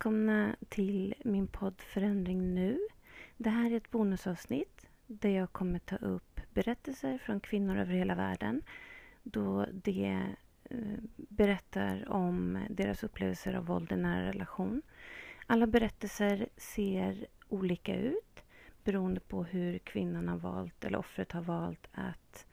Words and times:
välkomna 0.00 0.56
till 0.68 1.14
min 1.24 1.46
podd 1.46 1.80
Förändring 1.80 2.54
nu. 2.54 2.78
Det 3.36 3.50
här 3.50 3.70
är 3.70 3.76
ett 3.76 3.90
bonusavsnitt 3.90 4.86
där 5.06 5.30
jag 5.30 5.52
kommer 5.52 5.78
ta 5.78 5.96
upp 5.96 6.40
berättelser 6.54 7.18
från 7.18 7.40
kvinnor 7.40 7.78
över 7.78 7.94
hela 7.94 8.14
världen 8.14 8.62
då 9.22 9.66
de 9.72 10.04
eh, 10.64 10.78
berättar 11.16 12.08
om 12.08 12.58
deras 12.70 13.04
upplevelser 13.04 13.54
av 13.54 13.66
våld 13.66 13.92
i 13.92 13.96
nära 13.96 14.28
relation. 14.28 14.82
Alla 15.46 15.66
berättelser 15.66 16.48
ser 16.56 17.26
olika 17.48 17.96
ut 17.96 18.44
beroende 18.84 19.20
på 19.20 19.44
hur 19.44 19.78
kvinnan 19.78 20.28
har 20.28 20.38
valt, 20.38 20.84
eller 20.84 20.98
offret 20.98 21.32
har 21.32 21.42
valt 21.42 21.88
att, 21.92 22.46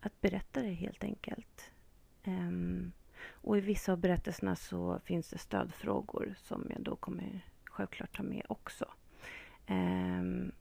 att 0.00 0.20
berätta 0.20 0.62
det 0.62 0.72
helt 0.72 1.04
enkelt. 1.04 1.70
Um, 2.26 2.92
och 3.20 3.58
i 3.58 3.60
vissa 3.60 3.92
av 3.92 3.98
berättelserna 3.98 4.56
så 4.56 5.00
finns 5.04 5.30
det 5.30 5.38
stödfrågor 5.38 6.34
som 6.38 6.66
jag 6.70 6.80
då 6.80 6.96
kommer 6.96 7.40
självklart 7.64 8.16
ta 8.16 8.22
med 8.22 8.42
också. 8.48 8.84
Um, 9.68 10.52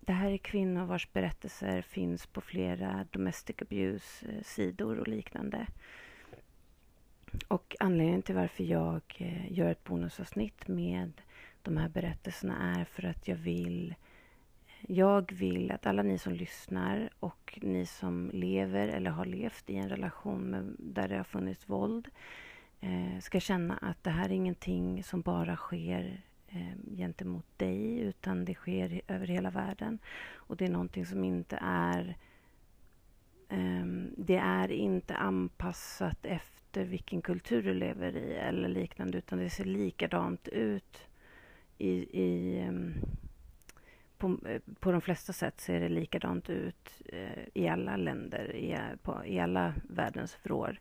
det 0.00 0.12
här 0.12 0.30
är 0.30 0.38
kvinnor 0.38 0.84
vars 0.84 1.12
berättelser 1.12 1.82
finns 1.82 2.26
på 2.26 2.40
flera 2.40 3.06
domestic 3.10 3.56
abuse-sidor 3.62 4.96
eh, 4.96 5.00
och 5.00 5.08
liknande. 5.08 5.66
Och 7.48 7.76
anledningen 7.80 8.22
till 8.22 8.34
varför 8.34 8.64
jag 8.64 9.02
eh, 9.18 9.52
gör 9.52 9.70
ett 9.70 9.84
bonusavsnitt 9.84 10.68
med 10.68 11.12
de 11.62 11.76
här 11.76 11.88
berättelserna 11.88 12.74
är 12.80 12.84
för 12.84 13.04
att 13.04 13.28
jag 13.28 13.36
vill 13.36 13.94
jag 14.86 15.32
vill 15.32 15.70
att 15.70 15.86
alla 15.86 16.02
ni 16.02 16.18
som 16.18 16.32
lyssnar 16.32 17.10
och 17.20 17.58
ni 17.62 17.86
som 17.86 18.30
lever 18.32 18.88
eller 18.88 19.10
har 19.10 19.24
levt 19.24 19.70
i 19.70 19.76
en 19.76 19.88
relation 19.88 20.40
med, 20.40 20.76
där 20.78 21.08
det 21.08 21.16
har 21.16 21.24
funnits 21.24 21.68
våld 21.68 22.08
eh, 22.80 23.20
ska 23.20 23.40
känna 23.40 23.76
att 23.76 24.04
det 24.04 24.10
här 24.10 24.24
är 24.24 24.32
ingenting 24.32 25.02
som 25.02 25.20
bara 25.20 25.56
sker 25.56 26.22
eh, 26.48 26.96
gentemot 26.96 27.46
dig 27.56 27.98
utan 27.98 28.44
det 28.44 28.54
sker 28.54 29.00
över 29.08 29.26
hela 29.26 29.50
världen. 29.50 29.98
Och 30.34 30.56
det 30.56 30.64
är 30.64 30.70
någonting 30.70 31.06
som 31.06 31.24
inte 31.24 31.58
är 31.62 32.16
eh, 33.48 33.86
det 34.16 34.36
är 34.36 34.72
inte 34.72 35.16
anpassat 35.16 36.26
efter 36.26 36.84
vilken 36.84 37.22
kultur 37.22 37.62
du 37.62 37.74
lever 37.74 38.16
i 38.16 38.34
eller 38.34 38.68
liknande 38.68 39.18
utan 39.18 39.38
det 39.38 39.50
ser 39.50 39.64
likadant 39.64 40.48
ut 40.48 41.06
i, 41.78 41.90
i 42.22 42.58
ehm, 42.58 42.94
på, 44.18 44.38
eh, 44.46 44.60
på 44.80 44.92
de 44.92 45.00
flesta 45.00 45.32
sätt 45.32 45.60
ser 45.60 45.80
det 45.80 45.88
likadant 45.88 46.50
ut 46.50 47.02
eh, 47.04 47.42
i 47.54 47.68
alla 47.68 47.96
länder, 47.96 48.56
i, 48.56 48.78
på, 49.02 49.22
i 49.24 49.40
alla 49.40 49.74
världens 49.88 50.38
vrår. 50.42 50.80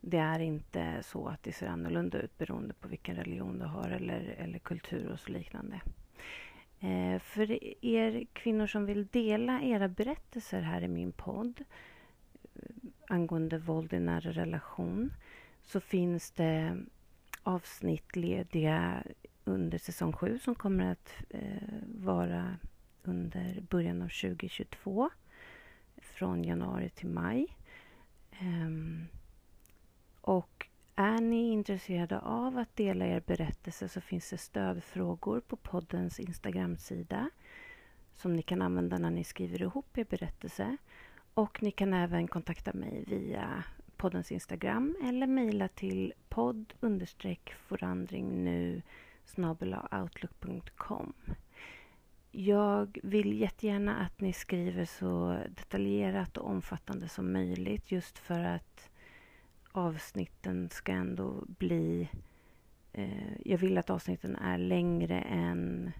Det 0.00 0.18
är 0.18 0.38
inte 0.38 1.02
så 1.02 1.28
att 1.28 1.42
det 1.42 1.52
ser 1.52 1.66
annorlunda 1.66 2.18
ut 2.18 2.38
beroende 2.38 2.74
på 2.74 2.88
vilken 2.88 3.16
religion 3.16 3.58
du 3.58 3.64
har 3.64 3.88
eller, 3.88 4.34
eller 4.38 4.58
kultur 4.58 5.10
och 5.12 5.20
så 5.20 5.32
liknande. 5.32 5.80
Eh, 6.80 7.18
för 7.18 7.64
er 7.84 8.26
kvinnor 8.32 8.66
som 8.66 8.86
vill 8.86 9.06
dela 9.06 9.62
era 9.62 9.88
berättelser 9.88 10.60
här 10.60 10.82
i 10.82 10.88
min 10.88 11.12
podd 11.12 11.64
eh, 12.54 12.60
angående 13.08 13.58
våld 13.58 13.92
i 13.92 14.00
nära 14.00 14.30
relation 14.30 15.12
så 15.62 15.80
finns 15.80 16.30
det 16.30 16.76
avsnitt 17.42 18.16
lediga 18.16 19.02
under 19.44 19.78
säsong 19.78 20.12
7 20.12 20.38
som 20.38 20.54
kommer 20.54 20.92
att 20.92 21.12
eh, 21.30 21.78
vara 21.94 22.56
under 23.08 23.60
början 23.60 24.02
av 24.02 24.08
2022 24.08 25.10
från 25.96 26.44
januari 26.44 26.90
till 26.90 27.08
maj. 27.08 27.46
Um, 28.40 29.08
och 30.20 30.68
är 30.96 31.20
ni 31.20 31.50
intresserade 31.50 32.20
av 32.20 32.58
att 32.58 32.76
dela 32.76 33.06
er 33.06 33.22
berättelse 33.26 33.88
så 33.88 34.00
finns 34.00 34.30
det 34.30 34.38
stödfrågor 34.38 35.40
på 35.40 35.56
poddens 35.56 36.20
Instagramsida 36.20 37.30
som 38.16 38.32
ni 38.32 38.42
kan 38.42 38.62
använda 38.62 38.98
när 38.98 39.10
ni 39.10 39.24
skriver 39.24 39.62
ihop 39.62 39.98
er 39.98 40.04
berättelse. 40.04 40.76
Och 41.34 41.62
ni 41.62 41.70
kan 41.70 41.94
även 41.94 42.28
kontakta 42.28 42.72
mig 42.72 43.04
via 43.06 43.64
poddens 43.96 44.32
Instagram 44.32 44.96
eller 45.04 45.26
mejla 45.26 45.68
till 45.68 46.12
podd 46.28 46.72
forandring 47.68 48.44
nu 48.44 48.82
outlook.com. 50.00 51.12
Jag 52.38 52.98
vill 53.02 53.40
jättegärna 53.40 53.96
att 53.96 54.20
ni 54.20 54.32
skriver 54.32 54.84
så 54.84 55.38
detaljerat 55.48 56.36
och 56.36 56.50
omfattande 56.50 57.08
som 57.08 57.32
möjligt 57.32 57.92
just 57.92 58.18
för 58.18 58.44
att 58.44 58.90
avsnitten 59.72 60.68
ska 60.70 60.92
ändå 60.92 61.44
bli... 61.46 62.08
Eh, 62.92 63.40
jag 63.44 63.58
vill 63.58 63.78
att 63.78 63.90
avsnitten 63.90 64.36
är 64.36 64.58
längre 64.58 65.20
än 65.20 65.92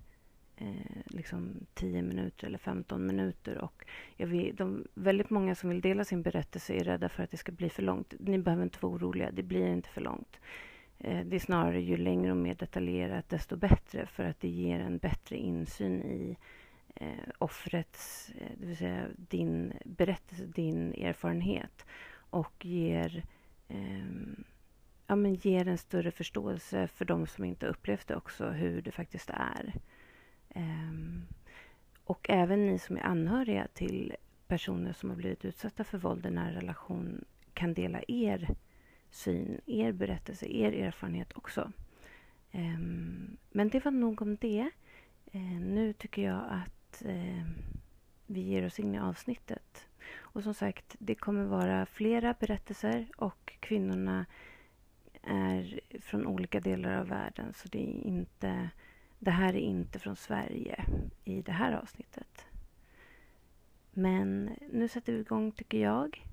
eh, 0.57 1.03
liksom 1.07 1.67
10 1.75 2.03
minuter 2.03 2.47
eller 2.47 2.59
15 2.59 3.07
minuter. 3.07 3.59
Och 3.59 3.85
jag 4.17 4.27
vill, 4.27 4.57
de, 4.57 4.87
väldigt 4.95 5.31
många 5.31 5.55
som 5.55 5.71
vill 5.71 5.81
dela 5.81 6.05
sin 6.05 6.23
berättelse 6.23 6.75
är 6.75 6.85
rädda 6.85 7.09
för 7.09 7.23
att 7.23 7.31
det 7.31 7.37
ska 7.37 7.53
bli 7.53 7.71
för 7.71 7.83
långt. 7.83 8.15
Ni 8.19 8.39
behöver 8.39 8.63
inte 8.63 8.79
vara 8.81 8.95
oroliga, 8.95 9.31
det 9.31 9.43
blir 9.43 9.67
inte 9.67 9.89
för 9.89 10.01
långt. 10.01 10.41
Eh, 10.99 11.27
det 11.27 11.37
är 11.37 11.41
snarare 11.41 11.81
ju 11.81 11.97
längre 11.97 12.31
och 12.31 12.37
mer 12.37 12.55
detaljerat 12.55 13.29
desto 13.29 13.57
bättre 13.57 14.07
för 14.07 14.25
att 14.25 14.41
det 14.41 14.49
ger 14.49 14.81
en 14.81 14.99
bättre 14.99 15.37
insyn 15.37 16.03
i 16.03 16.37
eh, 16.95 17.29
offrets, 17.39 18.31
eh, 18.39 18.51
det 18.61 18.67
vill 18.67 18.77
säga 18.77 19.06
din 19.17 19.73
berättelse, 19.85 20.45
din 20.47 20.95
erfarenhet 20.95 21.87
och 22.31 22.67
ger, 22.67 23.25
eh, 23.69 24.06
ja, 25.06 25.17
men 25.17 25.35
ger 25.35 25.69
en 25.69 25.79
större 25.79 26.11
förståelse 26.11 26.89
för 26.89 27.05
de 27.05 27.27
som 27.27 27.45
inte 27.45 27.67
upplevt 27.67 28.09
det 28.09 28.17
också, 28.17 28.49
hur 28.51 28.83
det 28.83 28.93
faktiskt 28.93 29.31
är. 29.31 29.75
Eh, 30.49 30.93
och 32.05 32.27
även 32.31 32.67
ni 32.67 32.79
som 32.79 32.97
är 32.97 33.03
anhöriga 33.03 33.69
till 33.75 34.17
personer 34.47 34.93
som 34.93 35.11
har 35.11 35.17
blivit 35.17 35.45
utsatta 35.45 35.85
för 35.85 35.99
våld 35.99 36.27
i 36.27 36.31
nära 36.31 36.56
relation 36.56 37.25
kan 37.55 37.75
dela 37.75 38.01
er 38.09 38.49
syn, 39.16 39.60
er 39.66 39.93
berättelse, 39.93 40.47
er 40.47 40.72
erfarenhet 40.72 41.37
också. 41.37 41.72
Ehm, 42.53 43.37
men 43.50 43.69
det 43.69 43.84
var 43.84 43.93
nog 43.93 44.22
om 44.22 44.37
det. 44.37 44.71
Ehm, 45.32 45.75
nu 45.75 45.93
tycker 45.93 46.22
jag 46.22 46.44
att 46.50 47.03
ehm, 47.04 47.55
vi 48.26 48.41
ger 48.41 48.66
oss 48.66 48.78
in 48.78 48.94
i 48.94 48.99
avsnittet. 48.99 49.87
Och 50.19 50.43
som 50.43 50.55
sagt, 50.55 50.97
det 50.99 51.15
kommer 51.15 51.44
vara 51.44 51.87
flera 51.87 52.34
berättelser 52.41 53.06
och 53.16 53.53
kvinnorna 53.60 54.26
är 55.22 55.81
från 56.00 56.26
olika 56.26 56.60
delar 56.60 56.93
av 57.00 57.09
världen. 57.09 57.53
Så 57.55 57.69
det, 57.69 57.78
är 57.78 58.06
inte, 58.06 58.71
det 59.19 59.31
här 59.31 59.49
är 59.49 59.60
inte 59.60 59.99
från 59.99 60.16
Sverige 60.16 60.84
i 61.25 61.43
det 61.43 61.53
här 61.53 61.72
avsnittet. 61.72 62.47
Men 63.93 64.50
nu 64.72 64.88
sätter 64.88 65.12
vi 65.12 65.21
igång 65.21 65.53
tycker 65.53 65.78
jag. 65.78 66.25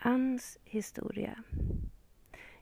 Anns 0.00 0.58
historia. 0.64 1.42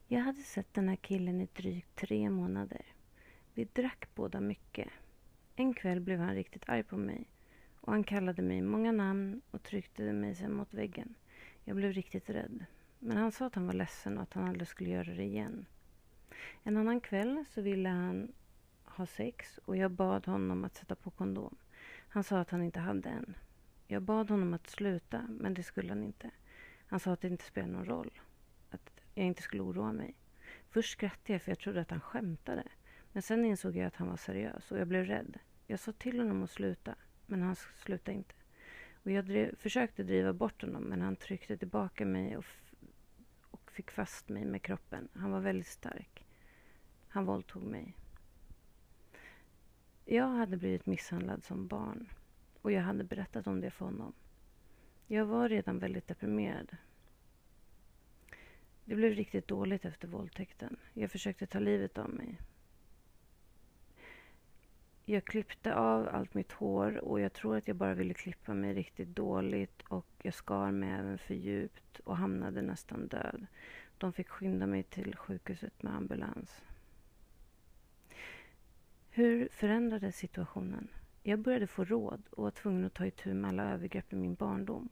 Jag 0.06 0.20
hade 0.20 0.42
sett 0.42 0.74
den 0.74 0.88
här 0.88 0.96
killen 0.96 1.40
i 1.40 1.48
drygt 1.54 1.96
tre 1.96 2.30
månader. 2.30 2.82
Vi 3.54 3.64
drack 3.64 4.08
båda 4.14 4.40
mycket. 4.40 4.88
En 5.56 5.74
kväll 5.74 6.00
blev 6.00 6.18
han 6.18 6.34
riktigt 6.34 6.68
arg 6.68 6.82
på 6.82 6.96
mig 6.96 7.28
och 7.80 7.92
han 7.92 8.04
kallade 8.04 8.42
mig 8.42 8.62
många 8.62 8.92
namn 8.92 9.40
och 9.50 9.62
tryckte 9.62 10.12
mig 10.12 10.34
sen 10.34 10.52
mot 10.52 10.74
väggen. 10.74 11.14
Jag 11.64 11.76
blev 11.76 11.92
riktigt 11.92 12.30
rädd. 12.30 12.64
Men 12.98 13.16
han 13.16 13.32
sa 13.32 13.46
att 13.46 13.54
han 13.54 13.66
var 13.66 13.74
ledsen 13.74 14.16
och 14.16 14.22
att 14.22 14.32
han 14.32 14.48
aldrig 14.48 14.68
skulle 14.68 14.90
göra 14.90 15.14
det 15.14 15.24
igen. 15.24 15.66
En 16.62 16.76
annan 16.76 17.00
kväll 17.00 17.44
så 17.50 17.62
ville 17.62 17.88
han 17.88 18.32
ha 18.84 19.06
sex 19.06 19.58
och 19.58 19.76
jag 19.76 19.90
bad 19.90 20.26
honom 20.26 20.64
att 20.64 20.74
sätta 20.74 20.94
på 20.94 21.10
kondom. 21.10 21.56
Han 22.08 22.24
sa 22.24 22.38
att 22.38 22.50
han 22.50 22.62
inte 22.62 22.80
hade 22.80 23.08
en. 23.08 23.34
Jag 23.86 24.02
bad 24.02 24.30
honom 24.30 24.54
att 24.54 24.66
sluta, 24.66 25.26
men 25.28 25.54
det 25.54 25.62
skulle 25.62 25.88
han 25.88 26.02
inte. 26.02 26.30
Han 26.86 27.00
sa 27.00 27.12
att 27.12 27.20
det 27.20 27.28
inte 27.28 27.44
spelade 27.44 27.72
någon 27.72 27.84
roll. 27.84 28.20
Att 28.70 28.90
jag 29.14 29.26
inte 29.26 29.42
skulle 29.42 29.62
oroa 29.62 29.92
mig. 29.92 30.14
Först 30.70 30.92
skrattade 30.92 31.32
jag 31.32 31.42
för 31.42 31.50
jag 31.50 31.58
trodde 31.58 31.80
att 31.80 31.90
han 31.90 32.00
skämtade. 32.00 32.64
Men 33.12 33.22
sen 33.22 33.44
insåg 33.44 33.76
jag 33.76 33.86
att 33.86 33.96
han 33.96 34.08
var 34.08 34.16
seriös 34.16 34.72
och 34.72 34.78
jag 34.78 34.88
blev 34.88 35.04
rädd. 35.04 35.38
Jag 35.66 35.80
sa 35.80 35.92
till 35.92 36.18
honom 36.18 36.42
att 36.42 36.50
sluta, 36.50 36.94
men 37.26 37.42
han 37.42 37.56
slutade 37.56 38.16
inte. 38.16 38.34
Och 39.02 39.10
jag 39.10 39.24
drev, 39.24 39.56
försökte 39.56 40.02
driva 40.02 40.32
bort 40.32 40.62
honom, 40.62 40.82
men 40.82 41.02
han 41.02 41.16
tryckte 41.16 41.56
tillbaka 41.56 42.06
mig 42.06 42.36
och, 42.36 42.44
och 43.50 43.70
fick 43.70 43.90
fast 43.90 44.28
mig 44.28 44.44
med 44.44 44.62
kroppen. 44.62 45.08
Han 45.12 45.30
var 45.30 45.40
väldigt 45.40 45.66
stark. 45.66 46.26
Han 47.08 47.24
våldtog 47.24 47.62
mig. 47.62 47.96
Jag 50.04 50.28
hade 50.28 50.56
blivit 50.56 50.86
misshandlad 50.86 51.44
som 51.44 51.66
barn 51.66 52.08
och 52.62 52.72
jag 52.72 52.82
hade 52.82 53.04
berättat 53.04 53.46
om 53.46 53.60
det 53.60 53.70
för 53.70 53.84
honom. 53.84 54.12
Jag 55.06 55.26
var 55.26 55.48
redan 55.48 55.78
väldigt 55.78 56.08
deprimerad. 56.08 56.76
Det 58.84 58.94
blev 58.94 59.12
riktigt 59.12 59.48
dåligt 59.48 59.84
efter 59.84 60.08
våldtäkten. 60.08 60.76
Jag 60.92 61.10
försökte 61.10 61.46
ta 61.46 61.58
livet 61.58 61.98
av 61.98 62.10
mig. 62.10 62.40
jag 65.04 65.24
klippte 65.24 65.74
av 65.74 66.08
allt 66.08 66.34
mitt 66.34 66.52
hår 66.52 66.96
och 66.98 67.20
jag 67.20 67.32
tror 67.32 67.56
att 67.56 67.68
jag 67.68 67.76
bara 67.76 67.94
ville 67.94 68.14
klippa 68.14 68.54
mig 68.54 68.74
riktigt 68.74 69.08
dåligt 69.08 69.82
och 69.82 70.06
jag 70.22 70.34
skar 70.34 70.70
mig 70.70 70.90
även 70.90 71.18
för 71.18 71.34
djupt 71.34 72.00
och 72.00 72.16
hamnade 72.16 72.62
nästan 72.62 73.08
död. 73.08 73.46
De 73.98 74.12
fick 74.12 74.28
skynda 74.28 74.66
mig 74.66 74.82
till 74.82 75.16
sjukhuset 75.16 75.82
med 75.82 75.94
ambulans. 75.94 76.62
Hur 79.10 79.48
förändrades 79.52 80.16
situationen? 80.16 80.88
Jag 81.22 81.38
började 81.38 81.66
få 81.66 81.84
råd 81.84 82.22
och 82.30 82.42
var 82.42 82.50
tvungen 82.50 82.84
att 82.84 82.94
ta 82.94 83.06
itu 83.06 83.34
med 83.34 83.48
alla 83.48 83.72
övergrepp 83.72 84.12
i 84.12 84.16
min 84.16 84.34
barndom. 84.34 84.88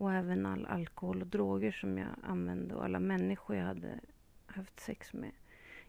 Och 0.00 0.12
även 0.12 0.46
all 0.46 0.66
alkohol 0.66 1.20
och 1.20 1.26
droger 1.26 1.72
som 1.72 1.98
jag 1.98 2.08
använde 2.22 2.74
och 2.74 2.84
alla 2.84 3.00
människor 3.00 3.56
jag 3.56 3.64
hade 3.64 4.00
haft 4.46 4.80
sex 4.80 5.12
med. 5.12 5.30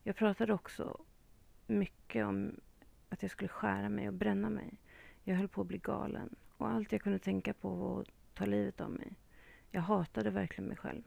Jag 0.04 0.16
pratade 0.16 0.54
också 0.54 0.98
mycket 1.68 2.26
om 2.26 2.60
att 3.10 3.22
jag 3.22 3.32
skulle 3.32 3.48
skära 3.48 3.90
mig 3.90 4.08
och 4.08 4.14
bränna 4.14 4.50
mig. 4.50 4.74
Jag 5.24 5.36
höll 5.36 5.48
på 5.48 5.62
att 5.62 5.68
bli 5.68 5.78
galen 5.78 6.36
och 6.58 6.70
allt 6.70 6.92
jag 6.92 7.02
kunde 7.02 7.20
tänka 7.20 7.54
på 7.54 7.70
var 7.70 8.02
att 8.02 8.08
ta 8.34 8.46
livet 8.46 8.82
av 8.82 8.92
mig. 8.92 9.16
Jag 9.70 9.82
hatade 9.82 10.30
verkligen 10.30 10.68
mig 10.68 10.78
själv. 10.78 11.04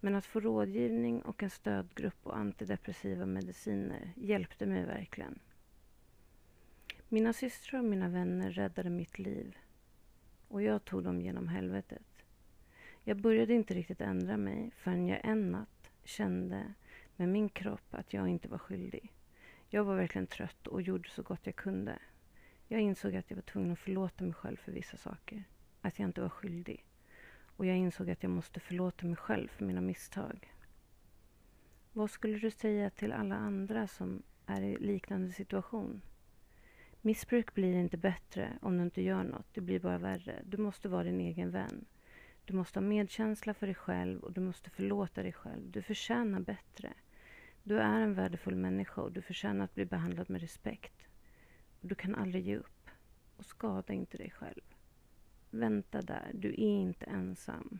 Men 0.00 0.14
att 0.14 0.26
få 0.26 0.40
rådgivning 0.40 1.22
och 1.22 1.42
en 1.42 1.50
stödgrupp 1.50 2.26
och 2.26 2.36
antidepressiva 2.36 3.26
mediciner 3.26 4.12
hjälpte 4.16 4.66
mig 4.66 4.84
verkligen. 4.84 5.38
Mina 7.08 7.32
systrar 7.32 7.80
och 7.80 7.86
mina 7.86 8.08
vänner 8.08 8.50
räddade 8.50 8.90
mitt 8.90 9.18
liv 9.18 9.56
och 10.48 10.62
jag 10.62 10.84
tog 10.84 11.04
dem 11.04 11.20
genom 11.20 11.48
helvetet. 11.48 12.13
Jag 13.06 13.16
började 13.16 13.54
inte 13.54 13.74
riktigt 13.74 14.00
ändra 14.00 14.36
mig 14.36 14.70
förrän 14.76 15.06
jag 15.06 15.20
en 15.24 15.50
natt 15.50 15.90
kände 16.04 16.74
med 17.16 17.28
min 17.28 17.48
kropp 17.48 17.94
att 17.94 18.12
jag 18.12 18.28
inte 18.28 18.48
var 18.48 18.58
skyldig. 18.58 19.12
Jag 19.68 19.84
var 19.84 19.96
verkligen 19.96 20.26
trött 20.26 20.66
och 20.66 20.82
gjorde 20.82 21.08
så 21.08 21.22
gott 21.22 21.40
jag 21.42 21.56
kunde. 21.56 21.98
Jag 22.68 22.80
insåg 22.80 23.16
att 23.16 23.30
jag 23.30 23.36
var 23.36 23.42
tvungen 23.42 23.72
att 23.72 23.78
förlåta 23.78 24.24
mig 24.24 24.34
själv 24.34 24.56
för 24.56 24.72
vissa 24.72 24.96
saker. 24.96 25.44
Att 25.80 25.98
jag 25.98 26.08
inte 26.08 26.20
var 26.20 26.28
skyldig. 26.28 26.84
Och 27.56 27.66
jag 27.66 27.76
insåg 27.76 28.10
att 28.10 28.22
jag 28.22 28.30
måste 28.30 28.60
förlåta 28.60 29.06
mig 29.06 29.16
själv 29.16 29.48
för 29.48 29.64
mina 29.64 29.80
misstag. 29.80 30.54
Vad 31.92 32.10
skulle 32.10 32.38
du 32.38 32.50
säga 32.50 32.90
till 32.90 33.12
alla 33.12 33.36
andra 33.36 33.86
som 33.86 34.22
är 34.46 34.62
i 34.62 34.76
liknande 34.76 35.32
situation? 35.32 36.02
Missbruk 37.00 37.54
blir 37.54 37.74
inte 37.74 37.96
bättre 37.96 38.58
om 38.62 38.76
du 38.76 38.82
inte 38.82 39.02
gör 39.02 39.24
något. 39.24 39.46
Det 39.54 39.60
blir 39.60 39.80
bara 39.80 39.98
värre. 39.98 40.42
Du 40.44 40.56
måste 40.56 40.88
vara 40.88 41.04
din 41.04 41.20
egen 41.20 41.50
vän. 41.50 41.84
Du 42.44 42.54
måste 42.54 42.78
ha 42.78 42.86
medkänsla 42.86 43.54
för 43.54 43.66
dig 43.66 43.74
själv 43.74 44.20
och 44.20 44.32
du 44.32 44.40
måste 44.40 44.70
förlåta 44.70 45.22
dig 45.22 45.32
själv. 45.32 45.70
Du 45.70 45.82
förtjänar 45.82 46.40
bättre. 46.40 46.92
Du 47.62 47.78
är 47.78 48.00
en 48.00 48.14
värdefull 48.14 48.56
människa 48.56 49.00
och 49.00 49.12
du 49.12 49.22
förtjänar 49.22 49.64
att 49.64 49.74
bli 49.74 49.84
behandlad 49.84 50.30
med 50.30 50.40
respekt. 50.40 51.06
Du 51.80 51.94
kan 51.94 52.14
aldrig 52.14 52.46
ge 52.46 52.56
upp. 52.56 52.90
Och 53.36 53.44
skada 53.44 53.92
inte 53.92 54.16
dig 54.16 54.30
själv. 54.30 54.62
Vänta 55.50 56.02
där, 56.02 56.30
du 56.34 56.48
är 56.48 56.78
inte 56.80 57.04
ensam. 57.04 57.78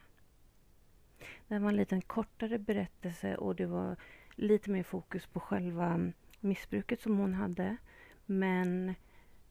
Det 1.19 1.55
här 1.55 1.60
var 1.60 1.69
en 1.69 1.76
liten 1.76 2.02
kortare 2.02 2.58
berättelse 2.58 3.37
och 3.37 3.56
det 3.56 3.67
var 3.67 3.96
lite 4.34 4.70
mer 4.70 4.82
fokus 4.82 5.26
på 5.26 5.40
själva 5.40 6.12
missbruket 6.40 7.00
som 7.00 7.19
hon 7.19 7.34
hade. 7.34 7.76
Men 8.26 8.88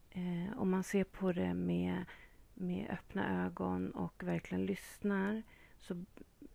eh, 0.09 0.57
om 0.57 0.69
man 0.69 0.83
ser 0.83 1.03
på 1.03 1.31
det 1.31 1.53
med, 1.53 2.05
med 2.53 2.89
öppna 2.89 3.45
ögon 3.45 3.91
och 3.91 4.23
verkligen 4.23 4.65
lyssnar 4.65 5.43
så 5.79 5.93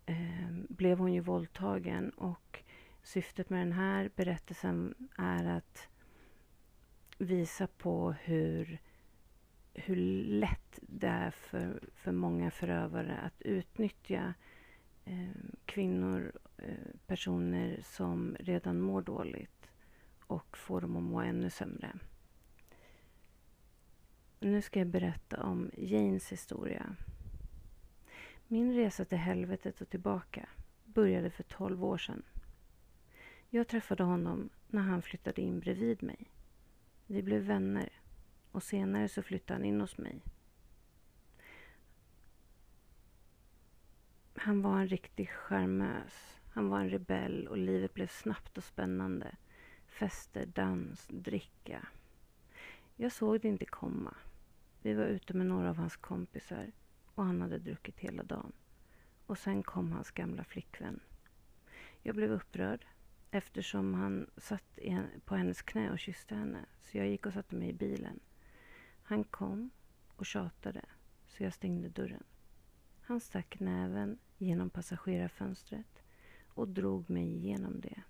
eh, 0.07 0.51
blev 0.69 0.99
hon 0.99 1.13
ju 1.13 1.21
våldtagen 1.21 2.11
och 2.11 2.63
syftet 3.03 3.51
med 3.51 3.61
den 3.61 3.73
här 3.73 4.11
berättelsen 4.17 4.95
är 5.17 5.45
att 5.45 5.89
visa 7.19 7.67
på 7.67 8.13
hur, 8.13 8.79
hur 9.75 9.97
lätt 10.25 10.79
det 10.83 11.07
är 11.07 11.31
för, 11.31 11.81
för 11.95 12.13
många 12.13 12.51
förövare 12.51 13.19
att 13.19 13.43
utnyttja 13.43 14.35
eh, 15.05 15.29
kvinnor, 15.65 16.33
eh, 16.57 16.75
personer 17.07 17.81
som 17.83 18.37
redan 18.41 18.81
mår 18.81 19.03
dåligt 19.03 19.71
och 20.27 20.57
få 20.57 20.81
dem 20.81 20.97
att 20.97 21.03
må 21.03 21.21
ännu 21.21 21.51
sämre. 21.51 21.99
Nu 24.41 24.63
ska 24.63 24.79
jag 24.79 24.89
berätta 24.89 25.43
om 25.43 25.71
Janes 25.77 26.33
historia. 26.33 26.97
Min 28.47 28.75
resa 28.75 29.05
till 29.05 29.19
helvetet 29.19 29.81
och 29.81 29.89
tillbaka 29.89 30.49
började 30.85 31.31
för 31.31 31.43
12 31.43 31.85
år 31.85 31.99
sedan. 31.99 32.23
Jag 33.51 33.69
träffade 33.69 34.03
honom 34.03 34.51
när 34.69 34.83
han 34.83 35.03
flyttade 35.03 35.43
in 35.43 35.61
bredvid 35.61 36.03
mig. 36.03 36.31
Vi 37.07 37.23
blev 37.23 37.43
vänner 37.43 37.93
och 38.53 38.63
senare 38.63 39.09
så 39.09 39.23
flyttade 39.23 39.55
han 39.55 39.65
in 39.65 39.81
hos 39.81 39.99
mig. 39.99 40.23
Han 44.35 44.63
var 44.63 44.81
en 44.81 44.89
riktig 44.89 45.31
charmös. 45.31 46.41
Han 46.53 46.69
var 46.69 46.81
en 46.81 46.91
rebell 46.91 47.49
och 47.49 47.59
livet 47.59 47.95
blev 47.95 48.07
snabbt 48.07 48.59
och 48.59 48.65
spännande. 48.65 49.37
Fester, 49.87 50.47
dans, 50.47 51.07
dricka. 51.11 51.87
Jag 52.97 53.13
såg 53.13 53.41
det 53.41 53.49
inte 53.49 53.65
komma. 53.65 54.15
Vi 54.89 54.95
var 54.95 55.05
ute 55.05 55.35
med 55.35 55.47
några 55.47 55.71
av 55.71 55.77
hans 55.77 55.97
kompisar 55.97 56.73
och 57.15 57.25
han 57.25 57.41
hade 57.41 57.59
druckit 57.59 57.99
hela 57.99 58.23
dagen. 58.23 58.53
Och 59.27 59.39
sen 59.39 59.63
kom 59.63 59.93
hans 59.93 60.11
gamla 60.11 60.45
flickvän. 60.45 61.01
Jag 62.03 62.15
blev 62.15 62.33
upprörd 62.33 62.87
eftersom 63.31 63.95
han 63.95 64.31
satt 64.37 64.79
på 65.25 65.37
hennes 65.37 65.63
knä 65.63 65.91
och 65.91 65.99
kysste 65.99 66.35
henne. 66.35 66.67
Så 66.81 66.99
jag 66.99 67.09
gick 67.09 67.27
och 67.27 67.33
satte 67.33 67.57
mig 67.57 67.69
i 67.69 67.73
bilen. 67.73 68.21
Han 69.03 69.25
kom 69.25 69.71
och 70.17 70.27
tjatade, 70.27 70.85
så 71.27 71.43
jag 71.43 71.55
stängde 71.55 71.89
dörren. 71.89 72.25
Han 73.01 73.21
stack 73.21 73.61
näven 73.61 74.19
genom 74.39 74.71
passagerarfönstret 74.71 76.03
och 76.49 76.69
drog 76.69 77.11
mig 77.11 77.37
igenom 77.37 77.81
det. 77.81 78.03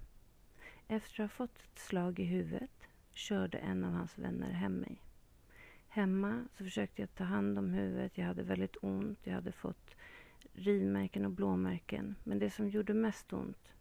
Efter 0.88 1.24
att 1.24 1.30
ha 1.30 1.36
fått 1.36 1.58
ett 1.58 1.78
slag 1.78 2.18
i 2.18 2.24
huvudet 2.24 2.88
körde 3.12 3.58
en 3.58 3.84
av 3.84 3.92
hans 3.92 4.18
vänner 4.18 4.50
hem 4.50 4.74
mig. 4.74 5.02
Hemma 5.88 6.44
så 6.52 6.64
försökte 6.64 7.02
jag 7.02 7.14
ta 7.14 7.24
hand 7.24 7.58
om 7.58 7.70
huvudet. 7.70 8.18
Jag 8.18 8.26
hade 8.26 8.42
väldigt 8.42 8.76
ont. 8.82 9.18
Jag 9.24 9.34
hade 9.34 9.52
fått 9.52 9.96
rivmärken 10.52 11.24
och 11.24 11.30
blåmärken. 11.30 12.14
Men 12.24 12.38
det 12.38 12.50
som 12.50 12.68
gjorde 12.68 12.94
mest 12.94 13.32
ont 13.32 13.72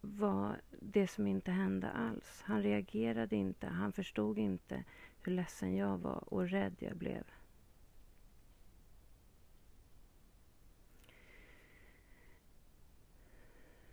var 0.00 0.60
det 0.70 1.06
som 1.06 1.26
inte 1.26 1.50
hände 1.50 1.90
alls. 1.90 2.42
Han 2.44 2.62
reagerade 2.62 3.36
inte. 3.36 3.66
Han 3.66 3.92
förstod 3.92 4.38
inte 4.38 4.84
hur 5.22 5.32
ledsen 5.32 5.76
jag 5.76 5.98
var 5.98 6.34
och 6.34 6.48
rädd 6.48 6.76
jag 6.78 6.96
blev. 6.96 7.24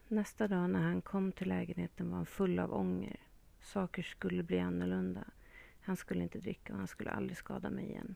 Nästa 0.07 0.47
dag 0.47 0.69
när 0.69 0.81
han 0.81 1.01
kom 1.01 1.31
till 1.31 1.47
lägenheten 1.47 2.09
var 2.09 2.15
han 2.17 2.25
full 2.25 2.59
av 2.59 2.73
ånger. 2.73 3.19
Saker 3.61 4.03
skulle 4.03 4.43
bli 4.43 4.59
annorlunda. 4.59 5.23
Han 5.85 5.97
skulle 5.97 6.23
inte 6.23 6.39
dricka 6.39 6.73
och 6.73 6.79
han 6.79 6.87
skulle 6.87 7.11
aldrig 7.11 7.37
skada 7.37 7.69
mig 7.69 7.85
igen. 7.85 8.15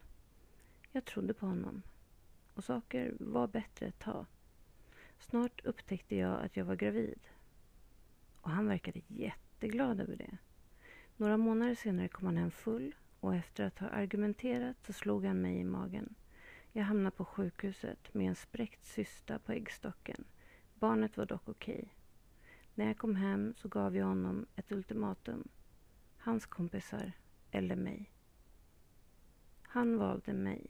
Jag 0.91 1.05
trodde 1.05 1.33
på 1.33 1.45
honom. 1.45 1.81
Och 2.53 2.63
saker 2.63 3.13
var 3.19 3.47
bättre 3.47 3.85
ett 3.85 3.99
tag. 3.99 4.25
Snart 5.19 5.65
upptäckte 5.65 6.15
jag 6.15 6.41
att 6.41 6.57
jag 6.57 6.65
var 6.65 6.75
gravid. 6.75 7.19
Och 8.41 8.49
han 8.51 8.67
verkade 8.67 9.01
jätteglad 9.07 10.01
över 10.01 10.15
det. 10.15 10.38
Några 11.17 11.38
månader 11.38 11.75
senare 11.75 12.07
kom 12.07 12.25
han 12.25 12.38
hem 12.38 12.51
full 12.51 12.95
och 13.19 13.35
efter 13.35 13.63
att 13.63 13.79
ha 13.79 13.88
argumenterat 13.88 14.77
så 14.85 14.93
slog 14.93 15.25
han 15.25 15.41
mig 15.41 15.57
i 15.57 15.63
magen. 15.63 16.15
Jag 16.71 16.83
hamnade 16.83 17.15
på 17.15 17.25
sjukhuset 17.25 18.13
med 18.13 18.29
en 18.29 18.35
spräckt 18.35 18.85
cysta 18.85 19.39
på 19.39 19.51
äggstocken. 19.51 20.23
Barnet 20.73 21.17
var 21.17 21.25
dock 21.25 21.49
okej. 21.49 21.75
Okay. 21.75 21.89
När 22.75 22.85
jag 22.85 22.97
kom 22.97 23.15
hem 23.15 23.53
så 23.57 23.67
gav 23.67 23.95
jag 23.95 24.05
honom 24.05 24.45
ett 24.55 24.71
ultimatum. 24.71 25.47
Hans 26.17 26.45
kompisar 26.45 27.11
eller 27.51 27.75
mig. 27.75 28.12
Han 29.62 29.98
valde 29.98 30.34
mig. 30.34 30.68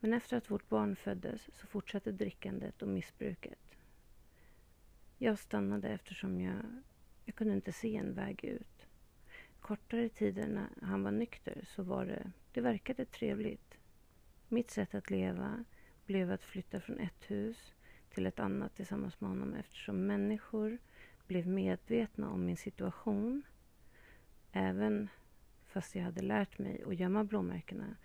Men 0.00 0.12
efter 0.12 0.36
att 0.36 0.50
vårt 0.50 0.68
barn 0.68 0.96
föddes 0.96 1.50
så 1.54 1.66
fortsatte 1.66 2.12
drickandet 2.12 2.82
och 2.82 2.88
missbruket. 2.88 3.76
Jag 5.18 5.38
stannade 5.38 5.88
eftersom 5.88 6.40
jag, 6.40 6.82
jag 7.24 7.34
kunde 7.34 7.54
inte 7.54 7.72
se 7.72 7.96
en 7.96 8.14
väg 8.14 8.44
ut. 8.44 8.86
Kortare 9.60 10.08
tider 10.08 10.48
när 10.48 10.68
han 10.86 11.02
var 11.02 11.12
nykter 11.12 11.64
så 11.66 11.82
var 11.82 12.06
det, 12.06 12.32
det 12.52 12.60
verkade 12.60 13.04
trevligt. 13.04 13.78
Mitt 14.48 14.70
sätt 14.70 14.94
att 14.94 15.10
leva 15.10 15.64
blev 16.06 16.32
att 16.32 16.44
flytta 16.44 16.80
från 16.80 16.98
ett 16.98 17.30
hus 17.30 17.74
till 18.10 18.26
ett 18.26 18.40
annat 18.40 18.74
tillsammans 18.74 19.20
med 19.20 19.30
honom 19.30 19.54
eftersom 19.54 20.06
människor 20.06 20.78
blev 21.26 21.46
medvetna 21.46 22.30
om 22.30 22.44
min 22.44 22.56
situation. 22.56 23.42
Även 24.52 25.08
fast 25.74 25.94
jag 25.94 26.02
hade 26.02 26.22
lärt 26.22 26.58
mig 26.58 26.82
att 26.86 27.00
gömma 27.00 27.24
blåmärkena 27.24 27.96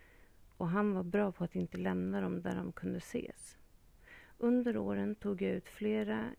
och 0.57 0.69
han 0.69 0.93
var 0.93 1.03
bra 1.03 1.31
på 1.31 1.43
att 1.43 1.55
inte 1.55 1.77
lämna 1.77 2.21
dem 2.21 2.41
där 2.41 2.55
de 2.55 2.71
kunde 2.71 2.97
ses. 2.97 3.57
Under 4.37 4.77
åren 4.77 5.15
tog 5.15 5.41
jag 5.41 5.51
ut 5.51 5.69
flera 5.69 6.29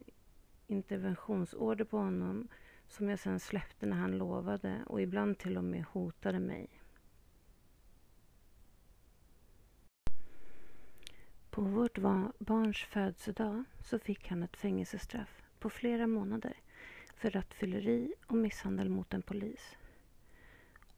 interventionsorder 0.67 1.85
på 1.85 1.99
honom 1.99 2.49
som 2.89 3.09
jag 3.09 3.19
sen 3.19 3.41
släppte 3.41 3.87
när 3.87 3.97
han 3.97 4.19
lovade 4.19 4.85
och 4.87 5.03
ibland 5.03 5.39
till 5.39 5.57
och 5.57 5.65
med 5.65 5.85
hotade 5.85 6.39
mig. 6.39 6.69
På 11.51 11.63
vårt 11.63 11.99
barns 12.39 12.79
födelsedag 12.79 13.65
så 13.81 13.99
fick 13.99 14.29
han 14.29 14.43
ett 14.43 14.57
fängelsestraff 14.57 15.43
på 15.59 15.71
flera 15.71 16.07
månader 16.07 16.55
för 17.17 17.31
rattfylleri 17.31 18.15
och 18.27 18.37
misshandel 18.37 18.89
mot 18.89 19.15
en 19.15 19.23
polis. 19.23 19.77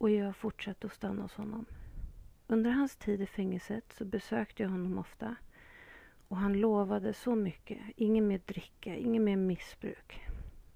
Och 0.03 0.11
jag 0.11 0.37
fortsatte 0.37 0.87
att 0.87 0.93
stanna 0.93 1.23
hos 1.23 1.35
honom. 1.35 1.67
Under 2.47 2.71
hans 2.71 2.97
tid 2.97 3.21
i 3.21 3.27
fängelset 3.27 3.93
så 3.93 4.05
besökte 4.05 4.63
jag 4.63 4.71
honom 4.71 4.99
ofta 4.99 5.37
och 6.29 6.37
han 6.37 6.53
lovade 6.53 7.13
så 7.13 7.35
mycket. 7.35 7.79
Inget 7.97 8.25
mer 8.25 8.41
dricka, 8.47 8.97
inget 8.97 9.23
mer 9.23 9.37
missbruk. 9.37 10.21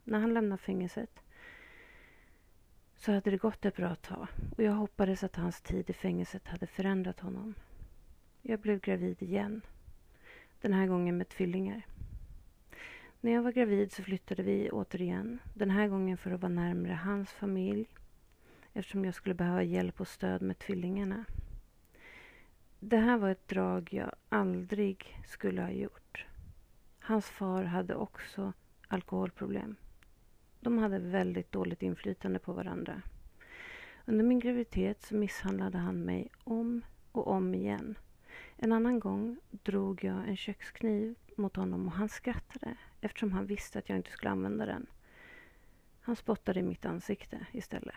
När 0.05 0.19
han 0.19 0.35
lämnade 0.35 0.63
fängelset 0.63 1.21
så 2.97 3.13
hade 3.13 3.31
det 3.31 3.37
gått 3.37 3.65
ett 3.65 3.77
bra 3.77 3.95
tag 3.95 4.29
och 4.57 4.63
jag 4.63 4.73
hoppades 4.73 5.25
att 5.25 5.37
hans 5.37 5.61
tid 5.61 5.91
i 5.91 5.93
fängelset 5.93 6.49
hade 6.49 6.67
förändrat 6.67 7.21
honom. 7.21 7.55
Jag 8.43 8.61
blev 8.61 8.81
gravid 8.81 9.23
igen. 9.23 9.63
Den 10.61 10.73
här 10.73 10.87
gången 10.87 11.17
med 11.17 11.29
tvillingar. 11.29 11.87
När 13.21 13.33
jag 13.33 13.43
var 13.43 13.53
gravid 13.53 13.93
så 13.93 14.03
flyttade 14.03 14.43
vi 14.43 14.71
återigen. 14.71 15.39
Den 15.55 15.71
här 15.71 15.89
gången 15.89 16.19
för 16.19 16.31
att 16.31 16.43
vara 16.43 16.53
närmare 16.53 16.93
hans 16.93 17.33
familj 17.33 17.89
eftersom 18.77 19.05
jag 19.05 19.15
skulle 19.15 19.35
behöva 19.35 19.63
hjälp 19.63 20.01
och 20.01 20.09
stöd 20.09 20.43
med 20.43 20.59
tvillingarna. 20.59 21.25
Det 22.81 22.97
här 22.97 23.19
var 23.19 23.31
ett 23.31 23.49
drag 23.49 23.89
jag 23.93 24.13
aldrig 24.29 25.23
skulle 25.27 25.63
ha 25.63 25.71
gjort. 25.71 26.27
Hans 26.99 27.27
far 27.27 27.65
hade 27.65 27.95
också 27.95 28.53
alkoholproblem. 28.89 29.77
De 30.61 30.79
hade 30.79 30.99
väldigt 30.99 31.53
dåligt 31.53 31.83
inflytande 31.83 32.39
på 32.39 32.53
varandra. 32.53 33.03
Under 34.05 34.25
min 34.25 34.41
graviditet 34.41 35.03
så 35.03 35.15
misshandlade 35.15 35.79
han 35.79 36.05
mig 36.05 36.29
om 36.45 36.83
och 37.13 37.27
om 37.27 37.55
igen. 37.55 37.99
En 38.57 38.73
annan 38.73 39.01
gång 39.01 39.37
drog 39.51 40.05
jag 40.05 40.29
en 40.29 40.37
kökskniv 40.37 41.15
mot 41.37 41.57
honom 41.57 41.87
och 41.87 41.93
han 41.93 42.09
skrattade 42.09 42.77
eftersom 43.01 43.33
han 43.33 43.47
visste 43.47 43.79
att 43.79 43.89
jag 43.89 43.99
inte 43.99 44.11
skulle 44.11 44.31
använda 44.31 44.67
den. 44.67 44.87
Han 46.01 46.17
spottade 46.17 46.61
i 46.61 46.63
mitt 46.63 46.85
ansikte 46.85 47.47
istället. 47.53 47.97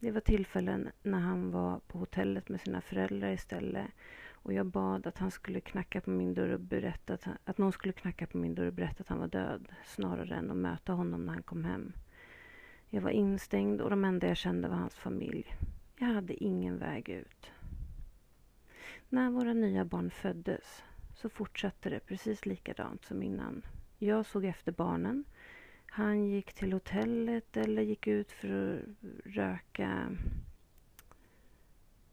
Det 0.00 0.10
var 0.10 0.20
tillfällen 0.20 0.90
när 1.02 1.18
han 1.18 1.50
var 1.50 1.80
på 1.86 1.98
hotellet 1.98 2.48
med 2.48 2.60
sina 2.60 2.80
föräldrar 2.80 3.32
istället 3.32 3.86
och 4.32 4.52
jag 4.52 4.66
bad 4.66 5.06
att 5.06 5.18
han 5.18 5.30
skulle 5.30 5.60
knacka 5.60 6.00
på 6.00 6.10
min 6.10 6.34
dörr 6.34 6.52
och 6.52 6.60
berätta 6.60 7.14
att, 7.14 7.24
han, 7.24 7.36
att 7.44 7.58
någon 7.58 7.72
skulle 7.72 7.92
knacka 7.92 8.26
på 8.26 8.38
min 8.38 8.54
dörr 8.54 8.66
och 8.66 8.72
berätta 8.72 9.00
att 9.00 9.08
han 9.08 9.18
var 9.18 9.28
död 9.28 9.68
snarare 9.84 10.34
än 10.34 10.50
att 10.50 10.56
möta 10.56 10.92
honom 10.92 11.26
när 11.26 11.32
han 11.32 11.42
kom 11.42 11.64
hem. 11.64 11.92
Jag 12.88 13.00
var 13.00 13.10
instängd 13.10 13.80
och 13.80 13.90
de 13.90 14.04
enda 14.04 14.26
jag 14.26 14.36
kände 14.36 14.68
var 14.68 14.76
hans 14.76 14.94
familj. 14.94 15.54
Jag 15.98 16.06
hade 16.06 16.44
ingen 16.44 16.78
väg 16.78 17.08
ut. 17.08 17.50
När 19.08 19.30
våra 19.30 19.52
nya 19.52 19.84
barn 19.84 20.10
föddes 20.10 20.82
så 21.14 21.28
fortsatte 21.28 21.90
det 21.90 22.00
precis 22.00 22.46
likadant 22.46 23.04
som 23.04 23.22
innan. 23.22 23.62
Jag 23.98 24.26
såg 24.26 24.44
efter 24.44 24.72
barnen 24.72 25.24
han 25.92 26.28
gick 26.28 26.52
till 26.52 26.72
hotellet 26.72 27.56
eller 27.56 27.82
gick 27.82 28.06
ut 28.06 28.32
för 28.32 28.76
att 28.76 28.82
röka. 29.24 30.16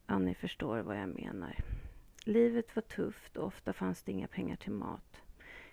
Ja, 0.07 0.19
ni 0.19 0.36
förstår 0.36 0.79
vad 0.79 0.98
jag 1.00 1.15
menar. 1.15 1.55
Livet 2.24 2.75
var 2.75 2.81
tufft 2.81 3.38
och 3.38 3.48
ofta 3.48 3.74
fanns 3.74 4.03
det 4.03 4.12
inga 4.12 4.27
pengar 4.27 4.55
till 4.55 4.72
mat. 4.72 5.22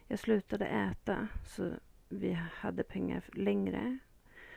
Jag 0.09 0.19
slutade 0.19 0.67
äta 0.67 1.29
så 1.47 1.73
vi 2.09 2.33
hade 2.33 2.83
pengar 2.83 3.25
längre. 3.33 3.99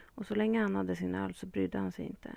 Och 0.06 0.26
så 0.26 0.36
länge 0.36 0.62
han 0.62 0.76
hade 0.76 0.96
sin 0.96 1.16
öl 1.16 1.34
så 1.36 1.46
brydde 1.46 1.78
han 1.78 1.92
sig 1.92 2.06
inte. 2.06 2.36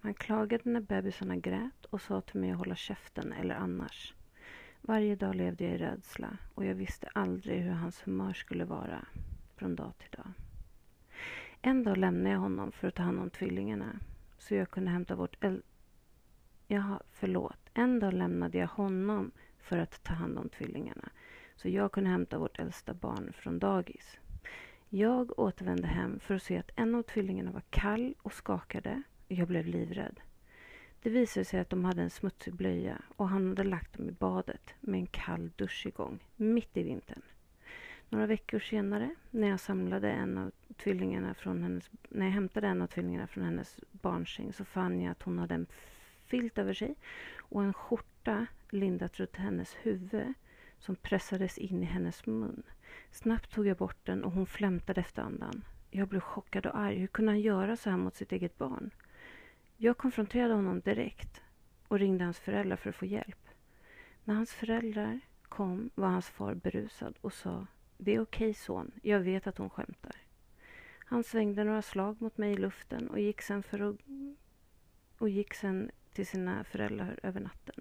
Han 0.00 0.14
klagade 0.14 0.70
när 0.70 0.80
bebisarna 0.80 1.36
grät 1.36 1.84
och 1.90 2.00
sa 2.00 2.20
till 2.20 2.40
mig 2.40 2.50
att 2.50 2.58
hålla 2.58 2.76
käften 2.76 3.32
eller 3.32 3.54
annars. 3.54 4.14
Varje 4.80 5.16
dag 5.16 5.34
levde 5.34 5.64
jag 5.64 5.74
i 5.74 5.78
rädsla 5.78 6.38
och 6.54 6.64
jag 6.64 6.74
visste 6.74 7.08
aldrig 7.14 7.62
hur 7.62 7.72
hans 7.72 8.06
humör 8.06 8.32
skulle 8.32 8.64
vara 8.64 9.06
från 9.56 9.76
dag 9.76 9.92
till 9.98 10.10
dag. 10.10 10.32
En 11.62 11.84
dag 11.84 11.96
lämnade 11.96 12.30
jag 12.30 12.40
honom 12.40 12.72
för 12.72 12.88
att 12.88 12.94
ta 12.94 13.02
hand 13.02 13.18
om 13.18 13.30
tvillingarna 13.30 14.00
så 14.38 14.54
jag 14.54 14.70
kunde 14.70 14.90
hämta 14.90 15.14
vårt 15.14 15.44
äl... 15.44 15.62
Jaha, 16.66 17.00
förlåt. 17.10 17.70
En 17.74 18.00
dag 18.00 18.12
lämnade 18.12 18.58
jag 18.58 18.68
honom 18.68 19.30
för 19.58 19.78
att 19.78 20.04
ta 20.04 20.14
hand 20.14 20.38
om 20.38 20.48
tvillingarna 20.48 21.08
så 21.56 21.68
jag 21.68 21.92
kunde 21.92 22.10
hämta 22.10 22.38
vårt 22.38 22.58
äldsta 22.58 22.94
barn 22.94 23.32
från 23.32 23.58
dagis. 23.58 24.18
Jag 24.88 25.38
återvände 25.38 25.86
hem 25.86 26.20
för 26.20 26.34
att 26.34 26.42
se 26.42 26.58
att 26.58 26.70
en 26.76 26.94
av 26.94 27.02
tvillingarna 27.02 27.52
var 27.52 27.62
kall 27.70 28.14
och 28.22 28.32
skakade 28.32 29.02
och 29.26 29.32
jag 29.32 29.48
blev 29.48 29.66
livrädd. 29.66 30.20
Det 31.02 31.10
visade 31.10 31.44
sig 31.44 31.60
att 31.60 31.70
de 31.70 31.84
hade 31.84 32.02
en 32.02 32.10
smutsig 32.10 32.54
blöja 32.54 33.02
och 33.16 33.28
han 33.28 33.48
hade 33.48 33.64
lagt 33.64 33.96
dem 33.96 34.08
i 34.08 34.12
badet 34.12 34.74
med 34.80 35.00
en 35.00 35.06
kall 35.06 35.50
dusch 35.56 35.86
igång, 35.86 36.18
mitt 36.36 36.76
i 36.76 36.82
vintern. 36.82 37.22
Några 38.08 38.26
veckor 38.26 38.58
senare, 38.58 39.14
när 39.30 39.48
jag 39.48 39.60
samlade 39.60 40.10
en 40.10 40.38
av 40.38 40.52
tvillingarna 40.76 41.34
från 41.34 41.62
hennes, 41.62 41.90
när 42.08 42.26
jag 42.26 42.32
hämtade 42.32 42.66
en 42.66 42.82
av 42.82 42.86
tvillingarna 42.86 43.26
från 43.26 43.44
hennes 43.44 43.80
barnsäng 43.92 44.52
så 44.52 44.64
fann 44.64 45.00
jag 45.00 45.10
att 45.10 45.22
hon 45.22 45.38
hade 45.38 45.54
en 45.54 45.66
filt 46.24 46.58
över 46.58 46.74
sig 46.74 46.94
och 47.38 47.62
en 47.62 47.72
skjorta 47.72 48.46
lindat 48.70 49.20
runt 49.20 49.36
hennes 49.36 49.74
huvud 49.82 50.34
som 50.78 50.96
pressades 50.96 51.58
in 51.58 51.82
i 51.82 51.86
hennes 51.86 52.26
mun. 52.26 52.62
Snabbt 53.10 53.50
tog 53.50 53.66
jag 53.66 53.76
bort 53.76 54.06
den 54.06 54.24
och 54.24 54.32
hon 54.32 54.46
flämtade 54.46 55.00
efter 55.00 55.22
andan. 55.22 55.64
Jag 55.90 56.08
blev 56.08 56.20
chockad 56.20 56.66
och 56.66 56.76
arg. 56.78 56.98
Hur 56.98 57.06
kunde 57.06 57.32
han 57.32 57.40
göra 57.40 57.76
så 57.76 57.90
här 57.90 57.96
mot 57.96 58.14
sitt 58.14 58.32
eget 58.32 58.58
barn? 58.58 58.90
Jag 59.76 59.96
konfronterade 59.96 60.54
honom 60.54 60.80
direkt 60.80 61.42
och 61.88 61.98
ringde 61.98 62.24
hans 62.24 62.38
föräldrar 62.38 62.76
för 62.76 62.90
att 62.90 62.96
få 62.96 63.06
hjälp. 63.06 63.48
När 64.24 64.34
hans 64.34 64.52
föräldrar 64.52 65.20
kom 65.42 65.90
var 65.94 66.08
hans 66.08 66.28
far 66.28 66.54
berusad 66.54 67.14
och 67.20 67.32
sa 67.32 67.66
det 67.98 68.14
är 68.14 68.20
okej 68.20 68.54
son, 68.54 68.92
jag 69.02 69.20
vet 69.20 69.46
att 69.46 69.58
hon 69.58 69.70
skämtar. 69.70 70.16
Han 71.06 71.24
svängde 71.24 71.64
några 71.64 71.82
slag 71.82 72.22
mot 72.22 72.38
mig 72.38 72.52
i 72.52 72.56
luften 72.56 73.08
och 73.08 73.20
gick 73.20 73.42
sen, 73.42 73.62
för 73.62 73.80
att, 73.90 73.96
och 75.18 75.28
gick 75.28 75.54
sen 75.54 75.90
till 76.12 76.26
sina 76.26 76.64
föräldrar 76.64 77.20
över 77.22 77.40
natten. 77.40 77.80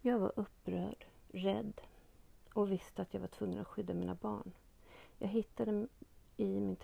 Jag 0.00 0.18
var 0.18 0.32
upprörd, 0.36 1.04
rädd 1.28 1.80
och 2.52 2.72
visste 2.72 3.02
att 3.02 3.14
jag 3.14 3.20
var 3.20 3.28
tvungen 3.28 3.58
att 3.58 3.66
skydda 3.66 3.94
mina 3.94 4.14
barn. 4.14 4.52
Jag 5.18 5.28
hittade 5.28 5.86
i 6.36 6.60
min 6.60 6.76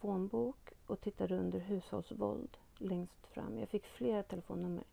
telefonbok 0.00 0.72
och 0.86 1.00
tittade 1.00 1.36
under 1.36 1.58
hushållsvåld 1.58 2.56
längst 2.78 3.26
fram. 3.26 3.58
Jag 3.58 3.68
fick 3.68 3.86
flera 3.86 4.22
telefonnummer. 4.22 4.84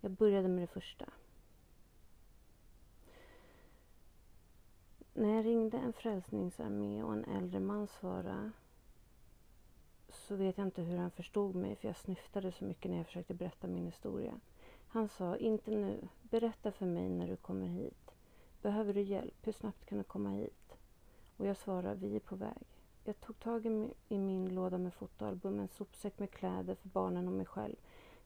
Jag 0.00 0.10
började 0.10 0.48
med 0.48 0.62
det 0.62 0.66
första. 0.66 1.06
När 5.14 5.34
jag 5.36 5.44
ringde 5.44 5.78
en 5.78 5.92
frälsningsarmé 5.92 7.02
och 7.02 7.12
en 7.12 7.24
äldre 7.24 7.60
man 7.60 7.86
svarade 7.86 8.50
så 10.08 10.36
vet 10.36 10.58
jag 10.58 10.66
inte 10.66 10.82
hur 10.82 10.98
han 10.98 11.10
förstod 11.10 11.54
mig 11.54 11.76
för 11.76 11.88
jag 11.88 11.96
snyftade 11.96 12.52
så 12.52 12.64
mycket 12.64 12.90
när 12.90 12.98
jag 12.98 13.06
försökte 13.06 13.34
berätta 13.34 13.66
min 13.66 13.86
historia. 13.86 14.40
Han 14.88 15.08
sa, 15.08 15.36
inte 15.36 15.70
nu. 15.70 16.08
Berätta 16.22 16.72
för 16.72 16.86
mig 16.86 17.08
när 17.08 17.28
du 17.28 17.36
kommer 17.36 17.66
hit. 17.66 18.10
Behöver 18.62 18.94
du 18.94 19.02
hjälp? 19.02 19.46
Hur 19.46 19.52
snabbt 19.52 19.86
kan 19.86 19.98
du 19.98 20.04
komma 20.04 20.30
hit? 20.30 20.76
Och 21.36 21.46
jag 21.46 21.56
svarade, 21.56 22.00
vi 22.00 22.16
är 22.16 22.20
på 22.20 22.36
väg. 22.36 22.79
Jag 23.10 23.20
tog 23.20 23.38
tag 23.38 23.66
i 24.08 24.18
min 24.18 24.54
låda 24.54 24.78
med 24.78 24.94
fotoalbum, 24.94 25.60
en 25.60 25.68
sopsäck 25.68 26.18
med 26.18 26.30
kläder 26.30 26.74
för 26.74 26.88
barnen 26.88 27.28
och 27.28 27.32
mig 27.32 27.46
själv. 27.46 27.76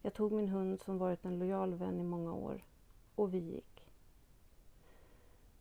Jag 0.03 0.15
tog 0.15 0.33
min 0.33 0.49
hund 0.49 0.81
som 0.81 0.99
varit 0.99 1.25
en 1.25 1.39
lojal 1.39 1.75
vän 1.75 2.01
i 2.01 2.03
många 2.03 2.35
år 2.35 2.65
och 3.15 3.35
vi 3.35 3.39
gick. 3.39 3.91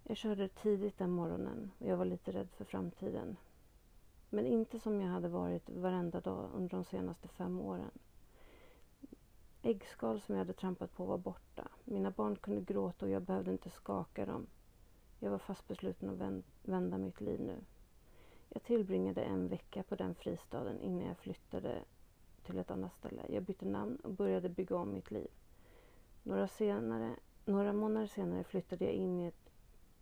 Jag 0.04 0.18
körde 0.18 0.48
tidigt 0.48 0.98
den 0.98 1.12
morgonen 1.12 1.72
och 1.80 1.88
jag 1.88 1.98
var 1.98 2.06
lite 2.06 2.32
rädd 2.32 2.50
för 2.52 2.66
framtiden. 2.66 3.38
Men 4.30 4.46
inte 4.46 4.80
som 4.80 5.02
jag 5.02 5.10
hade 5.10 5.28
varit 5.28 5.70
varenda 5.70 6.22
dag 6.22 6.50
under 6.56 6.70
de 6.70 6.84
senaste 6.84 7.28
fem 7.28 7.60
åren. 7.60 7.92
Äggskal 9.62 10.22
som 10.22 10.36
jag 10.36 10.40
hade 10.40 10.54
trampat 10.54 10.94
på 10.94 11.06
var 11.06 11.18
borta. 11.18 11.68
Mina 11.84 12.12
barn 12.12 12.36
kunde 12.36 12.62
gråta 12.62 13.06
och 13.06 13.12
jag 13.12 13.22
behövde 13.22 13.52
inte 13.52 13.70
skaka 13.70 14.26
dem. 14.26 14.48
Jag 15.20 15.32
var 15.32 15.40
fast 15.40 15.68
besluten 15.68 16.10
att 16.10 16.44
vända 16.64 16.98
mitt 16.98 17.22
liv 17.22 17.40
nu. 17.42 17.58
Jag 18.54 18.64
tillbringade 18.64 19.22
en 19.22 19.48
vecka 19.48 19.84
på 19.84 19.96
den 19.96 20.16
fristaden 20.16 20.82
innan 20.82 21.08
jag 21.08 21.18
flyttade 21.18 21.84
till 22.46 22.58
ett 22.58 22.72
annat 22.72 22.94
ställe. 22.94 23.22
Jag 23.30 23.44
bytte 23.44 23.66
namn 23.66 23.96
och 23.96 24.12
började 24.12 24.50
bygga 24.50 24.76
om 24.76 24.94
mitt 24.94 25.12
liv. 25.12 25.28
Några, 26.24 26.48
senare, 26.48 27.16
några 27.46 27.74
månader 27.74 28.08
senare 28.08 28.44
flyttade 28.44 28.86
jag 28.86 28.94
in 28.94 29.20
i 29.20 29.28
ett 29.28 29.50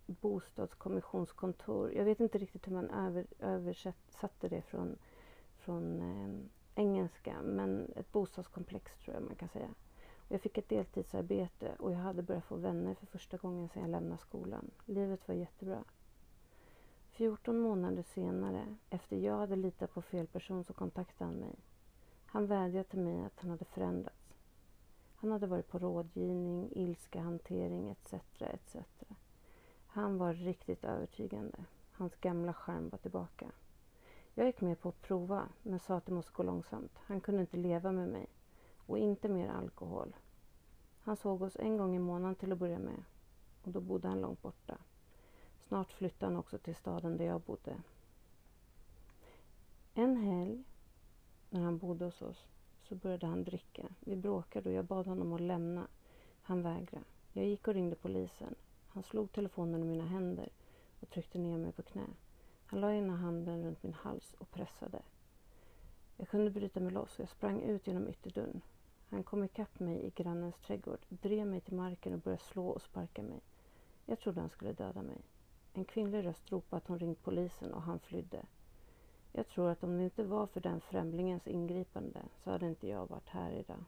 bostadskommissionskontor. 0.05 1.93
Jag 1.93 2.05
vet 2.05 2.19
inte 2.19 2.37
riktigt 2.37 2.67
hur 2.67 2.73
man 2.73 2.89
över, 2.89 3.25
översatte 3.39 4.49
det 4.49 4.61
från, 4.61 4.97
från 5.57 6.01
eh, 6.01 6.39
engelska, 6.75 7.41
men 7.41 7.93
ett 7.95 8.11
bostadskomplex 8.11 8.97
tror 8.97 9.15
jag 9.15 9.23
man 9.23 9.35
kan 9.35 9.49
säga. 9.49 9.69
Jag 10.27 10.41
fick 10.41 10.57
ett 10.57 10.69
deltidsarbete 10.69 11.75
och 11.79 11.91
jag 11.91 11.97
hade 11.97 12.23
börjat 12.23 12.45
få 12.45 12.55
vänner 12.55 12.93
för 12.93 13.05
första 13.05 13.37
gången 13.37 13.69
sedan 13.69 13.81
jag 13.81 13.91
lämnade 13.91 14.21
skolan. 14.21 14.71
Livet 14.85 15.27
var 15.27 15.35
jättebra. 15.35 15.83
14 17.11 17.59
månader 17.59 18.03
senare, 18.03 18.75
efter 18.89 19.17
jag 19.17 19.37
hade 19.37 19.55
litat 19.55 19.93
på 19.93 20.01
fel 20.01 20.27
person, 20.27 20.63
så 20.63 20.73
kontaktade 20.73 21.31
han 21.31 21.39
mig. 21.39 21.55
Han 22.25 22.47
vädjade 22.47 22.89
till 22.89 22.99
mig 22.99 23.23
att 23.25 23.39
han 23.39 23.49
hade 23.49 23.65
förändrats. 23.65 24.33
Han 25.15 25.31
hade 25.31 25.47
varit 25.47 25.67
på 25.67 25.79
rådgivning, 25.79 26.69
ilskahantering 26.71 27.89
etc. 27.89 28.13
etc. 28.39 28.75
Han 29.87 30.17
var 30.17 30.33
riktigt 30.33 30.83
övertygande. 30.83 31.65
Hans 31.91 32.15
gamla 32.15 32.53
charm 32.53 32.89
var 32.89 32.97
tillbaka. 32.97 33.51
Jag 34.33 34.45
gick 34.45 34.61
med 34.61 34.79
på 34.79 34.89
att 34.89 35.01
prova, 35.01 35.49
men 35.63 35.79
sa 35.79 35.95
att 35.95 36.05
det 36.05 36.13
måste 36.13 36.31
gå 36.33 36.43
långsamt. 36.43 36.91
Han 36.95 37.21
kunde 37.21 37.41
inte 37.41 37.57
leva 37.57 37.91
med 37.91 38.09
mig. 38.09 38.27
Och 38.85 38.97
inte 38.97 39.29
mer 39.29 39.49
alkohol. 39.49 40.15
Han 41.01 41.15
såg 41.15 41.41
oss 41.41 41.55
en 41.59 41.77
gång 41.77 41.95
i 41.95 41.99
månaden 41.99 42.35
till 42.35 42.51
att 42.51 42.57
börja 42.57 42.79
med. 42.79 43.03
Och 43.63 43.71
då 43.71 43.79
bodde 43.79 44.07
han 44.07 44.21
långt 44.21 44.41
borta. 44.41 44.77
Snart 45.71 45.91
flyttade 45.91 46.31
han 46.31 46.39
också 46.39 46.57
till 46.57 46.75
staden 46.75 47.17
där 47.17 47.25
jag 47.25 47.41
bodde. 47.41 47.81
En 49.93 50.17
helg, 50.17 50.63
när 51.49 51.61
han 51.61 51.77
bodde 51.77 52.05
hos 52.05 52.21
oss, 52.21 52.45
så 52.83 52.95
började 52.95 53.27
han 53.27 53.43
dricka. 53.43 53.89
Vi 53.99 54.15
bråkade 54.15 54.69
och 54.69 54.75
jag 54.75 54.85
bad 54.85 55.07
honom 55.07 55.33
att 55.33 55.41
lämna. 55.41 55.87
Han 56.41 56.61
vägrade. 56.61 57.05
Jag 57.33 57.45
gick 57.45 57.67
och 57.67 57.73
ringde 57.73 57.95
polisen. 57.95 58.55
Han 58.87 59.03
slog 59.03 59.31
telefonen 59.31 59.83
i 59.83 59.85
mina 59.85 60.05
händer 60.05 60.49
och 60.99 61.09
tryckte 61.09 61.37
ner 61.37 61.57
mig 61.57 61.71
på 61.71 61.83
knä. 61.83 62.07
Han 62.65 62.81
la 62.81 62.93
ena 62.93 63.15
handen 63.15 63.63
runt 63.63 63.83
min 63.83 63.93
hals 63.93 64.35
och 64.39 64.51
pressade. 64.51 65.01
Jag 66.17 66.27
kunde 66.27 66.51
bryta 66.51 66.79
mig 66.79 66.91
loss 66.91 67.13
och 67.13 67.19
jag 67.19 67.29
sprang 67.29 67.61
ut 67.61 67.87
genom 67.87 68.09
ytterdörren. 68.09 68.61
Han 69.09 69.23
kom 69.23 69.43
ikapp 69.43 69.79
mig 69.79 70.05
i 70.05 70.09
grannens 70.09 70.55
trädgård, 70.55 71.05
drev 71.09 71.47
mig 71.47 71.61
till 71.61 71.75
marken 71.75 72.13
och 72.13 72.19
började 72.19 72.43
slå 72.43 72.67
och 72.67 72.81
sparka 72.81 73.23
mig. 73.23 73.39
Jag 74.05 74.19
trodde 74.19 74.41
han 74.41 74.49
skulle 74.49 74.73
döda 74.73 75.01
mig. 75.01 75.17
En 75.73 75.85
kvinnlig 75.85 76.25
röst 76.25 76.51
ropade 76.51 76.77
att 76.77 76.87
hon 76.87 76.99
ringt 76.99 77.23
polisen 77.23 77.73
och 77.73 77.81
han 77.81 77.99
flydde. 77.99 78.45
Jag 79.31 79.47
tror 79.47 79.69
att 79.69 79.83
om 79.83 79.97
det 79.97 80.03
inte 80.03 80.23
var 80.23 80.47
för 80.47 80.59
den 80.61 80.81
främlingens 80.81 81.47
ingripande 81.47 82.21
så 82.43 82.51
hade 82.51 82.67
inte 82.67 82.87
jag 82.87 83.09
varit 83.09 83.29
här 83.29 83.51
idag. 83.51 83.83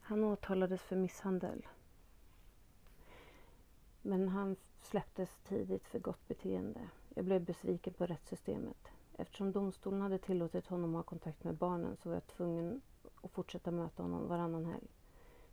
Han 0.00 0.24
åtalades 0.24 0.82
för 0.82 0.96
misshandel. 0.96 1.66
Men 4.02 4.28
han 4.28 4.56
släpptes 4.80 5.38
tidigt 5.48 5.84
för 5.86 5.98
gott 5.98 6.28
beteende. 6.28 6.88
Jag 7.14 7.24
blev 7.24 7.44
besviken 7.44 7.92
på 7.92 8.06
rättssystemet. 8.06 8.88
Eftersom 9.18 9.52
domstolen 9.52 10.00
hade 10.00 10.18
tillåtit 10.18 10.66
honom 10.66 10.94
att 10.94 10.98
ha 10.98 11.02
kontakt 11.10 11.44
med 11.44 11.54
barnen 11.54 11.96
så 11.96 12.08
var 12.08 12.16
jag 12.16 12.26
tvungen 12.26 12.80
att 13.22 13.30
fortsätta 13.30 13.70
möta 13.70 14.02
honom 14.02 14.28
varannan 14.28 14.64
helg. 14.64 14.88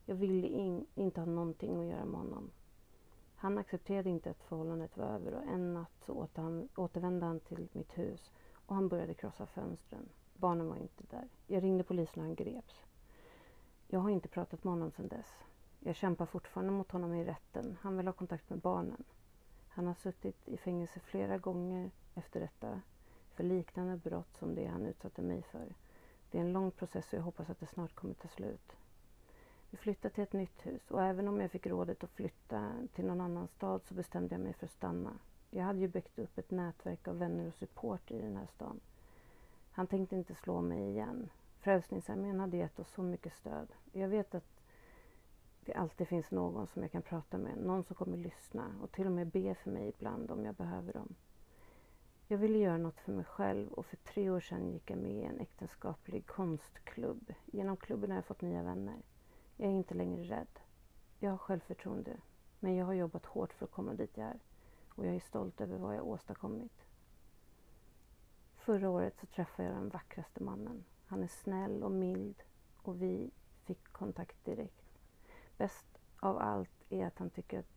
Jag 0.05 0.15
ville 0.15 0.48
in, 0.48 0.86
inte 0.95 1.22
ha 1.22 1.25
någonting 1.25 1.79
att 1.79 1.86
göra 1.86 2.05
med 2.05 2.19
honom. 2.19 2.51
Han 3.36 3.57
accepterade 3.57 4.10
inte 4.10 4.29
att 4.29 4.43
förhållandet 4.43 4.98
var 4.98 5.05
över 5.05 5.33
och 5.33 5.43
en 5.43 5.74
natt 5.74 5.91
så 6.05 6.13
åter 6.13 6.41
han, 6.41 6.69
återvände 6.75 7.25
han 7.25 7.39
till 7.39 7.67
mitt 7.74 7.98
hus 7.98 8.31
och 8.65 8.75
han 8.75 8.88
började 8.88 9.13
krossa 9.13 9.45
fönstren. 9.45 10.10
Barnen 10.38 10.67
var 10.67 10.75
inte 10.75 11.03
där. 11.10 11.27
Jag 11.48 11.63
ringde 11.63 11.83
polisen 11.83 12.19
och 12.22 12.25
han 12.25 12.36
greps. 12.36 12.86
Jag 13.88 14.00
har 14.00 14.10
inte 14.10 14.27
pratat 14.27 14.63
med 14.63 14.74
honom 14.74 14.91
sedan 14.91 15.07
dess. 15.07 15.33
Jag 15.79 15.95
kämpar 15.95 16.25
fortfarande 16.25 16.72
mot 16.74 16.91
honom 16.91 17.13
i 17.13 17.25
rätten. 17.25 17.77
Han 17.81 17.98
vill 17.98 18.07
ha 18.07 18.13
kontakt 18.13 18.50
med 18.50 18.60
barnen. 18.60 19.03
Han 19.69 19.88
har 19.88 19.93
suttit 19.93 20.48
i 20.48 20.57
fängelse 20.57 21.00
flera 21.00 21.38
gånger 21.38 21.91
efter 22.15 22.39
detta 22.39 22.81
för 23.33 23.43
liknande 23.43 23.98
brott 23.98 24.38
som 24.39 24.55
det 24.55 24.65
han 24.65 24.86
utsatte 24.86 25.22
mig 25.22 25.41
för. 25.41 25.75
Det 26.31 26.38
är 26.38 26.41
en 26.41 26.53
lång 26.53 26.72
process 26.72 27.07
och 27.07 27.19
jag 27.19 27.24
hoppas 27.24 27.50
att 27.50 27.60
det 27.60 27.67
snart 27.67 27.95
kommer 27.95 28.13
ta 28.13 28.27
slut. 28.27 28.75
Vi 29.74 29.77
flyttade 29.77 30.13
till 30.13 30.24
ett 30.24 30.34
nytt 30.34 30.65
hus 30.65 30.91
och 30.91 31.04
även 31.04 31.28
om 31.28 31.41
jag 31.41 31.52
fick 31.52 31.67
rådet 31.67 32.04
att 32.04 32.12
flytta 32.12 32.71
till 32.95 33.06
någon 33.06 33.21
annan 33.21 33.47
stad 33.47 33.82
så 33.84 33.93
bestämde 33.93 34.36
jag 34.36 34.41
mig 34.41 34.54
för 34.54 34.65
att 34.65 34.71
stanna. 34.71 35.19
Jag 35.50 35.63
hade 35.63 35.80
ju 35.80 35.88
byggt 35.88 36.19
upp 36.19 36.38
ett 36.38 36.52
nätverk 36.52 37.08
av 37.08 37.17
vänner 37.19 37.47
och 37.47 37.54
support 37.54 38.12
i 38.12 38.21
den 38.21 38.36
här 38.38 38.45
stan. 38.45 38.80
Han 39.71 39.88
tänkte 39.88 40.15
inte 40.15 40.36
slå 40.36 40.62
mig 40.62 40.89
igen. 40.89 41.30
Frälsningsarmén 41.60 42.39
hade 42.39 42.58
gett 42.58 42.80
oss 42.80 42.91
så 42.91 43.02
mycket 43.02 43.34
stöd. 43.34 43.67
Jag 43.91 44.08
vet 44.08 44.36
att 44.36 44.62
det 45.65 45.74
alltid 45.74 46.08
finns 46.08 46.32
någon 46.32 46.67
som 46.67 46.82
jag 46.82 46.91
kan 46.91 47.02
prata 47.02 47.38
med, 47.38 47.58
någon 47.58 47.84
som 47.84 47.95
kommer 47.95 48.17
lyssna 48.17 48.76
och 48.82 48.91
till 48.91 49.06
och 49.06 49.12
med 49.12 49.28
be 49.28 49.56
för 49.56 49.71
mig 49.71 49.89
ibland 49.89 50.32
om 50.32 50.45
jag 50.45 50.56
behöver 50.56 50.93
dem. 50.93 51.15
Jag 52.28 52.38
ville 52.38 52.58
göra 52.58 52.78
något 52.78 53.00
för 53.00 53.12
mig 53.12 53.26
själv 53.26 53.71
och 53.71 53.86
för 53.86 53.97
tre 53.97 54.30
år 54.30 54.39
sedan 54.39 54.71
gick 54.71 54.89
jag 54.89 54.97
med 55.00 55.12
i 55.12 55.24
en 55.24 55.39
äktenskaplig 55.39 56.26
konstklubb. 56.28 57.34
Genom 57.45 57.78
klubben 57.78 58.12
har 58.12 58.17
jag 58.17 58.26
fått 58.26 58.41
nya 58.41 58.63
vänner. 58.63 59.02
Jag 59.58 59.68
är 59.68 59.74
inte 59.74 59.94
längre 59.94 60.24
rädd. 60.24 60.60
Jag 61.20 61.32
har 61.32 61.38
självförtroende. 61.38 62.18
Men 62.60 62.76
jag 62.76 62.86
har 62.86 62.94
jobbat 62.94 63.26
hårt 63.26 63.54
för 63.54 63.66
att 63.66 63.72
komma 63.72 63.94
dit 63.94 64.18
jag 64.18 64.28
är. 64.28 64.39
Och 64.89 65.06
jag 65.06 65.16
är 65.16 65.20
stolt 65.20 65.62
över 65.62 65.78
vad 65.78 65.96
jag 65.96 66.08
åstadkommit. 66.08 66.86
Förra 68.56 68.89
året 68.89 69.18
så 69.20 69.26
träffade 69.26 69.68
jag 69.68 69.78
den 69.78 69.89
vackraste 69.89 70.44
mannen. 70.44 70.84
Han 71.06 71.24
är 71.24 71.28
snäll 71.28 71.84
och 71.84 71.92
mild 71.92 72.44
och 72.78 73.02
vi 73.02 73.32
fick 73.63 73.84
kontakt 73.92 74.46
direkt. 74.46 75.00
Bäst 75.58 75.86
av 76.20 76.38
allt 76.38 76.84
är 76.89 77.06
att 77.08 77.18
han 77.18 77.30
tycker 77.30 77.60
att 77.60 77.74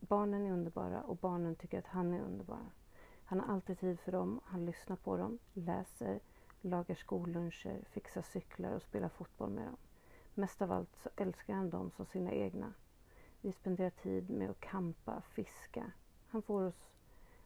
barnen 0.00 0.46
är 0.46 0.52
underbara 0.52 1.02
och 1.02 1.16
barnen 1.16 1.54
tycker 1.54 1.78
att 1.78 1.86
han 1.86 2.14
är 2.14 2.20
underbar. 2.20 2.70
Han 3.24 3.40
har 3.40 3.54
alltid 3.54 3.78
tid 3.78 4.00
för 4.00 4.12
dem, 4.12 4.40
han 4.44 4.66
lyssnar 4.66 4.96
på 4.96 5.16
dem, 5.16 5.38
läser, 5.52 6.20
lagar 6.60 6.94
skolluncher, 6.94 7.84
fixar 7.90 8.22
cyklar 8.22 8.72
och 8.72 8.82
spelar 8.82 9.08
fotboll 9.08 9.50
med 9.50 9.66
dem. 9.66 9.76
Mest 10.40 10.62
av 10.62 10.72
allt 10.72 10.96
så 10.96 11.08
älskar 11.16 11.54
han 11.54 11.70
dem 11.70 11.90
som 11.90 12.06
sina 12.06 12.32
egna. 12.32 12.72
Vi 13.40 13.52
spenderar 13.52 13.90
tid 13.90 14.30
med 14.30 14.50
att 14.50 14.60
kampa, 14.60 15.20
fiska. 15.20 15.92
Han 16.28 16.42
får 16.42 16.62
oss 16.62 16.90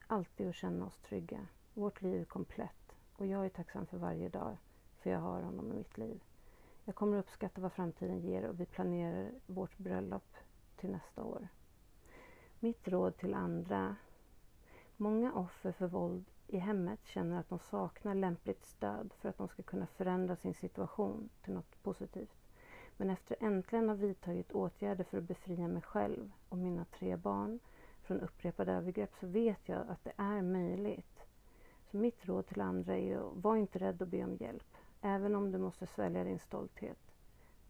alltid 0.06 0.48
att 0.48 0.54
känna 0.54 0.86
oss 0.86 0.98
trygga. 0.98 1.46
Vårt 1.74 2.02
liv 2.02 2.20
är 2.20 2.24
komplett 2.24 2.96
och 3.16 3.26
jag 3.26 3.44
är 3.44 3.48
tacksam 3.48 3.86
för 3.86 3.98
varje 3.98 4.28
dag 4.28 4.56
för 4.98 5.10
jag 5.10 5.18
har 5.18 5.42
honom 5.42 5.72
i 5.72 5.76
mitt 5.76 5.98
liv. 5.98 6.22
Jag 6.84 6.94
kommer 6.94 7.18
uppskatta 7.18 7.60
vad 7.60 7.72
framtiden 7.72 8.20
ger 8.20 8.44
och 8.44 8.60
vi 8.60 8.66
planerar 8.66 9.32
vårt 9.46 9.78
bröllop 9.78 10.34
till 10.76 10.90
nästa 10.90 11.24
år. 11.24 11.48
Mitt 12.60 12.88
råd 12.88 13.16
till 13.16 13.34
andra. 13.34 13.96
Många 14.96 15.32
offer 15.32 15.72
för 15.72 15.86
våld 15.86 16.24
i 16.46 16.58
hemmet 16.58 17.00
känner 17.04 17.40
att 17.40 17.48
de 17.48 17.58
saknar 17.58 18.14
lämpligt 18.14 18.64
stöd 18.64 19.12
för 19.18 19.28
att 19.28 19.38
de 19.38 19.48
ska 19.48 19.62
kunna 19.62 19.86
förändra 19.86 20.36
sin 20.36 20.54
situation 20.54 21.28
till 21.42 21.52
något 21.52 21.82
positivt. 21.82 22.43
Men 22.96 23.10
efter 23.10 23.36
äntligen 23.40 23.88
ha 23.88 23.96
vidtagit 23.96 24.52
åtgärder 24.52 25.04
för 25.04 25.18
att 25.18 25.24
befria 25.24 25.68
mig 25.68 25.82
själv 25.82 26.32
och 26.48 26.58
mina 26.58 26.84
tre 26.84 27.16
barn 27.16 27.58
från 28.02 28.20
upprepade 28.20 28.72
övergrepp 28.72 29.14
så 29.20 29.26
vet 29.26 29.68
jag 29.68 29.88
att 29.88 30.04
det 30.04 30.12
är 30.16 30.42
möjligt. 30.42 31.20
Så 31.90 31.96
mitt 31.96 32.26
råd 32.26 32.46
till 32.46 32.60
andra 32.60 32.96
är 32.98 33.16
att 33.16 33.36
var 33.36 33.56
inte 33.56 33.78
rädd 33.78 34.02
att 34.02 34.08
be 34.08 34.24
om 34.24 34.36
hjälp, 34.36 34.76
även 35.00 35.34
om 35.34 35.52
du 35.52 35.58
måste 35.58 35.86
svälja 35.86 36.24
din 36.24 36.38
stolthet. 36.38 36.98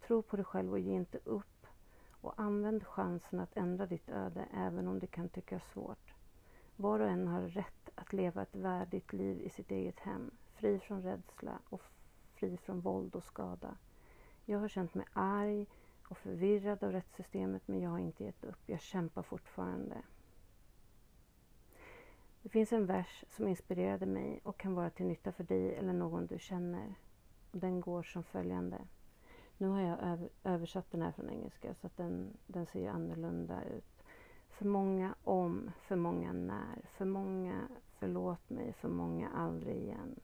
Tro 0.07 0.23
på 0.23 0.37
dig 0.37 0.45
själv 0.45 0.73
och 0.73 0.79
ge 0.79 0.93
inte 0.93 1.19
upp. 1.25 1.67
Och 2.21 2.35
använd 2.37 2.87
chansen 2.87 3.41
att 3.41 3.57
ändra 3.57 3.87
ditt 3.87 4.09
öde, 4.09 4.45
även 4.55 4.89
om 4.89 4.99
det 4.99 5.07
kan 5.07 5.29
tyckas 5.29 5.63
svårt. 5.73 6.15
Var 6.77 7.01
och 7.01 7.09
en 7.09 7.29
har 7.29 7.41
rätt 7.41 7.91
att 7.95 8.13
leva 8.13 8.43
ett 8.43 8.57
värdigt 8.57 9.13
liv 9.13 9.41
i 9.43 9.51
sitt 9.51 9.71
eget 9.71 10.01
hem, 10.01 10.31
fri 10.55 10.79
från 10.79 11.03
rädsla 11.03 11.59
och 11.69 11.83
fri 12.35 12.57
från 12.57 12.81
våld 12.81 13.17
och 13.17 13.25
skada. 13.25 13.77
Jag 14.45 14.59
har 14.59 14.69
känt 14.69 14.95
mig 14.95 15.07
arg 15.13 15.67
och 16.09 16.19
förvirrad 16.19 16.85
av 16.85 16.93
rättssystemet 16.93 17.69
men 17.69 17.81
jag 17.81 17.91
har 17.91 17.99
inte 17.99 18.25
gett 18.25 18.45
upp. 18.45 18.59
Jag 18.67 18.81
kämpar 18.81 19.23
fortfarande. 19.23 20.03
Det 22.43 22.49
finns 22.49 22.73
en 22.73 22.87
vers 22.87 23.25
som 23.29 23.49
inspirerade 23.49 24.07
mig 24.07 24.41
och 24.43 24.59
kan 24.59 24.75
vara 24.75 24.91
till 24.91 25.07
nytta 25.07 25.33
för 25.33 25.45
dig 25.45 25.75
eller 25.75 25.93
någon 25.93 26.27
du 26.27 26.39
känner. 26.39 26.95
Den 27.53 27.81
går 27.81 28.03
som 28.03 28.25
följande. 28.25 28.79
Nu 29.59 29.69
har 29.69 29.81
jag 29.81 30.29
översatt 30.45 30.91
den 30.91 31.03
här 31.03 31.13
från 31.13 31.31
engelska 31.31 31.75
så 31.75 31.87
att 31.87 31.97
den, 31.97 32.37
den 32.47 32.67
ser 32.67 32.91
annorlunda 32.91 33.65
ut. 33.65 34.05
För 34.49 34.65
många 34.65 35.15
om, 35.25 35.71
för 35.81 35.97
många 35.97 36.33
när, 36.33 36.89
för 36.97 37.05
många 37.05 37.69
förlåt 37.99 38.51
mig, 38.51 38.73
för 38.73 38.89
många 38.89 39.29
aldrig 39.29 39.77
igen. 39.77 40.21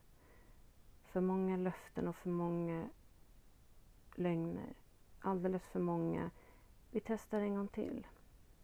För 1.03 1.21
många 1.21 1.57
löften 1.57 2.07
och 2.07 2.15
för 2.15 2.29
många 2.29 2.89
lögner. 4.15 4.73
Alldeles 5.19 5.63
för 5.63 5.79
många. 5.79 6.31
Vi 6.91 6.99
testar 6.99 7.41
en 7.41 7.55
gång 7.55 7.67
till. 7.67 8.07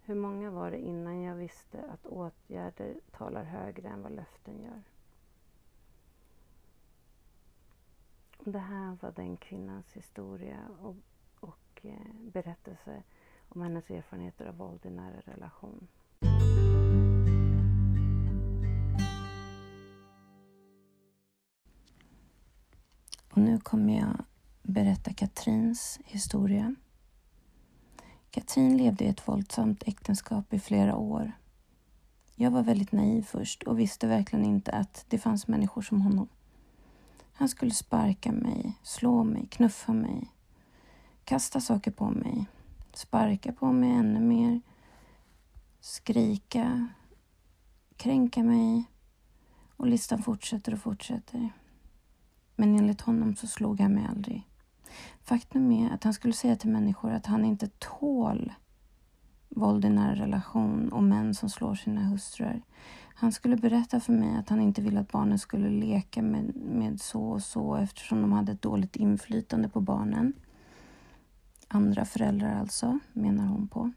Hur 0.02 0.16
många 0.16 0.52
var 0.52 0.72
det 0.72 0.78
innan 0.78 1.22
jag 1.22 1.36
visste 1.36 1.84
att 1.84 2.06
åtgärder 2.06 3.00
talar 3.12 3.44
högre 3.44 3.90
än 3.90 4.02
vad 4.02 4.12
löften 4.12 4.62
gör? 4.64 4.84
Det 8.40 8.60
här 8.60 8.98
var 9.02 9.12
den 9.12 9.38
kvinnans 9.38 9.94
historia 9.94 10.60
och, 10.82 10.96
och 11.40 11.86
eh, 11.86 12.14
berättelse 12.34 13.04
om 13.50 13.62
hennes 13.62 13.90
erfarenheter 13.90 14.46
av 14.46 14.58
våld 14.58 14.86
i 14.86 14.90
nära 14.90 15.20
relation. 15.26 15.88
Och 23.32 23.38
nu 23.38 23.60
kommer 23.60 23.98
jag 24.00 24.26
berätta 24.68 25.14
Katrins 25.14 26.00
historia. 26.06 26.76
Katrin 28.32 28.78
levde 28.78 29.04
i 29.04 29.08
ett 29.08 29.28
våldsamt 29.28 29.84
äktenskap 29.86 30.54
i 30.54 30.60
flera 30.60 30.96
år. 30.96 31.32
Jag 32.36 32.52
var 32.52 32.64
väldigt 32.64 32.92
naiv 32.92 33.22
först 33.22 33.64
och 33.64 33.80
visste 33.80 34.08
verkligen 34.08 34.46
inte 34.46 34.72
att 34.72 35.06
det 35.08 35.18
fanns 35.18 35.48
människor 35.48 35.82
som 35.82 36.02
honom. 36.02 36.28
Han 37.34 37.50
skulle 37.50 37.72
sparka 37.72 38.32
mig, 38.32 38.74
slå 38.84 39.24
mig, 39.24 39.48
knuffa 39.48 39.94
mig, 39.94 40.32
kasta 41.24 41.62
saker 41.62 41.92
på 41.92 42.10
mig, 42.10 42.46
sparka 42.94 43.54
på 43.54 43.72
mig 43.72 43.92
ännu 43.92 44.20
mer, 44.20 44.62
skrika, 45.80 46.88
kränka 47.98 48.44
mig 48.44 48.86
och 49.78 49.88
listan 49.88 50.24
fortsätter 50.24 50.74
och 50.74 50.80
fortsätter. 50.80 51.50
Men 52.56 52.76
enligt 52.80 53.02
honom 53.02 53.36
så 53.36 53.48
slog 53.48 53.80
han 53.80 53.94
mig 53.94 54.08
aldrig. 54.10 54.48
Faktum 55.24 55.72
är 55.72 55.92
att 55.92 56.04
han 56.04 56.14
skulle 56.14 56.34
säga 56.34 56.56
till 56.56 56.70
människor 56.70 57.12
att 57.12 57.26
han 57.26 57.46
inte 57.46 57.70
tål 57.80 58.54
våld 59.50 59.86
i 59.86 59.90
nära 59.90 60.16
relation 60.16 60.90
och 60.90 61.04
män 61.04 61.36
som 61.36 61.50
slår 61.50 61.76
sina 61.76 62.02
hustrur. 62.02 62.62
Han 63.16 63.32
skulle 63.32 63.56
berätta 63.56 64.00
för 64.00 64.14
mig 64.14 64.38
att 64.38 64.50
han 64.50 64.62
inte 64.62 64.82
ville 64.82 65.00
att 65.00 65.12
barnen 65.12 65.40
skulle 65.40 65.70
leka 65.70 66.22
med, 66.22 66.56
med 66.56 67.02
så 67.02 67.24
och 67.24 67.44
så 67.44 67.76
eftersom 67.76 68.22
de 68.22 68.32
hade 68.32 68.52
ett 68.52 68.62
dåligt 68.62 68.96
inflytande 68.96 69.70
på 69.70 69.82
barnen. 69.82 70.34
Andra 71.68 72.06
föräldrar 72.06 72.60
alltså, 72.60 73.00
menar 73.14 73.46
hon 73.46 73.68
på. 73.68 73.92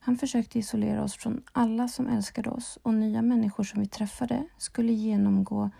Han 0.00 0.16
försökte 0.16 0.58
isolera 0.58 1.04
oss 1.04 1.14
från 1.14 1.42
alla 1.52 1.88
som 1.88 2.06
älskade 2.06 2.50
oss 2.50 2.78
och 2.82 2.94
nya 2.94 3.22
människor 3.22 3.64
som 3.64 3.80
vi 3.80 3.86
träffade 3.86 4.46
skulle 4.58 4.92
genomgå 4.92 5.70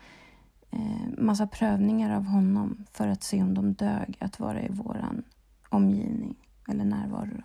eh, 0.71 1.19
massa 1.19 1.47
prövningar 1.47 2.17
av 2.17 2.25
honom 2.25 2.85
för 2.93 3.09
att 3.09 3.23
se 3.23 3.43
om 3.43 3.55
de 3.55 3.73
dög 3.73 4.17
att 4.21 4.41
vara 4.41 4.63
i 4.63 4.69
våran 4.69 5.23
omgivning 5.69 6.37
eller 6.69 6.85
närvaro. 6.85 7.31
då. 7.37 7.45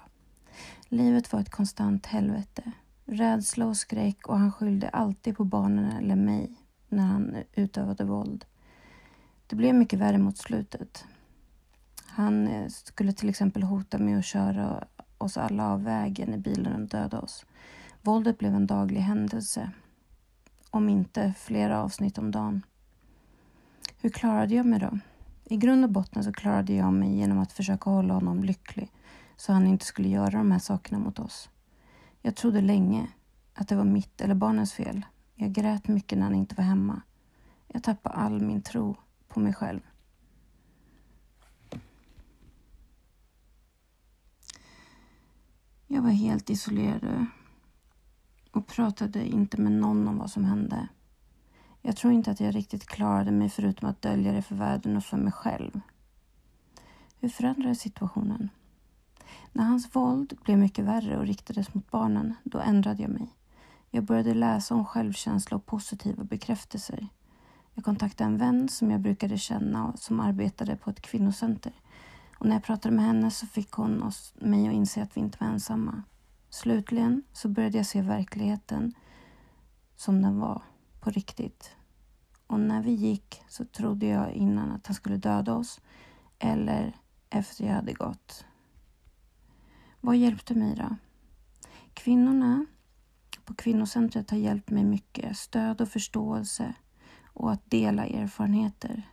Livet 0.87 1.33
var 1.33 1.39
ett 1.39 1.49
konstant 1.49 2.05
helvete. 2.05 2.71
Rädsla 3.05 3.65
och 3.65 3.77
skräck 3.77 4.27
och 4.27 4.37
han 4.37 4.51
skyllde 4.51 4.89
alltid 4.89 5.37
på 5.37 5.43
barnen 5.43 5.91
eller 5.91 6.15
mig 6.15 6.57
när 6.89 7.03
han 7.03 7.35
utövade 7.53 8.03
våld. 8.03 8.45
Det 9.47 9.55
blev 9.55 9.75
mycket 9.75 9.99
värre 9.99 10.17
mot 10.17 10.37
slutet. 10.37 11.05
Han 12.05 12.47
eh, 12.47 12.67
skulle 12.67 13.13
till 13.13 13.29
exempel 13.29 13.63
hota 13.63 13.97
med 13.97 14.19
att 14.19 14.25
köra 14.25 14.87
oss 15.17 15.37
alla 15.37 15.69
av 15.69 15.83
vägen 15.83 16.33
i 16.33 16.37
bilen 16.37 16.81
och 16.81 16.89
döda 16.89 17.19
oss. 17.19 17.45
Våldet 18.01 18.37
blev 18.37 18.55
en 18.55 18.67
daglig 18.67 19.01
händelse. 19.01 19.71
Om 20.69 20.89
inte 20.89 21.33
flera 21.37 21.83
avsnitt 21.83 22.17
om 22.17 22.31
dagen. 22.31 22.61
Hur 24.03 24.09
klarade 24.09 24.55
jag 24.55 24.65
mig 24.65 24.79
då? 24.79 24.99
I 25.43 25.57
grund 25.57 25.83
och 25.85 25.91
botten 25.91 26.23
så 26.23 26.33
klarade 26.33 26.73
jag 26.73 26.93
mig 26.93 27.15
genom 27.15 27.39
att 27.39 27.51
försöka 27.51 27.89
hålla 27.89 28.13
honom 28.13 28.43
lycklig 28.43 28.91
så 29.35 29.53
han 29.53 29.67
inte 29.67 29.85
skulle 29.85 30.07
göra 30.09 30.37
de 30.37 30.51
här 30.51 30.59
sakerna 30.59 30.99
mot 30.99 31.19
oss. 31.19 31.49
Jag 32.21 32.35
trodde 32.35 32.61
länge 32.61 33.07
att 33.53 33.67
det 33.67 33.75
var 33.75 33.83
mitt 33.83 34.21
eller 34.21 34.35
barnens 34.35 34.73
fel. 34.73 35.05
Jag 35.35 35.51
grät 35.51 35.87
mycket 35.87 36.17
när 36.17 36.25
han 36.25 36.35
inte 36.35 36.55
var 36.55 36.63
hemma. 36.63 37.01
Jag 37.67 37.83
tappade 37.83 38.15
all 38.15 38.41
min 38.41 38.61
tro 38.61 38.95
på 39.27 39.39
mig 39.39 39.53
själv. 39.53 39.81
Jag 45.87 46.01
var 46.01 46.11
helt 46.11 46.49
isolerad 46.49 47.25
och 48.51 48.67
pratade 48.67 49.27
inte 49.27 49.61
med 49.61 49.71
någon 49.71 50.07
om 50.07 50.17
vad 50.17 50.31
som 50.31 50.45
hände. 50.45 50.87
Jag 51.85 51.95
tror 51.95 52.13
inte 52.13 52.31
att 52.31 52.39
jag 52.39 52.55
riktigt 52.55 52.85
klarade 52.85 53.31
mig 53.31 53.49
förutom 53.49 53.89
att 53.89 54.01
dölja 54.01 54.31
det 54.31 54.41
för 54.41 54.55
världen 54.55 54.97
och 54.97 55.03
för 55.03 55.17
mig 55.17 55.31
själv. 55.31 55.81
Hur 57.19 57.29
förändrades 57.29 57.79
situationen? 57.79 58.49
När 59.51 59.63
hans 59.63 59.95
våld 59.95 60.37
blev 60.43 60.57
mycket 60.57 60.85
värre 60.85 61.17
och 61.17 61.27
riktades 61.27 61.73
mot 61.73 61.91
barnen, 61.91 62.33
då 62.43 62.59
ändrade 62.59 63.01
jag 63.01 63.11
mig. 63.11 63.27
Jag 63.89 64.03
började 64.03 64.33
läsa 64.33 64.75
om 64.75 64.85
självkänsla 64.85 65.57
och 65.57 65.65
positiva 65.65 66.23
bekräftelser. 66.23 67.07
Jag 67.73 67.85
kontaktade 67.85 68.29
en 68.29 68.37
vän 68.37 68.69
som 68.69 68.91
jag 68.91 69.01
brukade 69.01 69.37
känna 69.37 69.87
och 69.87 69.99
som 69.99 70.19
arbetade 70.19 70.75
på 70.75 70.89
ett 70.89 71.01
kvinnocenter. 71.01 71.73
Och 72.37 72.45
när 72.45 72.55
jag 72.55 72.63
pratade 72.63 72.95
med 72.95 73.05
henne 73.05 73.31
så 73.31 73.47
fick 73.47 73.71
hon 73.71 74.03
oss, 74.03 74.33
mig 74.39 74.67
att 74.67 74.73
inse 74.73 75.03
att 75.03 75.17
vi 75.17 75.21
inte 75.21 75.37
var 75.41 75.47
ensamma. 75.47 76.03
Slutligen 76.49 77.23
så 77.33 77.49
började 77.49 77.77
jag 77.77 77.85
se 77.85 78.01
verkligheten 78.01 78.93
som 79.95 80.21
den 80.21 80.39
var, 80.39 80.61
på 81.03 81.09
riktigt. 81.09 81.75
Och 82.47 82.59
när 82.59 82.81
vi 82.81 82.91
gick 82.91 83.41
så 83.47 83.65
trodde 83.65 84.05
jag 84.05 84.31
innan 84.31 84.71
att 84.71 84.87
han 84.87 84.95
skulle 84.95 85.17
döda 85.17 85.53
oss 85.53 85.81
eller 86.39 86.95
efter 87.29 87.65
jag 87.65 87.73
hade 87.73 87.93
gått. 87.93 88.45
Vad 90.01 90.17
hjälpte 90.17 90.55
mig 90.55 90.75
då? 90.75 90.95
Kvinnorna 91.93 92.65
på 93.45 93.53
kvinnocentret 93.53 94.31
har 94.31 94.37
hjälpt 94.37 94.69
mig 94.69 94.83
mycket. 94.83 95.37
Stöd 95.37 95.81
och 95.81 95.89
förståelse 95.89 96.73
och 97.33 97.51
att 97.51 97.71
dela 97.71 98.05
erfarenheter. 98.05 99.09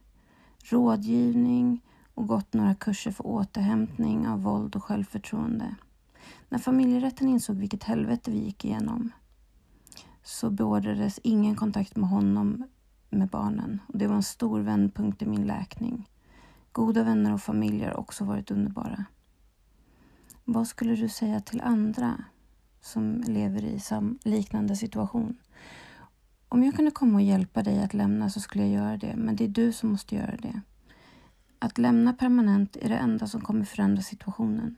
Rådgivning 0.65 1.81
och 2.15 2.27
gått 2.27 2.53
några 2.53 2.75
kurser 2.75 3.11
för 3.11 3.27
återhämtning 3.27 4.29
av 4.29 4.43
våld 4.43 4.77
och 4.77 4.85
självförtroende. 4.85 5.75
När 6.49 6.59
familjerätten 6.59 7.29
insåg 7.29 7.57
vilket 7.57 7.85
helvete 7.85 8.31
vi 8.31 8.39
gick 8.39 8.65
igenom 8.65 9.13
så 10.23 10.51
beordrades 10.51 11.21
ingen 11.23 11.57
kontakt 11.57 11.97
med 11.97 12.09
honom 12.09 12.69
med 13.11 13.29
barnen 13.29 13.81
och 13.87 13.99
det 13.99 14.07
var 14.07 14.15
en 14.15 14.23
stor 14.23 14.61
vändpunkt 14.61 15.23
i 15.23 15.27
min 15.27 15.47
läkning. 15.47 16.11
Goda 16.73 17.05
vänner 17.05 17.33
och 17.33 17.41
familj 17.41 17.85
har 17.85 17.97
också 17.97 18.25
varit 18.25 18.51
underbara. 18.51 19.05
Vad 20.45 20.67
skulle 20.67 20.95
du 20.95 21.09
säga 21.09 21.41
till 21.41 21.61
andra 21.61 22.25
som 22.81 23.23
lever 23.27 23.65
i 23.65 23.81
liknande 24.23 24.77
situation? 24.77 25.37
Om 26.49 26.63
jag 26.63 26.75
kunde 26.75 26.91
komma 26.91 27.15
och 27.15 27.23
hjälpa 27.23 27.63
dig 27.63 27.83
att 27.83 27.95
lämna 27.95 28.31
så 28.31 28.41
skulle 28.41 28.67
jag 28.67 28.73
göra 28.73 28.97
det, 28.97 29.17
men 29.17 29.37
det 29.37 29.45
är 29.45 29.49
du 29.49 29.73
som 29.73 29.91
måste 29.91 30.15
göra 30.15 30.37
det. 30.37 30.61
Att 31.59 31.79
lämna 31.79 32.13
permanent 32.13 32.77
är 32.77 32.89
det 32.89 32.97
enda 32.97 33.27
som 33.27 33.41
kommer 33.41 33.65
förändra 33.65 34.03
situationen. 34.03 34.77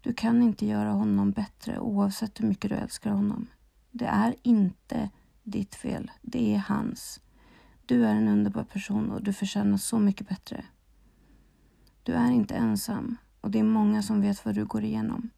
Du 0.00 0.14
kan 0.14 0.42
inte 0.42 0.66
göra 0.66 0.92
honom 0.92 1.30
bättre 1.30 1.78
oavsett 1.78 2.40
hur 2.40 2.48
mycket 2.48 2.70
du 2.70 2.76
älskar 2.76 3.10
honom. 3.10 3.46
Det 3.96 4.06
är 4.06 4.34
inte 4.42 5.10
ditt 5.42 5.74
fel, 5.74 6.10
det 6.22 6.54
är 6.54 6.58
hans. 6.58 7.20
Du 7.86 8.06
är 8.06 8.14
en 8.14 8.28
underbar 8.28 8.64
person 8.64 9.10
och 9.10 9.22
du 9.22 9.32
förtjänar 9.32 9.76
så 9.76 9.98
mycket 9.98 10.28
bättre. 10.28 10.64
Du 12.02 12.12
är 12.12 12.30
inte 12.30 12.54
ensam 12.54 13.16
och 13.40 13.50
det 13.50 13.58
är 13.58 13.64
många 13.64 14.02
som 14.02 14.20
vet 14.20 14.44
vad 14.44 14.54
du 14.54 14.64
går 14.64 14.84
igenom. 14.84 15.30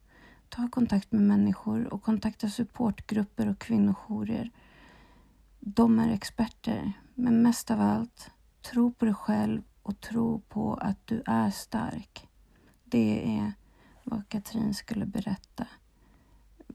Ta 0.49 0.67
kontakt 0.69 1.11
med 1.11 1.21
människor 1.21 1.93
och 1.93 2.03
kontakta 2.03 2.49
supportgrupper 2.49 3.47
och 3.47 3.59
kvinnojourer. 3.59 4.51
De 5.59 5.99
är 5.99 6.09
experter, 6.09 6.93
men 7.15 7.41
mest 7.41 7.71
av 7.71 7.81
allt, 7.81 8.31
tro 8.61 8.93
på 8.93 9.05
dig 9.05 9.13
själv 9.13 9.61
och 9.83 9.99
tro 9.99 10.39
på 10.39 10.73
att 10.73 11.07
du 11.07 11.23
är 11.25 11.49
stark. 11.49 12.27
Det 12.83 13.37
är 13.37 13.53
vad 14.03 14.29
Katrin 14.29 14.73
skulle 14.73 15.05
berätta 15.05 15.67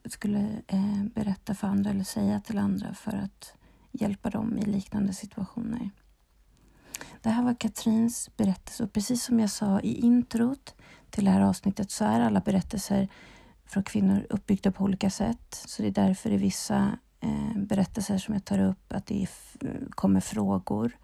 skulle 0.05 0.63
eh, 0.67 1.05
berätta 1.15 1.55
för 1.55 1.67
andra 1.67 1.91
eller 1.91 2.05
säga 2.05 2.41
till 2.41 2.59
andra 2.59 2.95
för 2.95 3.13
att 3.13 3.55
hjälpa 3.93 4.31
dem 4.31 4.59
i 4.59 4.65
liknande 4.65 5.13
situationer. 5.13 5.91
Det 7.23 7.31
här 7.31 7.43
var 7.43 7.55
Katrins 7.55 8.31
berättelse 8.37 8.85
och 8.85 8.93
precis 8.93 9.25
som 9.25 9.41
jag 9.41 9.51
sa 9.51 9.81
i 9.81 10.01
introt 10.01 10.75
till 11.11 11.25
det 11.25 11.31
här 11.31 11.41
avsnittet 11.41 11.91
så 11.91 12.05
är 12.05 12.21
alla 12.21 12.41
berättelser 12.41 13.09
från 13.65 13.83
kvinnor 13.83 14.27
uppbyggda 14.31 14.73
på 14.73 14.85
olika 14.85 15.11
sätt. 15.11 15.65
Så 15.67 15.83
det 15.83 15.89
är 15.89 16.07
därför 16.07 16.31
i 16.31 16.37
vissa 16.37 16.99
eh, 17.21 17.57
berättelser 17.57 18.19
som 18.19 18.35
jag 18.35 18.45
tar 18.45 18.59
upp 18.59 18.93
att 18.93 19.07
det 19.07 19.27
kommer 19.91 20.21
frågor 20.21 20.97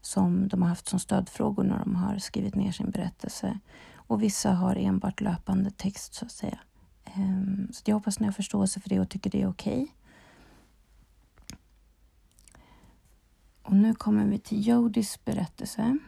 som 0.00 0.48
de 0.48 0.62
har 0.62 0.68
haft 0.68 0.88
som 0.88 0.98
stödfrågor 0.98 1.64
när 1.64 1.78
de 1.78 1.96
har 1.96 2.18
skrivit 2.18 2.54
ner 2.54 2.72
sin 2.72 2.90
berättelse. 2.90 3.58
Och 3.94 4.22
vissa 4.22 4.52
har 4.52 4.76
enbart 4.76 5.20
löpande 5.20 5.70
text 5.70 6.14
så 6.14 6.24
att 6.24 6.32
säga. 6.32 6.58
Um, 7.16 7.68
så 7.72 7.82
jag 7.86 7.94
hoppas 7.94 8.20
ni 8.20 8.26
har 8.26 8.32
förståelse 8.32 8.80
för 8.80 8.88
det 8.88 9.00
och 9.00 9.08
tycker 9.08 9.30
det 9.30 9.42
är 9.42 9.48
okej. 9.48 9.82
Okay. 9.82 9.88
Och 13.62 13.76
nu 13.76 13.94
kommer 13.94 14.26
vi 14.26 14.38
till 14.38 14.66
Jodis 14.66 15.24
berättelse. 15.24 15.98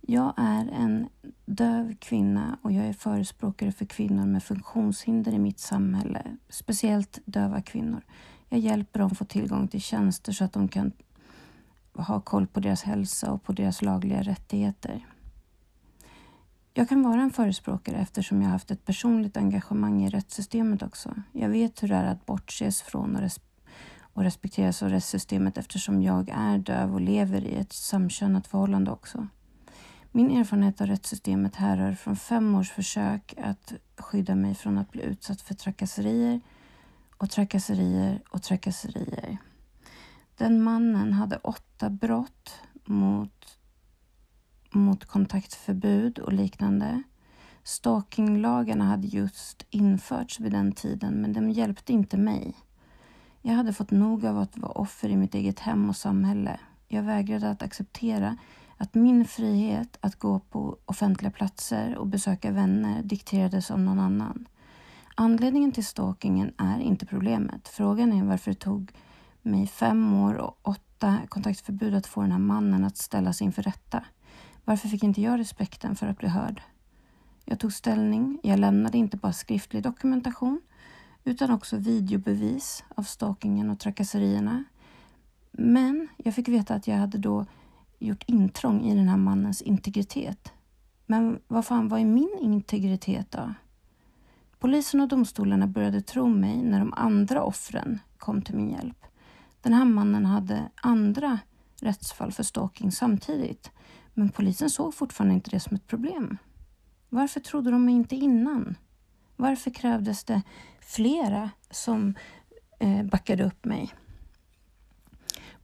Jag 0.00 0.34
är 0.36 0.68
en 0.68 1.08
döv 1.46 1.94
kvinna 1.96 2.58
och 2.62 2.72
jag 2.72 2.86
är 2.86 2.92
förespråkare 2.92 3.72
för 3.72 3.84
kvinnor 3.84 4.26
med 4.26 4.42
funktionshinder 4.42 5.32
i 5.32 5.38
mitt 5.38 5.58
samhälle, 5.58 6.36
speciellt 6.48 7.18
döva 7.24 7.62
kvinnor. 7.62 8.02
Jag 8.48 8.60
hjälper 8.60 9.00
dem 9.00 9.10
få 9.10 9.24
tillgång 9.24 9.68
till 9.68 9.80
tjänster 9.80 10.32
så 10.32 10.44
att 10.44 10.52
de 10.52 10.68
kan 10.68 10.92
ha 11.92 12.20
koll 12.20 12.46
på 12.46 12.60
deras 12.60 12.82
hälsa 12.82 13.32
och 13.32 13.42
på 13.42 13.52
deras 13.52 13.82
lagliga 13.82 14.22
rättigheter. 14.22 15.06
Jag 16.74 16.88
kan 16.88 17.02
vara 17.02 17.20
en 17.20 17.30
förespråkare 17.30 17.96
eftersom 17.96 18.42
jag 18.42 18.48
har 18.48 18.52
haft 18.52 18.70
ett 18.70 18.84
personligt 18.84 19.36
engagemang 19.36 20.04
i 20.04 20.10
rättssystemet 20.10 20.82
också. 20.82 21.14
Jag 21.32 21.48
vet 21.48 21.82
hur 21.82 21.88
det 21.88 21.94
är 21.94 22.04
att 22.04 22.26
bortses 22.26 22.82
från 22.82 23.16
och, 23.16 23.22
res 23.22 23.40
och 24.00 24.22
respekteras 24.22 24.82
av 24.82 24.88
rättssystemet 24.88 25.58
eftersom 25.58 26.02
jag 26.02 26.28
är 26.28 26.58
döv 26.58 26.94
och 26.94 27.00
lever 27.00 27.44
i 27.44 27.54
ett 27.54 27.72
samkönat 27.72 28.46
förhållande 28.46 28.90
också. 28.90 29.26
Min 30.12 30.30
erfarenhet 30.30 30.80
av 30.80 30.86
rättssystemet 30.86 31.56
härrör 31.56 31.92
från 31.92 32.16
fem 32.16 32.54
års 32.54 32.70
försök 32.70 33.34
att 33.42 33.72
skydda 33.96 34.34
mig 34.34 34.54
från 34.54 34.78
att 34.78 34.90
bli 34.90 35.02
utsatt 35.02 35.40
för 35.40 35.54
trakasserier 35.54 36.40
och 37.16 37.30
trakasserier 37.30 38.22
och 38.30 38.42
trakasserier. 38.42 39.38
Den 40.36 40.62
mannen 40.62 41.12
hade 41.12 41.36
åtta 41.36 41.90
brott 41.90 42.54
mot, 42.84 43.58
mot 44.74 45.04
kontaktförbud 45.04 46.18
och 46.18 46.32
liknande. 46.32 47.02
Stalkinglagarna 47.62 48.84
hade 48.84 49.06
just 49.06 49.66
införts 49.70 50.40
vid 50.40 50.52
den 50.52 50.72
tiden 50.72 51.20
men 51.20 51.32
de 51.32 51.50
hjälpte 51.50 51.92
inte 51.92 52.16
mig. 52.16 52.54
Jag 53.42 53.54
hade 53.54 53.72
fått 53.72 53.90
nog 53.90 54.26
av 54.26 54.38
att 54.38 54.58
vara 54.58 54.72
offer 54.72 55.08
i 55.08 55.16
mitt 55.16 55.34
eget 55.34 55.58
hem 55.58 55.88
och 55.88 55.96
samhälle. 55.96 56.60
Jag 56.88 57.02
vägrade 57.02 57.50
att 57.50 57.62
acceptera 57.62 58.36
att 58.76 58.94
min 58.94 59.24
frihet 59.24 59.98
att 60.00 60.16
gå 60.16 60.38
på 60.38 60.76
offentliga 60.84 61.30
platser 61.30 61.96
och 61.96 62.06
besöka 62.06 62.50
vänner 62.50 63.02
dikterades 63.02 63.70
av 63.70 63.80
någon 63.80 63.98
annan. 63.98 64.48
Anledningen 65.14 65.72
till 65.72 65.86
stalkingen 65.86 66.52
är 66.58 66.80
inte 66.80 67.06
problemet. 67.06 67.68
Frågan 67.68 68.12
är 68.12 68.24
varför 68.24 68.50
det 68.50 68.58
tog 68.58 68.92
mig 69.42 69.66
fem 69.66 70.14
år 70.14 70.34
och 70.34 70.58
åtta 70.62 71.18
kontaktförbud 71.28 71.94
att 71.94 72.06
få 72.06 72.20
den 72.22 72.32
här 72.32 72.38
mannen 72.38 72.84
att 72.84 72.96
ställa 72.96 73.32
sig 73.32 73.44
inför 73.44 73.62
rätta. 73.62 74.04
Varför 74.64 74.88
fick 74.88 75.04
inte 75.04 75.22
jag 75.22 75.38
respekten 75.38 75.96
för 75.96 76.06
att 76.06 76.18
bli 76.18 76.28
hörd? 76.28 76.62
Jag 77.44 77.60
tog 77.60 77.72
ställning. 77.72 78.40
Jag 78.42 78.58
lämnade 78.58 78.98
inte 78.98 79.16
bara 79.16 79.32
skriftlig 79.32 79.82
dokumentation 79.82 80.60
utan 81.24 81.50
också 81.50 81.76
videobevis 81.76 82.84
av 82.94 83.02
stalkingen 83.02 83.70
och 83.70 83.78
trakasserierna. 83.78 84.64
Men 85.50 86.08
jag 86.16 86.34
fick 86.34 86.48
veta 86.48 86.74
att 86.74 86.86
jag 86.86 86.96
hade 86.96 87.18
då 87.18 87.46
gjort 87.98 88.24
intrång 88.26 88.84
i 88.84 88.94
den 88.94 89.08
här 89.08 89.16
mannens 89.16 89.62
integritet. 89.62 90.52
Men 91.06 91.40
vad 91.48 91.66
fan, 91.66 91.88
vad 91.88 92.00
är 92.00 92.04
min 92.04 92.38
integritet 92.40 93.30
då? 93.30 93.54
Polisen 94.58 95.00
och 95.00 95.08
domstolarna 95.08 95.66
började 95.66 96.00
tro 96.00 96.28
mig 96.28 96.62
när 96.62 96.78
de 96.78 96.92
andra 96.92 97.42
offren 97.42 97.98
kom 98.18 98.42
till 98.42 98.54
min 98.56 98.70
hjälp. 98.70 99.04
Den 99.60 99.72
här 99.72 99.84
mannen 99.84 100.26
hade 100.26 100.70
andra 100.74 101.38
rättsfall 101.80 102.32
för 102.32 102.42
stalking 102.42 102.92
samtidigt, 102.92 103.70
men 104.20 104.28
polisen 104.28 104.70
såg 104.70 104.94
fortfarande 104.94 105.34
inte 105.34 105.50
det 105.50 105.60
som 105.60 105.76
ett 105.76 105.86
problem. 105.86 106.38
Varför 107.08 107.40
trodde 107.40 107.70
de 107.70 107.84
mig 107.84 107.94
inte 107.94 108.16
innan? 108.16 108.76
Varför 109.36 109.70
krävdes 109.70 110.24
det 110.24 110.42
flera 110.80 111.50
som 111.70 112.14
eh, 112.78 113.02
backade 113.02 113.44
upp 113.44 113.64
mig? 113.64 113.94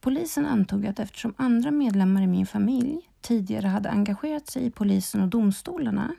Polisen 0.01 0.47
antog 0.47 0.87
att 0.87 0.99
eftersom 0.99 1.35
andra 1.37 1.71
medlemmar 1.71 2.23
i 2.23 2.27
min 2.27 2.47
familj 2.47 3.11
tidigare 3.21 3.66
hade 3.66 3.90
engagerat 3.90 4.47
sig 4.47 4.66
i 4.66 4.71
polisen 4.71 5.21
och 5.21 5.29
domstolarna 5.29 6.14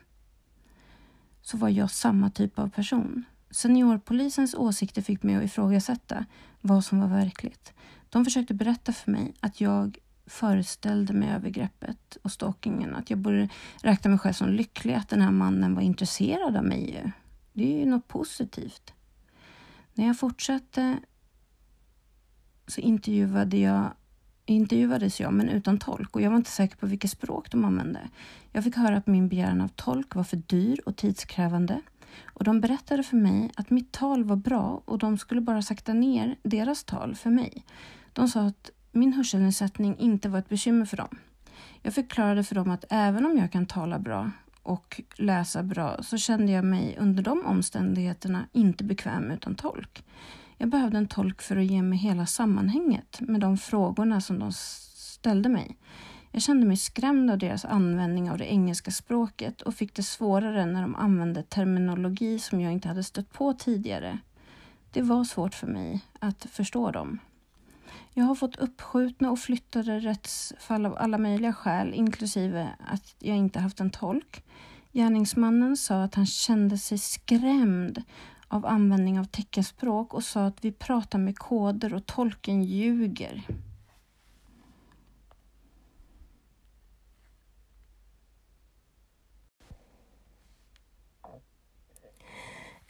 så 1.42 1.56
var 1.56 1.68
jag 1.68 1.90
samma 1.90 2.30
typ 2.30 2.58
av 2.58 2.68
person. 2.68 3.24
Seniorpolisens 3.50 4.54
åsikter 4.54 5.02
fick 5.02 5.22
mig 5.22 5.34
att 5.34 5.44
ifrågasätta 5.44 6.26
vad 6.60 6.84
som 6.84 7.00
var 7.00 7.08
verkligt. 7.08 7.72
De 8.08 8.24
försökte 8.24 8.54
berätta 8.54 8.92
för 8.92 9.10
mig 9.10 9.34
att 9.40 9.60
jag 9.60 9.98
föreställde 10.28 11.12
mig 11.12 11.30
övergreppet 11.30 12.16
och 12.22 12.32
stalkingen. 12.32 12.94
Att 12.94 13.10
jag 13.10 13.18
borde 13.18 13.48
räkna 13.82 14.10
mig 14.10 14.18
själv 14.18 14.32
som 14.32 14.48
lycklig 14.48 14.94
att 14.94 15.08
den 15.08 15.20
här 15.20 15.30
mannen 15.30 15.74
var 15.74 15.82
intresserad 15.82 16.56
av 16.56 16.64
mig. 16.64 17.12
Det 17.52 17.74
är 17.74 17.78
ju 17.78 17.86
något 17.86 18.08
positivt. 18.08 18.92
När 19.94 20.06
jag 20.06 20.18
fortsatte 20.18 20.98
så 22.66 22.80
intervjuade 22.80 23.56
jag, 23.56 23.90
intervjuades 24.46 25.20
jag, 25.20 25.32
men 25.32 25.48
utan 25.48 25.78
tolk 25.78 26.16
och 26.16 26.22
jag 26.22 26.30
var 26.30 26.36
inte 26.36 26.50
säker 26.50 26.76
på 26.76 26.86
vilket 26.86 27.10
språk 27.10 27.50
de 27.50 27.64
använde. 27.64 28.08
Jag 28.52 28.64
fick 28.64 28.76
höra 28.76 28.96
att 28.96 29.06
min 29.06 29.28
begäran 29.28 29.60
av 29.60 29.68
tolk 29.68 30.14
var 30.14 30.24
för 30.24 30.36
dyr 30.36 30.80
och 30.86 30.96
tidskrävande 30.96 31.80
och 32.24 32.44
de 32.44 32.60
berättade 32.60 33.02
för 33.02 33.16
mig 33.16 33.50
att 33.56 33.70
mitt 33.70 33.92
tal 33.92 34.24
var 34.24 34.36
bra 34.36 34.82
och 34.84 34.98
de 34.98 35.18
skulle 35.18 35.40
bara 35.40 35.62
sakta 35.62 35.92
ner 35.92 36.36
deras 36.42 36.84
tal 36.84 37.14
för 37.14 37.30
mig. 37.30 37.64
De 38.12 38.28
sa 38.28 38.40
att 38.40 38.70
min 38.98 39.12
hörselnedsättning 39.12 39.96
inte 39.98 40.28
var 40.28 40.38
ett 40.38 40.48
bekymmer 40.48 40.84
för 40.84 40.96
dem. 40.96 41.18
Jag 41.82 41.94
förklarade 41.94 42.44
för 42.44 42.54
dem 42.54 42.70
att 42.70 42.84
även 42.90 43.26
om 43.26 43.38
jag 43.38 43.52
kan 43.52 43.66
tala 43.66 43.98
bra 43.98 44.30
och 44.62 45.00
läsa 45.16 45.62
bra 45.62 46.02
så 46.02 46.18
kände 46.18 46.52
jag 46.52 46.64
mig 46.64 46.96
under 47.00 47.22
de 47.22 47.46
omständigheterna 47.46 48.46
inte 48.52 48.84
bekväm 48.84 49.30
utan 49.30 49.54
tolk. 49.54 50.04
Jag 50.56 50.68
behövde 50.68 50.98
en 50.98 51.08
tolk 51.08 51.42
för 51.42 51.56
att 51.56 51.64
ge 51.64 51.82
mig 51.82 51.98
hela 51.98 52.26
sammanhanget 52.26 53.20
med 53.20 53.40
de 53.40 53.58
frågorna 53.58 54.20
som 54.20 54.38
de 54.38 54.52
ställde 54.52 55.48
mig. 55.48 55.76
Jag 56.32 56.42
kände 56.42 56.66
mig 56.66 56.76
skrämd 56.76 57.30
av 57.30 57.38
deras 57.38 57.64
användning 57.64 58.30
av 58.30 58.38
det 58.38 58.52
engelska 58.52 58.90
språket 58.90 59.62
och 59.62 59.74
fick 59.74 59.94
det 59.94 60.02
svårare 60.02 60.66
när 60.66 60.82
de 60.82 60.94
använde 60.94 61.42
terminologi 61.42 62.38
som 62.38 62.60
jag 62.60 62.72
inte 62.72 62.88
hade 62.88 63.04
stött 63.04 63.32
på 63.32 63.52
tidigare. 63.52 64.18
Det 64.90 65.02
var 65.02 65.24
svårt 65.24 65.54
för 65.54 65.66
mig 65.66 66.00
att 66.18 66.46
förstå 66.50 66.90
dem. 66.90 67.18
Jag 68.14 68.24
har 68.24 68.34
fått 68.34 68.56
uppskjutna 68.56 69.30
och 69.30 69.38
flyttade 69.38 69.98
rättsfall 69.98 70.86
av 70.86 70.96
alla 70.98 71.18
möjliga 71.18 71.52
skäl, 71.52 71.94
inklusive 71.94 72.68
att 72.86 73.14
jag 73.18 73.36
inte 73.36 73.60
haft 73.60 73.80
en 73.80 73.90
tolk. 73.90 74.44
Gärningsmannen 74.92 75.76
sa 75.76 76.02
att 76.02 76.14
han 76.14 76.26
kände 76.26 76.78
sig 76.78 76.98
skrämd 76.98 78.02
av 78.48 78.66
användning 78.66 79.20
av 79.20 79.24
teckenspråk 79.24 80.14
och 80.14 80.24
sa 80.24 80.46
att 80.46 80.64
vi 80.64 80.72
pratar 80.72 81.18
med 81.18 81.38
koder 81.38 81.94
och 81.94 82.06
tolken 82.06 82.64
ljuger. 82.64 83.46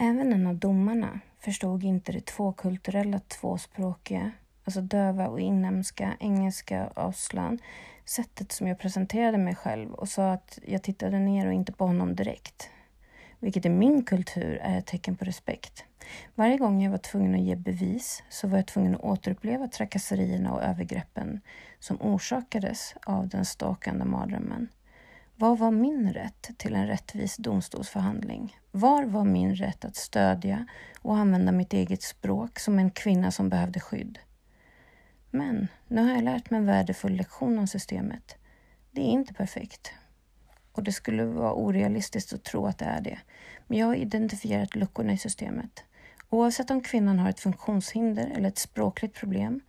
Även 0.00 0.32
en 0.32 0.46
av 0.46 0.54
domarna 0.54 1.20
förstod 1.38 1.84
inte 1.84 2.12
det 2.12 2.26
tvåkulturella 2.26 3.18
tvåspråkiga, 3.18 4.32
alltså 4.68 4.96
döva 4.96 5.28
och 5.28 5.40
inhemska, 5.40 6.16
engelska 6.20 6.92
Aslan, 6.94 7.58
sättet 8.04 8.52
som 8.52 8.66
jag 8.66 8.78
presenterade 8.78 9.38
mig 9.38 9.54
själv 9.54 9.92
och 9.92 10.08
sa 10.08 10.32
att 10.32 10.58
jag 10.66 10.82
tittade 10.82 11.18
ner 11.18 11.46
och 11.46 11.52
inte 11.52 11.72
på 11.72 11.86
honom 11.86 12.14
direkt 12.14 12.70
vilket 13.40 13.66
i 13.66 13.68
min 13.68 14.04
kultur 14.04 14.58
är 14.62 14.78
ett 14.78 14.86
tecken 14.86 15.16
på 15.16 15.24
respekt. 15.24 15.84
Varje 16.34 16.56
gång 16.56 16.82
jag 16.82 16.90
var 16.90 16.98
tvungen 16.98 17.34
att 17.34 17.40
ge 17.40 17.56
bevis 17.56 18.22
så 18.28 18.48
var 18.48 18.58
jag 18.58 18.66
tvungen 18.66 18.94
att 18.94 19.00
återuppleva 19.00 19.68
trakasserierna 19.68 20.52
och 20.52 20.62
övergreppen 20.62 21.40
som 21.78 22.02
orsakades 22.02 22.94
av 23.02 23.28
den 23.28 23.44
stakande 23.44 24.04
mardrömmen. 24.04 24.68
Vad 25.36 25.58
var 25.58 25.70
min 25.70 26.12
rätt 26.12 26.50
till 26.56 26.74
en 26.74 26.86
rättvis 26.86 27.36
domstolsförhandling? 27.36 28.56
Var 28.70 29.04
var 29.04 29.24
min 29.24 29.54
rätt 29.54 29.84
att 29.84 29.96
stödja 29.96 30.66
och 31.02 31.16
använda 31.16 31.52
mitt 31.52 31.72
eget 31.72 32.02
språk 32.02 32.58
som 32.58 32.78
en 32.78 32.90
kvinna 32.90 33.30
som 33.30 33.48
behövde 33.48 33.80
skydd? 33.80 34.18
Men 35.30 35.68
nu 35.88 36.02
har 36.02 36.14
jag 36.14 36.24
lärt 36.24 36.50
mig 36.50 36.58
en 36.58 36.66
värdefull 36.66 37.12
lektion 37.12 37.58
om 37.58 37.66
systemet. 37.66 38.36
Det 38.90 39.00
är 39.00 39.10
inte 39.10 39.34
perfekt 39.34 39.92
och 40.72 40.82
det 40.82 40.92
skulle 40.92 41.24
vara 41.24 41.52
orealistiskt 41.52 42.32
att 42.32 42.44
tro 42.44 42.66
att 42.66 42.78
det 42.78 42.84
är 42.84 43.00
det. 43.00 43.18
Men 43.66 43.78
jag 43.78 43.86
har 43.86 43.94
identifierat 43.94 44.76
luckorna 44.76 45.12
i 45.12 45.18
systemet. 45.18 45.84
Oavsett 46.30 46.70
om 46.70 46.80
kvinnan 46.80 47.18
har 47.18 47.28
ett 47.28 47.40
funktionshinder 47.40 48.32
eller 48.36 48.48
ett 48.48 48.58
språkligt 48.58 49.14
problem 49.14 49.60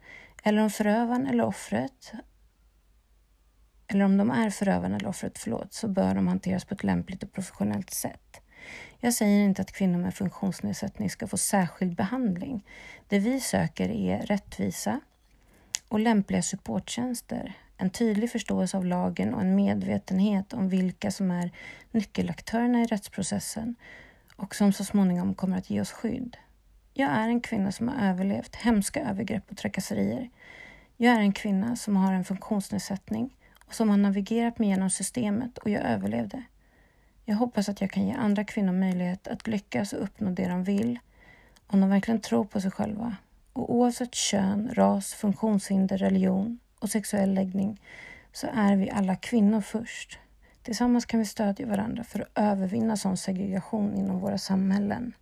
eller 0.43 0.61
om 0.61 0.69
förövaren 0.69 1.27
eller 1.27 1.45
offret 1.45 2.13
eller 3.87 4.05
om 4.05 4.17
de 4.17 4.31
är 4.31 4.49
förövaren 4.49 4.93
eller 4.93 5.07
offret, 5.07 5.37
förlåt, 5.37 5.73
så 5.73 5.87
bör 5.87 6.15
de 6.15 6.27
hanteras 6.27 6.65
på 6.65 6.73
ett 6.73 6.83
lämpligt 6.83 7.23
och 7.23 7.31
professionellt 7.31 7.89
sätt. 7.89 8.41
Jag 8.99 9.13
säger 9.13 9.43
inte 9.43 9.61
att 9.61 9.71
kvinnor 9.71 9.99
med 9.99 10.13
funktionsnedsättning 10.13 11.09
ska 11.09 11.27
få 11.27 11.37
särskild 11.37 11.95
behandling. 11.95 12.65
Det 13.07 13.19
vi 13.19 13.39
söker 13.39 13.89
är 13.89 14.21
rättvisa 14.21 14.99
och 15.89 15.99
lämpliga 15.99 16.41
supporttjänster 16.41 17.55
en 17.81 17.89
tydlig 17.89 18.31
förståelse 18.31 18.77
av 18.77 18.85
lagen 18.85 19.33
och 19.33 19.41
en 19.41 19.55
medvetenhet 19.55 20.53
om 20.53 20.69
vilka 20.69 21.11
som 21.11 21.31
är 21.31 21.51
nyckelaktörerna 21.91 22.81
i 22.81 22.85
rättsprocessen 22.85 23.75
och 24.35 24.55
som 24.55 24.73
så 24.73 24.83
småningom 24.83 25.33
kommer 25.33 25.57
att 25.57 25.69
ge 25.69 25.81
oss 25.81 25.91
skydd. 25.91 26.37
Jag 26.93 27.11
är 27.11 27.27
en 27.27 27.41
kvinna 27.41 27.71
som 27.71 27.87
har 27.87 28.09
överlevt 28.09 28.55
hemska 28.55 29.09
övergrepp 29.09 29.51
och 29.51 29.57
trakasserier. 29.57 30.29
Jag 30.97 31.13
är 31.13 31.19
en 31.19 31.33
kvinna 31.33 31.75
som 31.75 31.95
har 31.95 32.13
en 32.13 32.25
funktionsnedsättning 32.25 33.35
och 33.65 33.73
som 33.73 33.89
har 33.89 33.97
navigerat 33.97 34.59
mig 34.59 34.69
genom 34.69 34.89
systemet 34.89 35.57
och 35.57 35.69
jag 35.69 35.81
överlevde. 35.81 36.43
Jag 37.25 37.35
hoppas 37.35 37.69
att 37.69 37.81
jag 37.81 37.91
kan 37.91 38.07
ge 38.07 38.13
andra 38.13 38.43
kvinnor 38.43 38.73
möjlighet 38.73 39.27
att 39.27 39.47
lyckas 39.47 39.93
och 39.93 40.03
uppnå 40.03 40.29
det 40.29 40.47
de 40.47 40.63
vill 40.63 40.99
om 41.67 41.81
de 41.81 41.89
verkligen 41.89 42.21
tror 42.21 42.45
på 42.45 42.61
sig 42.61 42.71
själva. 42.71 43.15
Och 43.59 43.75
oavsett 43.75 44.15
kön, 44.15 44.69
ras, 44.73 45.13
funktionshinder, 45.13 45.97
religion 45.97 46.59
och 46.79 46.89
sexuell 46.89 47.33
läggning 47.33 47.81
så 48.33 48.47
är 48.53 48.75
vi 48.75 48.89
alla 48.89 49.15
kvinnor 49.15 49.61
först. 49.61 50.19
Tillsammans 50.63 51.05
kan 51.05 51.19
vi 51.19 51.25
stödja 51.25 51.65
varandra 51.65 52.03
för 52.03 52.19
att 52.19 52.29
övervinna 52.35 52.97
sån 52.97 53.17
segregation 53.17 53.95
inom 53.95 54.19
våra 54.19 54.37
samhällen. 54.37 55.13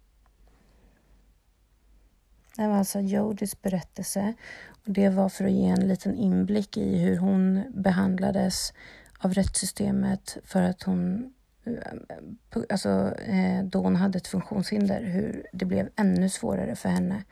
Det 2.57 2.67
var 2.67 2.75
alltså 2.75 2.99
Jodis 2.99 3.61
berättelse 3.61 4.33
och 4.69 4.91
det 4.91 5.09
var 5.09 5.29
för 5.29 5.45
att 5.45 5.51
ge 5.51 5.67
en 5.67 5.87
liten 5.87 6.15
inblick 6.15 6.77
i 6.77 6.97
hur 6.97 7.17
hon 7.17 7.63
behandlades 7.69 8.73
av 9.19 9.33
rättssystemet 9.33 10.37
för 10.43 10.61
att 10.61 10.83
hon 10.83 11.33
eh, 11.65 12.61
alltså, 12.69 13.13
eh, 13.15 13.63
då 13.63 13.79
hon 13.79 13.95
hade 13.95 14.17
ett 14.17 14.27
funktionshinder, 14.27 15.03
hur 15.03 15.47
det 15.53 15.65
blev 15.65 15.89
ännu 15.95 16.29
svårare 16.29 16.75
för 16.75 16.89
henne 16.89 17.23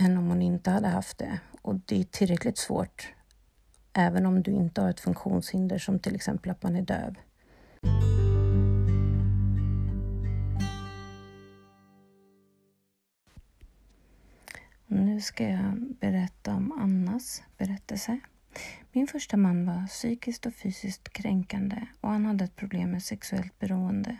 än 0.00 0.16
om 0.16 0.28
hon 0.28 0.42
inte 0.42 0.70
hade 0.70 0.88
haft 0.88 1.18
det. 1.18 1.40
Och 1.62 1.74
det 1.74 2.00
är 2.00 2.04
tillräckligt 2.04 2.58
svårt 2.58 3.12
även 3.96 4.26
om 4.26 4.42
du 4.42 4.50
inte 4.50 4.80
har 4.80 4.90
ett 4.90 5.00
funktionshinder 5.00 5.78
som 5.78 5.98
till 5.98 6.14
exempel 6.14 6.50
att 6.50 6.62
man 6.62 6.76
är 6.76 6.82
döv. 6.82 7.14
Nu 14.86 15.20
ska 15.20 15.48
jag 15.48 15.96
berätta 16.00 16.54
om 16.54 16.72
Annas 16.72 17.42
berättelse. 17.58 18.20
Min 18.92 19.06
första 19.06 19.36
man 19.36 19.66
var 19.66 19.86
psykiskt 19.86 20.46
och 20.46 20.54
fysiskt 20.54 21.12
kränkande 21.12 21.86
och 22.00 22.10
han 22.10 22.26
hade 22.26 22.44
ett 22.44 22.56
problem 22.56 22.90
med 22.90 23.02
sexuellt 23.02 23.58
beroende. 23.58 24.16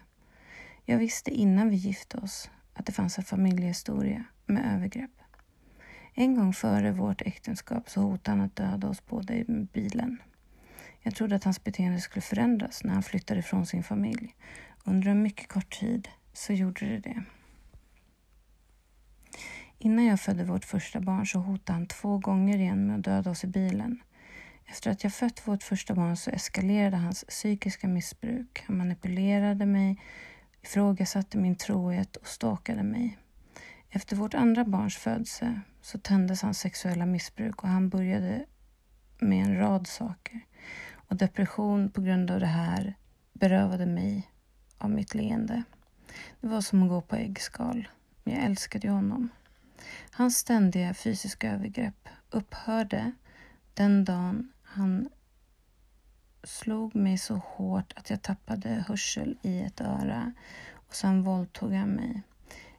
Jag 0.85 0.99
visste 0.99 1.31
innan 1.31 1.71
vi 1.71 1.77
gifte 1.77 2.17
oss 2.19 2.51
att 2.75 2.87
det 2.87 2.93
fanns 2.93 3.19
en 3.19 3.25
familjehistoria 3.25 4.25
med 4.47 4.75
övergrepp. 4.75 5.11
En 6.19 6.35
gång 6.35 6.53
före 6.53 6.93
vårt 6.93 7.23
äktenskap 7.23 7.91
så 7.91 8.01
hotade 8.01 8.37
han 8.37 8.47
att 8.47 8.57
döda 8.57 8.89
oss 8.89 9.07
båda 9.07 9.35
i 9.35 9.45
bilen. 9.73 10.19
Jag 11.01 11.15
trodde 11.15 11.37
att 11.37 11.45
hans 11.45 11.65
beteende 11.65 12.01
skulle 12.01 12.23
förändras 12.23 12.85
när 12.85 12.93
han 12.93 13.03
flyttade 13.03 13.41
ifrån 13.41 13.67
sin 13.67 13.83
familj. 13.83 14.35
Under 14.85 15.11
en 15.11 15.23
mycket 15.23 15.49
kort 15.49 15.81
tid 15.81 16.09
så 16.33 16.53
gjorde 16.53 16.87
det 16.87 16.99
det. 16.99 17.23
Innan 19.79 20.05
jag 20.05 20.21
födde 20.21 20.45
vårt 20.45 20.65
första 20.65 21.01
barn 21.01 21.27
så 21.27 21.39
hotade 21.39 21.79
han 21.79 21.87
två 21.87 22.19
gånger 22.19 22.59
igen 22.59 22.87
med 22.87 22.97
att 22.97 23.05
döda 23.05 23.31
oss 23.31 23.45
i 23.45 23.47
bilen. 23.47 24.03
Efter 24.67 24.91
att 24.91 25.05
jag 25.05 25.15
fött 25.15 25.49
vårt 25.49 25.63
första 25.63 25.95
barn 25.95 26.17
så 26.17 26.31
eskalerade 26.31 26.97
hans 26.97 27.25
psykiska 27.29 27.89
missbruk. 27.89 28.65
Han 28.67 28.79
manipulerade 28.79 29.67
mig, 29.67 30.01
ifrågasatte 30.63 31.39
min 31.39 31.57
trohet 31.57 32.17
och 32.17 32.27
stalkade 32.27 32.83
mig. 32.83 33.19
Efter 33.91 34.17
vårt 34.17 34.35
andra 34.35 34.65
barns 34.65 34.97
födelse 34.97 35.61
så 35.81 35.99
tändes 35.99 36.43
hans 36.43 36.59
sexuella 36.59 37.07
missbruk 37.07 37.63
och 37.63 37.69
han 37.69 37.89
började 37.89 38.47
med 39.19 39.47
en 39.47 39.57
rad 39.59 39.87
saker. 39.87 40.41
Och 40.95 41.17
depression 41.17 41.91
på 41.91 42.01
grund 42.01 42.31
av 42.31 42.41
det 42.41 42.47
här 42.47 42.95
berövade 43.33 43.87
mig 43.87 44.31
av 44.79 44.91
mitt 44.91 45.15
leende. 45.15 45.63
Det 46.41 46.49
var 46.49 46.61
som 46.61 46.83
att 46.83 46.89
gå 46.89 47.01
på 47.01 47.17
äggskal, 47.17 47.89
men 48.25 48.35
jag 48.35 48.45
älskade 48.45 48.87
ju 48.87 48.93
honom. 48.93 49.29
Hans 50.11 50.37
ständiga 50.37 50.95
fysiska 50.95 51.53
övergrepp 51.53 52.09
upphörde 52.31 53.13
den 53.75 54.05
dagen 54.05 54.53
han 54.63 55.09
slog 56.43 56.95
mig 56.95 57.19
så 57.19 57.35
hårt 57.35 57.93
att 57.97 58.11
jag 58.11 58.23
tappade 58.23 58.85
hörsel 58.89 59.39
i 59.43 59.61
ett 59.61 59.81
öra 59.81 60.33
och 60.73 60.95
sen 60.95 61.23
våldtog 61.23 61.73
han 61.73 61.89
mig. 61.89 62.23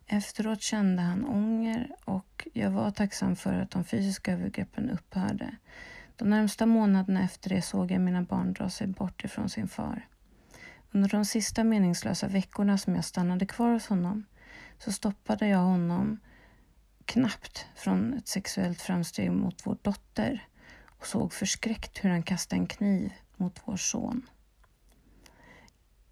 Efteråt 0.10 0.62
kände 0.62 1.02
han 1.02 1.26
ånger 1.26 1.92
och 2.06 2.48
jag 2.54 2.72
var 2.72 2.92
tacksam 2.92 3.36
för 3.36 3.54
att 3.54 3.72
de 3.72 3.84
fysiska 3.84 4.34
övergreppen 4.34 4.90
upphörde. 4.90 5.56
De 6.16 6.30
närmsta 6.30 6.66
månaderna 6.66 7.24
efter 7.24 7.50
det 7.50 7.62
såg 7.62 7.92
jag 7.92 8.02
mina 8.02 8.22
barn 8.22 8.54
dra 8.54 8.70
sig 8.70 8.88
bort 8.88 9.24
ifrån 9.24 9.50
sin 9.50 9.68
far. 9.68 10.08
Under 10.92 11.10
de 11.10 11.26
sista 11.26 11.64
meningslösa 11.64 12.28
veckorna 12.28 12.78
som 12.78 12.96
jag 12.96 13.06
stannade 13.06 13.46
kvar 13.46 13.72
hos 13.72 13.88
honom 13.88 14.26
så 14.80 14.92
stoppade 14.92 15.48
jag 15.48 15.60
honom 15.60 16.20
knappt 17.06 17.66
från 17.76 18.14
ett 18.14 18.28
sexuellt 18.28 18.82
framsteg 18.82 19.32
mot 19.32 19.62
vår 19.66 19.78
dotter 19.82 20.48
och 20.86 21.08
såg 21.08 21.34
förskräckt 21.34 22.04
hur 22.04 22.10
han 22.10 22.24
kastade 22.24 22.62
en 22.62 22.68
kniv 22.68 23.14
mot 23.36 23.62
vår 23.66 23.78
son. 23.78 24.30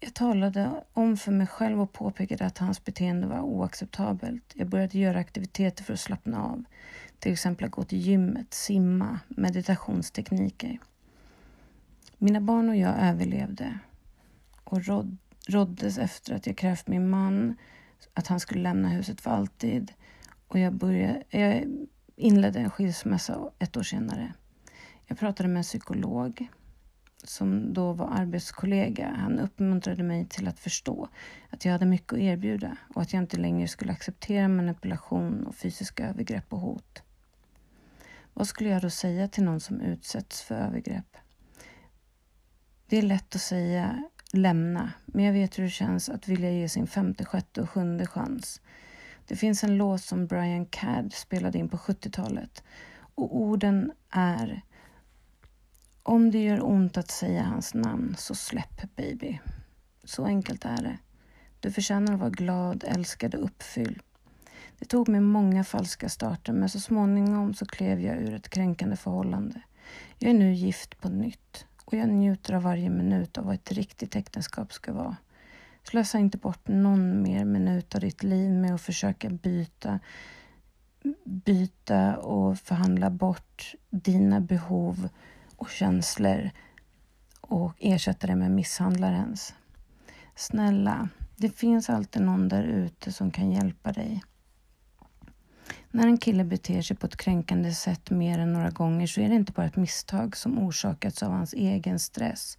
Jag 0.06 0.14
talade 0.14 0.84
om 0.92 1.16
för 1.16 1.32
mig 1.32 1.46
själv 1.46 1.80
och 1.80 1.92
påpekade 1.92 2.46
att 2.46 2.58
hans 2.58 2.84
beteende 2.84 3.26
var 3.26 3.40
oacceptabelt. 3.40 4.52
Jag 4.54 4.68
började 4.68 4.98
göra 4.98 5.18
aktiviteter 5.18 5.84
för 5.84 5.92
att 5.92 6.00
slappna 6.00 6.44
av. 6.44 6.64
Till 7.18 7.32
exempel 7.32 7.66
att 7.66 7.70
gå 7.70 7.84
till 7.84 7.98
gymmet, 7.98 8.54
simma, 8.54 9.20
meditationstekniker. 9.28 10.78
Mina 12.18 12.40
barn 12.40 12.68
och 12.68 12.76
jag 12.76 12.94
överlevde 12.98 13.78
och 14.64 14.86
råd, 14.86 15.16
råddes 15.48 15.98
efter 15.98 16.34
att 16.34 16.46
jag 16.46 16.56
krävt 16.56 16.86
min 16.86 17.08
man 17.08 17.56
att 18.14 18.26
han 18.26 18.40
skulle 18.40 18.62
lämna 18.62 18.88
huset 18.88 19.20
för 19.20 19.30
alltid. 19.30 19.92
Och 20.48 20.58
jag, 20.58 20.72
började, 20.72 21.22
jag 21.30 21.64
inledde 22.16 22.58
en 22.58 22.70
skilsmässa 22.70 23.50
ett 23.58 23.76
år 23.76 23.82
senare. 23.82 24.32
Jag 25.06 25.18
pratade 25.18 25.48
med 25.48 25.56
en 25.56 25.62
psykolog 25.62 26.48
som 27.28 27.72
då 27.72 27.92
var 27.92 28.08
arbetskollega, 28.10 29.14
han 29.18 29.38
uppmuntrade 29.38 30.02
mig 30.02 30.26
till 30.28 30.48
att 30.48 30.60
förstå 30.60 31.08
att 31.50 31.64
jag 31.64 31.72
hade 31.72 31.86
mycket 31.86 32.12
att 32.12 32.18
erbjuda 32.18 32.76
och 32.94 33.02
att 33.02 33.12
jag 33.12 33.22
inte 33.22 33.36
längre 33.36 33.68
skulle 33.68 33.92
acceptera 33.92 34.48
manipulation 34.48 35.46
och 35.46 35.54
fysiska 35.54 36.08
övergrepp 36.08 36.52
och 36.52 36.60
hot. 36.60 37.02
Vad 38.34 38.46
skulle 38.46 38.70
jag 38.70 38.82
då 38.82 38.90
säga 38.90 39.28
till 39.28 39.44
någon 39.44 39.60
som 39.60 39.80
utsätts 39.80 40.42
för 40.42 40.54
övergrepp? 40.54 41.16
Det 42.86 42.98
är 42.98 43.02
lätt 43.02 43.34
att 43.34 43.40
säga 43.40 44.04
lämna, 44.32 44.92
men 45.06 45.24
jag 45.24 45.32
vet 45.32 45.58
hur 45.58 45.64
det 45.64 45.70
känns 45.70 46.08
att 46.08 46.28
vilja 46.28 46.50
ge 46.50 46.68
sin 46.68 46.86
femte, 46.86 47.24
sjätte 47.24 47.62
och 47.62 47.70
sjunde 47.70 48.06
chans. 48.06 48.60
Det 49.26 49.36
finns 49.36 49.64
en 49.64 49.76
låt 49.76 50.02
som 50.02 50.26
Brian 50.26 50.66
Cadd 50.66 51.12
spelade 51.12 51.58
in 51.58 51.68
på 51.68 51.76
70-talet 51.76 52.62
och 53.14 53.36
orden 53.36 53.92
är 54.10 54.62
om 56.08 56.30
det 56.30 56.42
gör 56.42 56.66
ont 56.66 56.96
att 56.96 57.10
säga 57.10 57.42
hans 57.42 57.74
namn, 57.74 58.14
så 58.18 58.34
släpp 58.34 58.96
baby. 58.96 59.40
Så 60.04 60.24
enkelt 60.24 60.64
är 60.64 60.82
det. 60.82 60.98
Du 61.60 61.72
förtjänar 61.72 62.12
att 62.12 62.20
vara 62.20 62.30
glad, 62.30 62.84
älskad 62.86 63.34
och 63.34 63.44
uppfylld. 63.44 64.00
Det 64.78 64.84
tog 64.84 65.08
mig 65.08 65.20
många 65.20 65.64
falska 65.64 66.08
starter, 66.08 66.52
men 66.52 66.68
så 66.68 66.80
småningom 66.80 67.54
så 67.54 67.66
klev 67.66 68.00
jag 68.00 68.16
ur 68.16 68.34
ett 68.34 68.48
kränkande 68.48 68.96
förhållande. 68.96 69.60
Jag 70.18 70.30
är 70.30 70.34
nu 70.34 70.52
gift 70.52 71.00
på 71.00 71.08
nytt 71.08 71.66
och 71.84 71.94
jag 71.94 72.08
njuter 72.08 72.54
av 72.54 72.62
varje 72.62 72.90
minut 72.90 73.38
av 73.38 73.44
vad 73.44 73.54
ett 73.54 73.72
riktigt 73.72 74.16
äktenskap 74.16 74.72
ska 74.72 74.92
vara. 74.92 75.16
Slösa 75.82 76.18
inte 76.18 76.38
bort 76.38 76.68
någon 76.68 77.22
mer 77.22 77.44
minut 77.44 77.94
av 77.94 78.00
ditt 78.00 78.22
liv 78.22 78.50
med 78.50 78.74
att 78.74 78.80
försöka 78.80 79.30
byta, 79.30 80.00
byta 81.24 82.16
och 82.16 82.58
förhandla 82.58 83.10
bort 83.10 83.74
dina 83.90 84.40
behov 84.40 85.08
och 85.56 85.70
känslor 85.70 86.50
och 87.40 87.72
ersätta 87.78 88.26
det 88.26 88.36
med 88.36 88.50
misshandlarens. 88.50 89.54
Snälla, 90.34 91.08
det 91.36 91.50
finns 91.50 91.90
alltid 91.90 92.22
någon 92.22 92.48
där 92.48 92.62
ute 92.62 93.12
som 93.12 93.30
kan 93.30 93.52
hjälpa 93.52 93.92
dig. 93.92 94.22
När 95.90 96.06
en 96.06 96.18
kille 96.18 96.44
beter 96.44 96.82
sig 96.82 96.96
på 96.96 97.06
ett 97.06 97.16
kränkande 97.16 97.74
sätt 97.74 98.10
mer 98.10 98.38
än 98.38 98.52
några 98.52 98.70
gånger 98.70 99.06
så 99.06 99.20
är 99.20 99.28
det 99.28 99.34
inte 99.34 99.52
bara 99.52 99.66
ett 99.66 99.76
misstag 99.76 100.36
som 100.36 100.58
orsakats 100.58 101.22
av 101.22 101.32
hans 101.32 101.52
egen 101.52 101.98
stress. 101.98 102.58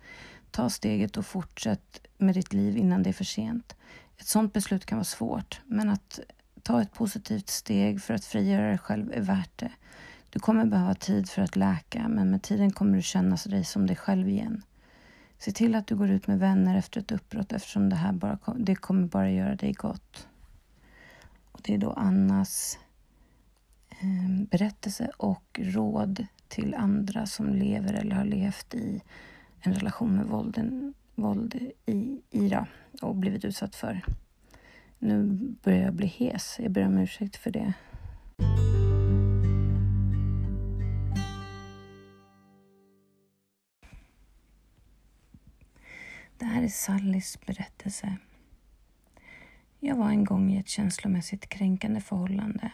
Ta 0.52 0.70
steget 0.70 1.18
och 1.18 1.26
fortsätt 1.26 2.08
med 2.18 2.36
ditt 2.36 2.54
liv 2.54 2.78
innan 2.78 3.04
det 3.04 3.10
är 3.10 3.14
för 3.14 3.24
sent. 3.24 3.76
Ett 4.18 4.28
sådant 4.28 4.54
beslut 4.54 4.86
kan 4.86 4.98
vara 4.98 5.04
svårt, 5.04 5.62
men 5.66 5.90
att 5.90 6.20
ta 6.64 6.82
ett 6.82 6.94
positivt 6.94 7.50
steg 7.50 8.02
för 8.02 8.14
att 8.14 8.26
frigöra 8.26 8.68
dig 8.68 8.78
själv 8.78 9.12
är 9.14 9.22
värt 9.22 9.58
det. 9.60 9.72
Du 10.30 10.40
kommer 10.40 10.66
behöva 10.66 10.94
tid 10.94 11.30
för 11.30 11.42
att 11.42 11.56
läka, 11.56 12.08
men 12.08 12.32
med 12.32 12.42
tiden 12.42 12.72
kommer 12.72 12.96
du 12.96 13.02
känna 13.02 13.36
dig 13.46 13.64
som 13.64 13.88
dig 13.88 13.96
själv 13.96 14.30
igen. 14.30 14.64
Se 15.38 15.52
till 15.52 15.76
att 15.76 15.88
du 15.88 15.96
går 15.96 16.10
ut 16.10 16.28
med 16.28 16.40
vänner 16.40 16.78
efter 16.78 17.02
ett 17.02 17.12
uppbrott 17.12 17.54
eftersom 17.54 17.90
det 17.90 17.96
här 17.96 18.14
bara, 18.14 18.38
det 18.56 18.76
kommer 18.76 19.08
bara 19.08 19.32
göra 19.32 19.56
dig 19.56 19.74
gott. 19.74 20.28
Och 21.52 21.60
det 21.64 21.74
är 21.74 21.78
då 21.78 21.92
Annas 21.92 22.80
eh, 23.90 24.48
berättelse 24.50 25.12
och 25.18 25.60
råd 25.64 26.26
till 26.48 26.76
andra 26.76 27.26
som 27.26 27.54
lever 27.54 27.94
eller 27.94 28.16
har 28.16 28.26
levt 28.26 28.76
i 28.76 29.02
en 29.60 29.74
relation 29.74 30.16
med 30.16 30.26
vålden, 30.26 30.94
våld 31.16 31.56
i 31.86 32.22
IRA 32.32 32.68
och 33.02 33.16
blivit 33.16 33.46
utsatt 33.46 33.76
för. 33.76 34.06
Nu 35.00 35.24
börjar 35.64 35.84
jag 35.84 35.94
bli 35.94 36.08
hes. 36.08 36.60
Jag 36.60 36.72
ber 36.72 36.86
om 36.86 36.98
ursäkt 36.98 37.36
för 37.36 37.52
det. 37.52 37.74
Det 46.38 46.46
här 46.46 46.64
är 46.64 46.68
Sallys 46.68 47.40
berättelse. 47.46 48.18
Jag 49.80 49.96
var 49.96 50.10
en 50.10 50.24
gång 50.24 50.52
i 50.52 50.60
ett 50.60 50.68
känslomässigt 50.68 51.50
kränkande 51.50 52.02
förhållande. 52.02 52.72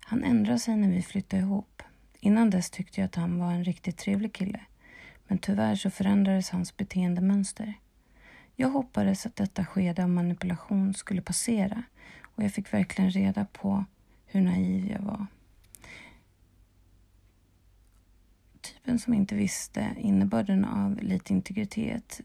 Han 0.00 0.24
ändrade 0.24 0.58
sig 0.58 0.76
när 0.76 0.90
vi 0.90 1.02
flyttade 1.02 1.42
ihop. 1.42 1.82
Innan 2.20 2.50
dess 2.50 2.70
tyckte 2.70 3.00
jag 3.00 3.06
att 3.06 3.14
han 3.14 3.38
var 3.38 3.52
en 3.52 3.64
riktigt 3.64 3.96
trevlig 3.98 4.32
kille. 4.32 4.60
Men 5.28 5.38
tyvärr 5.38 5.74
så 5.74 5.90
förändrades 5.90 6.50
hans 6.50 6.76
beteendemönster. 6.76 7.74
Jag 8.56 8.68
hoppades 8.68 9.26
att 9.26 9.36
detta 9.36 9.64
skede 9.64 10.02
av 10.02 10.08
manipulation 10.08 10.94
skulle 10.94 11.22
passera 11.22 11.82
och 12.22 12.44
jag 12.44 12.52
fick 12.52 12.74
verkligen 12.74 13.10
reda 13.10 13.44
på 13.44 13.84
hur 14.26 14.40
naiv 14.40 14.90
jag 14.90 15.02
var. 15.02 15.26
typen 18.62 18.98
som 18.98 19.14
inte 19.14 19.34
visste 19.34 19.96
innebörden 19.98 20.64
av 20.64 21.02
lite 21.02 21.32
integritet. 21.32 22.20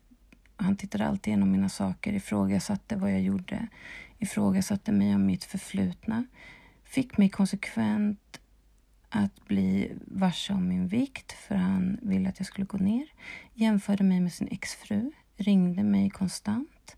Han 0.57 0.75
tittade 0.75 1.07
alltid 1.07 1.31
igenom 1.31 1.51
mina 1.51 1.69
saker, 1.69 2.13
ifrågasatte 2.13 2.95
vad 2.95 3.11
jag 3.11 3.21
gjorde, 3.21 3.67
ifrågasatte 4.17 4.91
mig 4.91 5.15
om 5.15 5.25
mitt 5.25 5.43
förflutna, 5.43 6.25
fick 6.83 7.17
mig 7.17 7.29
konsekvent 7.29 8.39
att 9.09 9.45
bli 9.45 9.91
varse 10.05 10.53
om 10.53 10.67
min 10.67 10.87
vikt 10.87 11.31
för 11.31 11.55
han 11.55 11.99
ville 12.01 12.29
att 12.29 12.39
jag 12.39 12.47
skulle 12.47 12.65
gå 12.65 12.77
ner, 12.77 13.07
jämförde 13.53 14.03
mig 14.03 14.19
med 14.19 14.33
sin 14.33 14.47
exfru, 14.51 15.11
ringde 15.37 15.83
mig 15.83 16.09
konstant 16.09 16.97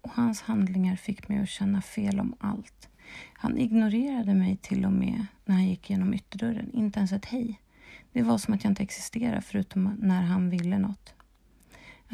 och 0.00 0.10
hans 0.10 0.42
handlingar 0.42 0.96
fick 0.96 1.28
mig 1.28 1.38
att 1.38 1.48
känna 1.48 1.82
fel 1.82 2.20
om 2.20 2.34
allt. 2.38 2.88
Han 3.34 3.58
ignorerade 3.58 4.34
mig 4.34 4.56
till 4.56 4.84
och 4.84 4.92
med 4.92 5.26
när 5.44 5.54
han 5.54 5.68
gick 5.68 5.90
genom 5.90 6.14
ytterdörren, 6.14 6.70
inte 6.72 6.98
ens 6.98 7.12
ett 7.12 7.24
hej. 7.24 7.60
Det 8.12 8.22
var 8.22 8.38
som 8.38 8.54
att 8.54 8.64
jag 8.64 8.70
inte 8.70 8.82
existerade 8.82 9.42
förutom 9.42 9.96
när 9.98 10.22
han 10.22 10.50
ville 10.50 10.78
något. 10.78 11.14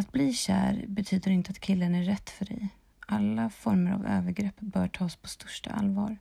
Att 0.01 0.13
bli 0.13 0.33
kär 0.33 0.85
betyder 0.89 1.31
inte 1.31 1.51
att 1.51 1.61
killen 1.61 1.95
är 1.95 2.03
rätt 2.03 2.31
för 2.31 2.45
dig. 2.45 2.69
Alla 3.07 3.51
former 3.51 3.93
av 3.93 4.07
övergrepp 4.07 4.61
bör 4.61 4.89
tas 4.89 5.17
på 5.17 5.29
största 5.29 5.71
allvar. 5.71 6.17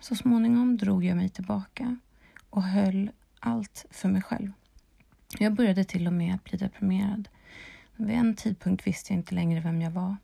Så 0.00 0.14
småningom 0.14 0.76
drog 0.76 1.04
jag 1.04 1.16
mig 1.16 1.28
tillbaka 1.28 1.96
och 2.50 2.62
höll 2.62 3.10
allt 3.40 3.86
för 3.90 4.08
mig 4.08 4.22
själv. 4.22 4.52
Jag 5.38 5.54
började 5.54 5.84
till 5.84 6.06
och 6.06 6.12
med 6.12 6.34
att 6.34 6.44
bli 6.44 6.58
deprimerad. 6.58 7.28
Vid 7.96 8.16
en 8.16 8.34
tidpunkt 8.34 8.86
visste 8.86 9.12
jag 9.12 9.18
inte 9.18 9.34
längre 9.34 9.60
vem 9.60 9.82
jag 9.82 9.90
var. 9.90 10.16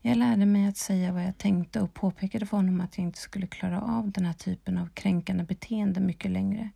Jag 0.00 0.16
lärde 0.16 0.46
mig 0.46 0.66
att 0.66 0.76
säga 0.76 1.12
vad 1.12 1.24
jag 1.24 1.38
tänkte 1.38 1.80
och 1.80 1.94
påpekade 1.94 2.46
för 2.46 2.56
honom 2.56 2.80
att 2.80 2.98
jag 2.98 3.04
inte 3.04 3.18
skulle 3.18 3.46
klara 3.46 3.80
av 3.80 4.10
den 4.10 4.24
här 4.24 4.32
typen 4.32 4.78
av 4.78 4.88
kränkande 4.88 5.44
beteende 5.44 6.00
mycket 6.00 6.30
längre. 6.30 6.70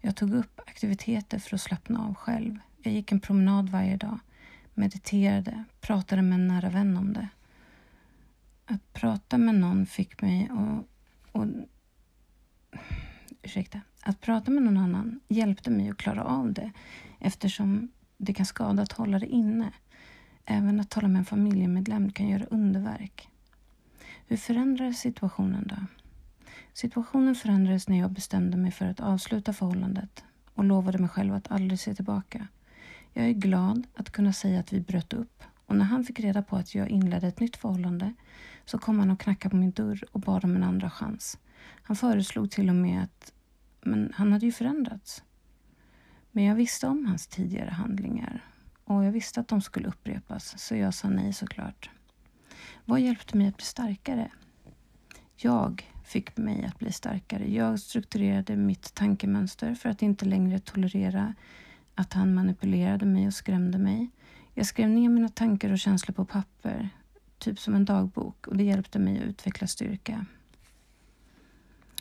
Jag 0.00 0.16
tog 0.16 0.34
upp 0.34 0.60
aktiviteter 0.66 1.38
för 1.38 1.54
att 1.54 1.60
slappna 1.60 2.06
av 2.06 2.14
själv. 2.14 2.58
Jag 2.82 2.92
gick 2.92 3.12
en 3.12 3.20
promenad 3.20 3.68
varje 3.68 3.96
dag, 3.96 4.18
mediterade, 4.74 5.64
pratade 5.80 6.22
med 6.22 6.34
en 6.34 6.48
nära 6.48 6.70
vän 6.70 6.96
om 6.96 7.12
det. 7.12 7.28
Att 8.66 8.92
prata 8.92 9.38
med 9.38 9.54
någon 9.54 9.86
fick 9.86 10.22
mig 10.22 10.50
att... 10.52 10.86
Och, 11.32 11.46
ursäkta. 13.42 13.80
Att 14.02 14.20
prata 14.20 14.50
med 14.50 14.62
någon 14.62 14.76
annan 14.76 15.20
hjälpte 15.28 15.70
mig 15.70 15.90
att 15.90 15.96
klara 15.96 16.24
av 16.24 16.52
det 16.52 16.72
eftersom 17.18 17.88
det 18.16 18.34
kan 18.34 18.46
skada 18.46 18.82
att 18.82 18.92
hålla 18.92 19.18
det 19.18 19.26
inne. 19.26 19.72
Även 20.44 20.80
att 20.80 20.90
tala 20.90 21.08
med 21.08 21.18
en 21.18 21.24
familjemedlem 21.24 22.12
kan 22.12 22.28
göra 22.28 22.44
underverk. 22.44 23.28
Hur 24.26 24.36
förändrades 24.36 24.98
situationen 24.98 25.66
då? 25.66 25.76
Situationen 26.72 27.34
förändrades 27.34 27.88
när 27.88 27.98
jag 27.98 28.10
bestämde 28.10 28.56
mig 28.56 28.70
för 28.70 28.86
att 28.86 29.00
avsluta 29.00 29.52
förhållandet 29.52 30.24
och 30.54 30.64
lovade 30.64 30.98
mig 30.98 31.08
själv 31.08 31.34
att 31.34 31.50
aldrig 31.50 31.80
se 31.80 31.94
tillbaka. 31.94 32.48
Jag 33.12 33.26
är 33.26 33.32
glad 33.32 33.86
att 33.94 34.10
kunna 34.10 34.32
säga 34.32 34.60
att 34.60 34.72
vi 34.72 34.80
bröt 34.80 35.12
upp 35.12 35.42
och 35.66 35.76
när 35.76 35.84
han 35.84 36.04
fick 36.04 36.20
reda 36.20 36.42
på 36.42 36.56
att 36.56 36.74
jag 36.74 36.88
inledde 36.88 37.26
ett 37.26 37.40
nytt 37.40 37.56
förhållande 37.56 38.14
så 38.64 38.78
kom 38.78 38.98
han 38.98 39.10
och 39.10 39.20
knackade 39.20 39.50
på 39.50 39.56
min 39.56 39.70
dörr 39.70 40.04
och 40.12 40.20
bad 40.20 40.44
om 40.44 40.56
en 40.56 40.62
andra 40.62 40.90
chans. 40.90 41.38
Han 41.82 41.96
föreslog 41.96 42.50
till 42.50 42.68
och 42.68 42.74
med 42.74 43.02
att 43.04 43.32
men 43.82 44.12
han 44.14 44.32
hade 44.32 44.46
ju 44.46 44.52
förändrats. 44.52 45.22
Men 46.30 46.44
jag 46.44 46.54
visste 46.54 46.86
om 46.86 47.06
hans 47.06 47.26
tidigare 47.26 47.70
handlingar 47.70 48.44
och 48.84 49.04
jag 49.04 49.12
visste 49.12 49.40
att 49.40 49.48
de 49.48 49.60
skulle 49.60 49.88
upprepas 49.88 50.58
så 50.58 50.76
jag 50.76 50.94
sa 50.94 51.08
nej 51.08 51.32
såklart. 51.32 51.90
Vad 52.84 53.00
hjälpte 53.00 53.36
mig 53.36 53.48
att 53.48 53.56
bli 53.56 53.66
starkare? 53.66 54.30
Jag 55.36 55.90
fick 56.04 56.36
mig 56.36 56.64
att 56.64 56.78
bli 56.78 56.92
starkare. 56.92 57.52
Jag 57.52 57.80
strukturerade 57.80 58.56
mitt 58.56 58.94
tankemönster 58.94 59.74
för 59.74 59.88
att 59.88 60.02
inte 60.02 60.24
längre 60.24 60.58
tolerera 60.58 61.34
att 61.94 62.12
han 62.12 62.34
manipulerade 62.34 63.06
mig 63.06 63.26
och 63.26 63.34
skrämde 63.34 63.78
mig. 63.78 64.10
Jag 64.54 64.66
skrev 64.66 64.88
ner 64.88 65.08
mina 65.08 65.28
tankar 65.28 65.72
och 65.72 65.78
känslor 65.78 66.14
på 66.14 66.24
papper, 66.24 66.88
typ 67.38 67.58
som 67.58 67.74
en 67.74 67.84
dagbok 67.84 68.46
och 68.46 68.56
det 68.56 68.64
hjälpte 68.64 68.98
mig 68.98 69.18
att 69.18 69.24
utveckla 69.24 69.66
styrka. 69.66 70.26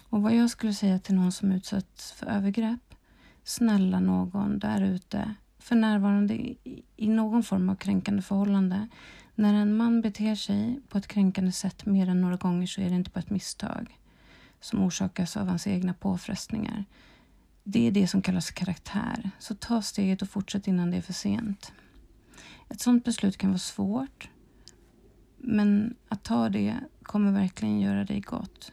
Och 0.09 0.21
vad 0.21 0.35
jag 0.35 0.49
skulle 0.49 0.73
säga 0.73 0.99
till 0.99 1.15
någon 1.15 1.31
som 1.31 1.51
utsatts 1.51 2.11
för 2.11 2.25
övergrepp, 2.25 2.95
snälla 3.43 3.99
någon 3.99 4.59
där 4.59 4.81
ute, 4.81 5.35
för 5.59 5.75
närvarande 5.75 6.33
i 6.95 7.07
någon 7.07 7.43
form 7.43 7.69
av 7.69 7.75
kränkande 7.75 8.21
förhållande. 8.21 8.87
När 9.35 9.53
en 9.53 9.77
man 9.77 10.01
beter 10.01 10.35
sig 10.35 10.79
på 10.89 10.97
ett 10.97 11.07
kränkande 11.07 11.51
sätt 11.51 11.85
mer 11.85 12.09
än 12.09 12.21
några 12.21 12.35
gånger 12.35 12.67
så 12.67 12.81
är 12.81 12.89
det 12.89 12.95
inte 12.95 13.11
bara 13.11 13.19
ett 13.19 13.29
misstag 13.29 13.99
som 14.59 14.83
orsakas 14.83 15.37
av 15.37 15.47
hans 15.47 15.67
egna 15.67 15.93
påfrestningar. 15.93 16.85
Det 17.71 17.87
är 17.87 17.91
det 17.91 18.07
som 18.07 18.21
kallas 18.21 18.51
karaktär. 18.51 19.31
Så 19.39 19.55
ta 19.55 19.81
steget 19.81 20.21
och 20.21 20.29
fortsätt 20.29 20.67
innan 20.67 20.91
det 20.91 20.97
är 20.97 21.01
för 21.01 21.13
sent. 21.13 21.71
Ett 22.69 22.81
sådant 22.81 23.05
beslut 23.05 23.37
kan 23.37 23.49
vara 23.49 23.59
svårt, 23.59 24.29
men 25.37 25.95
att 26.07 26.23
ta 26.23 26.49
det 26.49 26.79
kommer 27.03 27.31
verkligen 27.31 27.79
göra 27.79 28.05
dig 28.05 28.19
gott. 28.19 28.71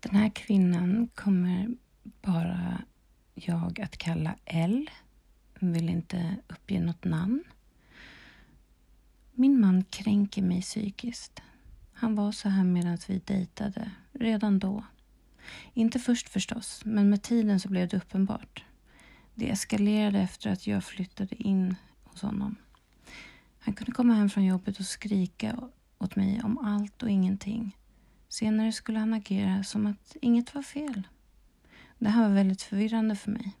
Den 0.00 0.14
här 0.14 0.30
kvinnan 0.30 1.08
kommer 1.14 1.68
bara 2.22 2.84
jag 3.34 3.80
att 3.80 3.96
kalla 3.96 4.34
L. 4.44 4.90
Vill 5.60 5.88
inte 5.88 6.36
uppge 6.48 6.80
något 6.80 7.04
namn. 7.04 7.44
Min 9.32 9.60
man 9.60 9.84
kränker 9.84 10.42
mig 10.42 10.62
psykiskt. 10.62 11.42
Han 11.92 12.14
var 12.14 12.32
så 12.32 12.48
här 12.48 12.64
medan 12.64 12.98
vi 13.08 13.18
dejtade, 13.18 13.90
redan 14.12 14.58
då. 14.58 14.84
Inte 15.74 15.98
först 15.98 16.28
förstås, 16.28 16.82
men 16.84 17.10
med 17.10 17.22
tiden 17.22 17.60
så 17.60 17.68
blev 17.68 17.88
det 17.88 17.96
uppenbart. 17.96 18.64
Det 19.34 19.50
eskalerade 19.50 20.18
efter 20.20 20.50
att 20.50 20.66
jag 20.66 20.84
flyttade 20.84 21.42
in 21.42 21.76
hos 22.02 22.22
honom. 22.22 22.56
Han 23.58 23.74
kunde 23.74 23.92
komma 23.92 24.14
hem 24.14 24.30
från 24.30 24.44
jobbet 24.44 24.78
och 24.78 24.86
skrika 24.86 25.70
åt 25.98 26.16
mig 26.16 26.40
om 26.44 26.58
allt 26.58 27.02
och 27.02 27.10
ingenting. 27.10 27.76
Senare 28.28 28.72
skulle 28.72 28.98
han 28.98 29.14
agera 29.14 29.64
som 29.64 29.86
att 29.86 30.16
inget 30.20 30.54
var 30.54 30.62
fel. 30.62 31.08
Det 32.02 32.08
här 32.08 32.28
var 32.28 32.34
väldigt 32.34 32.62
förvirrande 32.62 33.16
för 33.16 33.30
mig. 33.30 33.52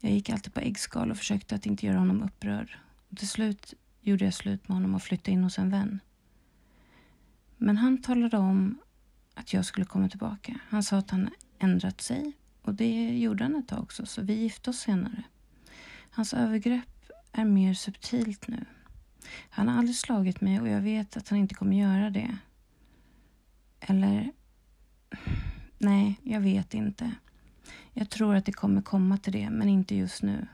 Jag 0.00 0.12
gick 0.12 0.30
alltid 0.30 0.54
på 0.54 0.60
äggskal 0.60 1.10
och 1.10 1.16
försökte 1.16 1.54
att 1.54 1.66
inte 1.66 1.86
göra 1.86 1.98
honom 1.98 2.22
upprörd. 2.22 2.78
Och 3.10 3.16
till 3.16 3.28
slut 3.28 3.74
gjorde 4.00 4.24
jag 4.24 4.34
slut 4.34 4.68
med 4.68 4.76
honom 4.76 4.94
och 4.94 5.02
flyttade 5.02 5.30
in 5.30 5.44
hos 5.44 5.58
en 5.58 5.70
vän. 5.70 6.00
Men 7.56 7.76
han 7.76 8.02
talade 8.02 8.36
om 8.36 8.78
att 9.34 9.52
jag 9.52 9.64
skulle 9.64 9.86
komma 9.86 10.08
tillbaka. 10.08 10.58
Han 10.68 10.82
sa 10.82 10.96
att 10.96 11.10
han 11.10 11.30
ändrat 11.58 12.00
sig 12.00 12.32
och 12.62 12.74
det 12.74 13.18
gjorde 13.18 13.44
han 13.44 13.56
ett 13.56 13.68
tag 13.68 13.82
också, 13.82 14.06
så 14.06 14.22
vi 14.22 14.34
gifte 14.34 14.70
oss 14.70 14.78
senare. 14.78 15.22
Hans 16.10 16.34
övergrepp 16.34 17.10
är 17.32 17.44
mer 17.44 17.74
subtilt 17.74 18.48
nu. 18.48 18.64
Han 19.50 19.68
har 19.68 19.78
aldrig 19.78 19.96
slagit 19.96 20.40
mig 20.40 20.60
och 20.60 20.68
jag 20.68 20.80
vet 20.80 21.16
att 21.16 21.28
han 21.28 21.38
inte 21.38 21.54
kommer 21.54 21.76
göra 21.76 22.10
det. 22.10 22.38
Eller... 23.80 24.32
Nej, 25.78 26.20
jag 26.22 26.40
vet 26.40 26.74
inte. 26.74 27.14
Jag 27.92 28.10
tror 28.10 28.34
att 28.34 28.44
det 28.44 28.52
kommer 28.52 28.82
komma 28.82 29.18
till 29.18 29.32
det, 29.32 29.50
men 29.50 29.68
inte 29.68 29.94
just 29.94 30.22
nu. 30.22 30.46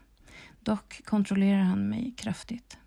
Dock 0.61 1.05
kontrollerar 1.05 1.63
han 1.63 1.89
mig 1.89 2.15
kraftigt. 2.17 2.79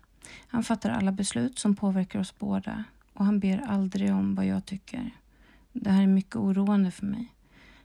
Han 0.46 0.64
fattar 0.64 0.90
alla 0.90 1.12
beslut 1.12 1.58
som 1.58 1.76
påverkar 1.76 2.18
oss 2.18 2.38
båda 2.38 2.84
och 3.12 3.24
han 3.24 3.40
ber 3.40 3.58
aldrig 3.58 4.12
om 4.12 4.34
vad 4.34 4.46
jag 4.46 4.66
tycker. 4.66 5.10
Det 5.72 5.90
här 5.90 6.02
är 6.02 6.06
mycket 6.06 6.36
oroande 6.36 6.90
för 6.90 7.06
mig. 7.06 7.34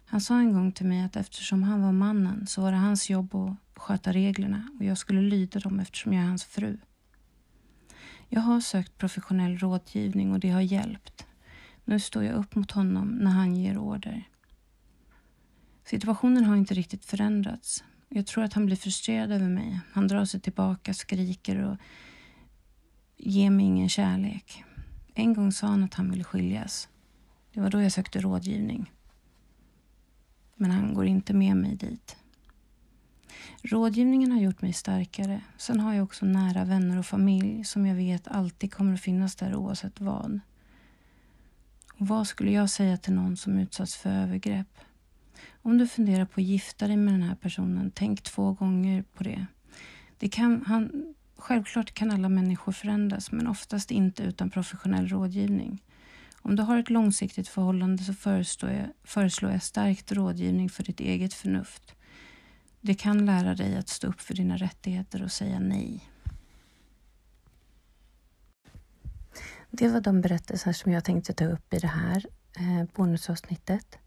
Han 0.05 0.21
sa 0.21 0.39
en 0.39 0.53
gång 0.53 0.71
till 0.71 0.85
mig 0.85 1.03
att 1.03 1.15
eftersom 1.15 1.63
han 1.63 1.81
var 1.81 1.91
mannen 1.91 2.47
så 2.47 2.61
var 2.61 2.71
det 2.71 2.77
hans 2.77 3.09
jobb 3.09 3.35
att 3.35 3.81
sköta 3.81 4.11
reglerna 4.13 4.69
och 4.79 4.85
jag 4.85 4.97
skulle 4.97 5.21
lyda 5.21 5.59
dem 5.59 5.79
eftersom 5.79 6.13
jag 6.13 6.23
är 6.23 6.27
hans 6.27 6.43
fru. 6.43 6.77
Jag 8.27 8.41
har 8.41 8.59
sökt 8.59 8.97
professionell 8.97 9.57
rådgivning 9.57 10.31
och 10.31 10.39
det 10.39 10.49
har 10.49 10.61
hjälpt. 10.61 11.25
Nu 11.85 11.99
står 11.99 12.23
jag 12.23 12.35
upp 12.35 12.55
mot 12.55 12.71
honom 12.71 13.07
när 13.07 13.31
han 13.31 13.55
ger 13.55 13.77
order. 13.77 14.23
Situationen 15.89 16.45
har 16.45 16.55
inte 16.55 16.73
riktigt 16.73 17.05
förändrats. 17.05 17.83
Jag 18.09 18.25
tror 18.27 18.43
att 18.43 18.53
han 18.53 18.65
blir 18.65 18.75
frustrerad 18.75 19.31
över 19.31 19.49
mig. 19.49 19.79
Han 19.91 20.07
drar 20.07 20.25
sig 20.25 20.39
tillbaka, 20.39 20.93
skriker 20.93 21.63
och 21.63 21.77
ger 23.17 23.49
mig 23.49 23.65
ingen 23.65 23.89
kärlek. 23.89 24.63
En 25.13 25.33
gång 25.33 25.51
sa 25.51 25.67
han 25.67 25.83
att 25.83 25.93
han 25.93 26.11
ville 26.11 26.23
skiljas. 26.23 26.89
Det 27.53 27.61
var 27.61 27.69
då 27.69 27.81
jag 27.81 27.91
sökte 27.91 28.21
rådgivning. 28.21 28.91
Men 30.55 30.71
han 30.71 30.93
går 30.93 31.05
inte 31.05 31.33
med 31.33 31.57
mig 31.57 31.75
dit. 31.75 32.17
Rådgivningen 33.61 34.31
har 34.31 34.39
gjort 34.39 34.61
mig 34.61 34.73
starkare. 34.73 35.41
Sen 35.57 35.79
har 35.79 35.93
jag 35.93 36.03
också 36.03 36.25
nära 36.25 36.65
vänner 36.65 36.99
och 36.99 37.05
familj 37.05 37.63
som 37.63 37.85
jag 37.85 37.95
vet 37.95 38.27
alltid 38.27 38.73
kommer 38.73 38.93
att 38.93 39.01
finnas 39.01 39.35
där 39.35 39.55
oavsett 39.55 39.99
vad. 39.99 40.39
Och 41.93 42.07
vad 42.07 42.27
skulle 42.27 42.51
jag 42.51 42.69
säga 42.69 42.97
till 42.97 43.13
någon 43.13 43.37
som 43.37 43.57
utsatts 43.57 43.95
för 43.95 44.09
övergrepp? 44.09 44.79
Om 45.61 45.77
du 45.77 45.87
funderar 45.87 46.25
på 46.25 46.41
att 46.41 46.47
gifta 46.47 46.87
dig 46.87 46.97
med 46.97 47.13
den 47.13 47.23
här 47.23 47.35
personen, 47.35 47.91
tänk 47.95 48.21
två 48.21 48.53
gånger 48.53 49.03
på 49.13 49.23
det. 49.23 49.45
det 50.17 50.29
kan, 50.29 50.63
han, 50.67 51.13
självklart 51.37 51.93
kan 51.93 52.11
alla 52.11 52.29
människor 52.29 52.71
förändras, 52.71 53.31
men 53.31 53.47
oftast 53.47 53.91
inte 53.91 54.23
utan 54.23 54.49
professionell 54.49 55.07
rådgivning. 55.07 55.83
Om 56.41 56.55
du 56.55 56.63
har 56.63 56.77
ett 56.77 56.89
långsiktigt 56.89 57.47
förhållande 57.47 58.03
så 58.03 58.13
föreslår 58.13 58.71
jag, 58.71 58.87
föreslår 59.03 59.51
jag 59.51 59.63
starkt 59.63 60.11
rådgivning 60.11 60.69
för 60.69 60.83
ditt 60.83 60.99
eget 60.99 61.33
förnuft. 61.33 61.95
Det 62.81 62.93
kan 62.93 63.25
lära 63.25 63.55
dig 63.55 63.77
att 63.77 63.89
stå 63.89 64.07
upp 64.07 64.21
för 64.21 64.33
dina 64.33 64.57
rättigheter 64.57 65.23
och 65.23 65.31
säga 65.31 65.59
nej. 65.59 66.09
Det 69.71 69.87
var 69.87 70.01
de 70.01 70.21
berättelser 70.21 70.73
som 70.73 70.91
jag 70.91 71.03
tänkte 71.03 71.33
ta 71.33 71.45
upp 71.45 71.73
i 71.73 71.79
det 71.79 71.87
här 71.87 72.25
eh, 72.57 72.83
bonusavsnittet. 72.95 73.97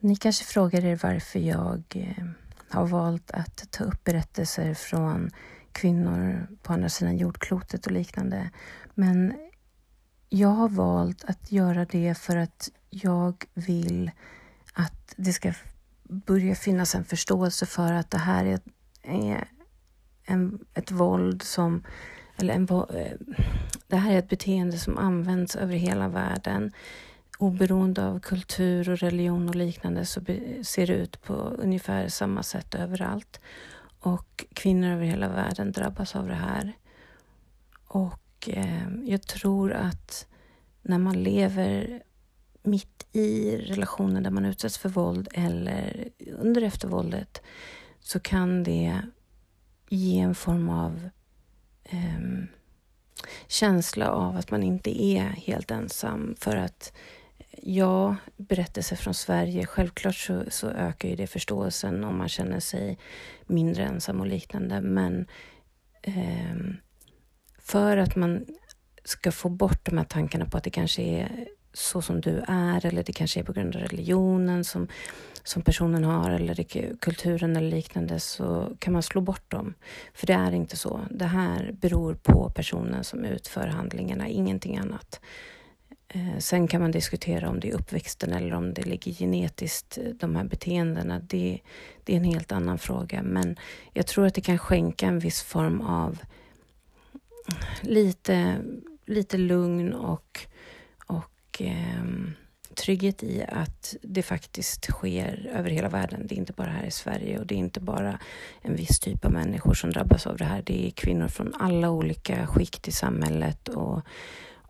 Ni 0.00 0.16
kanske 0.16 0.44
frågar 0.44 0.84
er 0.84 1.00
varför 1.02 1.38
jag 1.38 1.82
eh, 1.94 2.24
har 2.68 2.86
valt 2.86 3.30
att 3.30 3.70
ta 3.70 3.84
upp 3.84 4.04
berättelser 4.04 4.74
från 4.74 5.30
kvinnor 5.72 6.46
på 6.62 6.72
andra 6.72 6.88
sidan 6.88 7.16
jordklotet 7.16 7.86
och 7.86 7.92
liknande. 7.92 8.50
Men 8.94 9.34
jag 10.28 10.48
har 10.48 10.68
valt 10.68 11.24
att 11.24 11.52
göra 11.52 11.84
det 11.84 12.14
för 12.18 12.36
att 12.36 12.70
jag 12.90 13.44
vill 13.54 14.10
att 14.72 15.14
det 15.16 15.32
ska 15.32 15.52
börja 16.02 16.54
finnas 16.54 16.94
en 16.94 17.04
förståelse 17.04 17.66
för 17.66 17.92
att 17.92 18.10
det 18.10 18.18
här 18.18 18.44
är, 18.44 18.60
är 19.02 19.48
en, 20.24 20.64
ett 20.74 20.90
våld 20.90 21.42
som 21.42 21.84
eller 22.36 22.54
en, 22.54 22.68
eh, 22.68 23.12
det 23.86 23.96
här 23.96 24.12
är 24.12 24.18
ett 24.18 24.28
beteende 24.28 24.78
som 24.78 24.98
används 24.98 25.56
över 25.56 25.74
hela 25.74 26.08
världen. 26.08 26.72
Oberoende 27.38 28.06
av 28.06 28.20
kultur 28.20 28.90
och 28.90 28.98
religion 28.98 29.48
och 29.48 29.54
liknande 29.54 30.06
så 30.06 30.20
ser 30.62 30.86
det 30.86 30.92
ut 30.92 31.22
på 31.22 31.34
ungefär 31.34 32.08
samma 32.08 32.42
sätt 32.42 32.74
överallt. 32.74 33.40
Och 34.00 34.44
kvinnor 34.54 34.90
över 34.90 35.04
hela 35.04 35.28
världen 35.28 35.72
drabbas 35.72 36.16
av 36.16 36.28
det 36.28 36.34
här. 36.34 36.72
Och 37.86 38.48
eh, 38.48 38.88
jag 39.04 39.22
tror 39.22 39.72
att 39.72 40.26
när 40.82 40.98
man 40.98 41.22
lever 41.22 42.02
mitt 42.62 43.06
i 43.12 43.56
relationer 43.56 44.20
där 44.20 44.30
man 44.30 44.44
utsätts 44.44 44.78
för 44.78 44.88
våld 44.88 45.28
eller 45.34 46.08
under 46.38 46.62
eftervåldet 46.62 47.42
så 48.00 48.20
kan 48.20 48.62
det 48.64 49.00
ge 49.88 50.18
en 50.18 50.34
form 50.34 50.68
av 50.68 51.08
eh, 51.84 52.46
känsla 53.46 54.10
av 54.10 54.36
att 54.36 54.50
man 54.50 54.62
inte 54.62 55.02
är 55.02 55.22
helt 55.22 55.70
ensam. 55.70 56.34
För 56.38 56.56
att 56.56 56.92
ja, 57.66 58.16
berättelser 58.36 58.96
från 58.96 59.14
Sverige, 59.14 59.66
självklart 59.66 60.14
så, 60.14 60.44
så 60.48 60.68
ökar 60.68 61.08
ju 61.08 61.16
det 61.16 61.26
förståelsen 61.26 62.04
om 62.04 62.18
man 62.18 62.28
känner 62.28 62.60
sig 62.60 62.98
mindre 63.46 63.84
ensam 63.84 64.20
och 64.20 64.26
liknande. 64.26 64.80
Men 64.80 65.26
eh, 66.02 66.56
för 67.58 67.96
att 67.96 68.16
man 68.16 68.46
ska 69.04 69.32
få 69.32 69.48
bort 69.48 69.84
de 69.84 69.98
här 69.98 70.04
tankarna 70.04 70.46
på 70.46 70.56
att 70.56 70.64
det 70.64 70.70
kanske 70.70 71.02
är 71.02 71.46
så 71.72 72.02
som 72.02 72.20
du 72.20 72.42
är 72.48 72.86
eller 72.86 73.02
det 73.02 73.12
kanske 73.12 73.40
är 73.40 73.44
på 73.44 73.52
grund 73.52 73.76
av 73.76 73.82
religionen 73.82 74.64
som, 74.64 74.88
som 75.42 75.62
personen 75.62 76.04
har 76.04 76.30
eller 76.30 76.54
det, 76.54 77.00
kulturen 77.00 77.56
eller 77.56 77.70
liknande 77.70 78.20
så 78.20 78.76
kan 78.78 78.92
man 78.92 79.02
slå 79.02 79.20
bort 79.20 79.50
dem. 79.50 79.74
För 80.14 80.26
det 80.26 80.32
är 80.32 80.52
inte 80.52 80.76
så. 80.76 81.00
Det 81.10 81.24
här 81.24 81.72
beror 81.80 82.14
på 82.14 82.50
personen 82.50 83.04
som 83.04 83.24
utför 83.24 83.66
handlingarna, 83.66 84.28
ingenting 84.28 84.78
annat. 84.78 85.20
Eh, 86.16 86.38
sen 86.38 86.68
kan 86.68 86.80
man 86.80 86.90
diskutera 86.90 87.48
om 87.48 87.60
det 87.60 87.68
är 87.68 87.74
uppväxten 87.74 88.32
eller 88.32 88.54
om 88.54 88.74
det 88.74 88.86
ligger 88.86 89.12
genetiskt, 89.12 89.98
eh, 89.98 90.04
de 90.04 90.36
här 90.36 90.44
beteendena. 90.44 91.18
Det, 91.18 91.60
det 92.04 92.12
är 92.12 92.16
en 92.16 92.24
helt 92.24 92.52
annan 92.52 92.78
fråga. 92.78 93.22
Men 93.22 93.56
jag 93.92 94.06
tror 94.06 94.26
att 94.26 94.34
det 94.34 94.40
kan 94.40 94.58
skänka 94.58 95.06
en 95.06 95.18
viss 95.18 95.42
form 95.42 95.80
av 95.80 96.18
lite, 97.80 98.56
lite 99.06 99.38
lugn 99.38 99.92
och, 99.92 100.40
och 101.06 101.62
eh, 101.62 102.04
trygghet 102.74 103.22
i 103.22 103.44
att 103.48 103.96
det 104.02 104.22
faktiskt 104.22 104.84
sker 104.84 105.50
över 105.54 105.70
hela 105.70 105.88
världen. 105.88 106.26
Det 106.26 106.34
är 106.34 106.38
inte 106.38 106.52
bara 106.52 106.70
här 106.70 106.84
i 106.84 106.90
Sverige 106.90 107.38
och 107.38 107.46
det 107.46 107.54
är 107.54 107.58
inte 107.58 107.80
bara 107.80 108.18
en 108.62 108.76
viss 108.76 109.00
typ 109.00 109.24
av 109.24 109.32
människor 109.32 109.74
som 109.74 109.90
drabbas 109.90 110.26
av 110.26 110.36
det 110.36 110.44
här. 110.44 110.62
Det 110.66 110.86
är 110.86 110.90
kvinnor 110.90 111.28
från 111.28 111.54
alla 111.54 111.90
olika 111.90 112.46
skikt 112.46 112.88
i 112.88 112.92
samhället 112.92 113.68
och, 113.68 114.02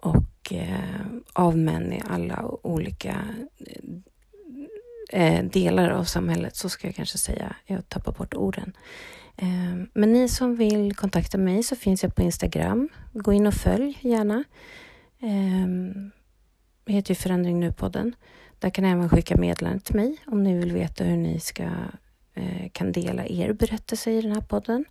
och 0.06 0.52
eh, 0.52 1.06
av 1.32 1.58
män 1.58 1.92
i 1.92 2.02
alla 2.08 2.44
olika 2.62 3.24
eh, 3.58 5.38
eh, 5.38 5.44
delar 5.44 5.90
av 5.90 6.04
samhället, 6.04 6.56
så 6.56 6.68
ska 6.68 6.88
jag 6.88 6.94
kanske 6.94 7.18
säga. 7.18 7.56
Jag 7.66 7.88
tappar 7.88 8.12
bort 8.12 8.34
orden. 8.34 8.76
Eh, 9.36 9.86
men 9.92 10.12
ni 10.12 10.28
som 10.28 10.56
vill 10.56 10.94
kontakta 10.94 11.38
mig 11.38 11.62
så 11.62 11.76
finns 11.76 12.02
jag 12.02 12.14
på 12.14 12.22
Instagram. 12.22 12.88
Gå 13.12 13.32
in 13.32 13.46
och 13.46 13.54
följ 13.54 13.98
gärna. 14.00 14.44
Eh, 15.20 15.66
heter 16.86 17.10
ju 17.10 17.14
Förändring 17.14 17.60
Nu-podden. 17.60 18.14
Där 18.58 18.70
kan 18.70 18.84
ni 18.84 18.90
även 18.90 19.08
skicka 19.08 19.36
meddelanden 19.36 19.80
till 19.80 19.96
mig 19.96 20.16
om 20.26 20.42
ni 20.42 20.58
vill 20.58 20.72
veta 20.72 21.04
hur 21.04 21.16
ni 21.16 21.40
ska, 21.40 21.62
eh, 22.34 22.68
kan 22.72 22.92
dela 22.92 23.26
er 23.26 23.52
berättelse 23.52 24.10
i 24.10 24.20
den 24.20 24.32
här 24.32 24.40
podden. 24.40 24.84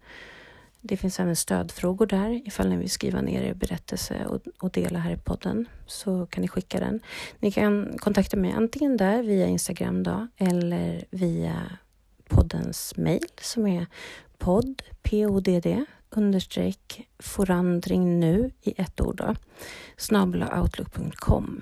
Det 0.87 0.97
finns 0.97 1.19
även 1.19 1.35
stödfrågor 1.35 2.05
där 2.05 2.47
ifall 2.47 2.69
ni 2.69 2.77
vill 2.77 2.89
skriva 2.89 3.21
ner 3.21 3.41
er 3.41 3.53
berättelse 3.53 4.25
och, 4.25 4.41
och, 4.59 4.71
dela 4.71 4.99
här 4.99 5.11
i 5.11 5.17
podden 5.17 5.67
så 5.85 6.25
kan 6.25 6.41
ni 6.41 6.47
skicka 6.47 6.79
den. 6.79 6.99
Ni 7.39 7.51
kan 7.51 7.97
kontakta 7.97 8.37
mig 8.37 8.51
antingen 8.51 8.97
där 8.97 9.23
via 9.23 9.47
Instagram 9.47 10.03
då 10.03 10.27
eller 10.37 11.05
via 11.09 11.77
poddens 12.27 12.97
mail 12.97 13.27
som 13.41 13.67
är 13.67 13.85
podd, 14.37 14.81
podd 15.01 15.47
understreck 16.09 17.07
forandring 17.19 18.19
nu 18.19 18.51
i 18.61 18.73
ett 18.77 19.01
ord 19.01 19.15
då, 19.15 19.35
snabelaoutlook.com 19.97 21.61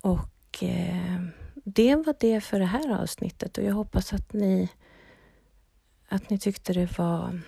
Och 0.00 0.62
eh, 0.62 1.22
det 1.54 1.94
var 1.94 2.14
det 2.20 2.40
för 2.40 2.58
det 2.58 2.66
här 2.66 3.02
avsnittet 3.02 3.58
och 3.58 3.64
jag 3.64 3.74
hoppas 3.74 4.12
att 4.12 4.32
ni 4.32 4.68
att 6.08 6.30
ni 6.30 6.38
tyckte 6.38 6.72
det 6.72 6.98
var 6.98 7.40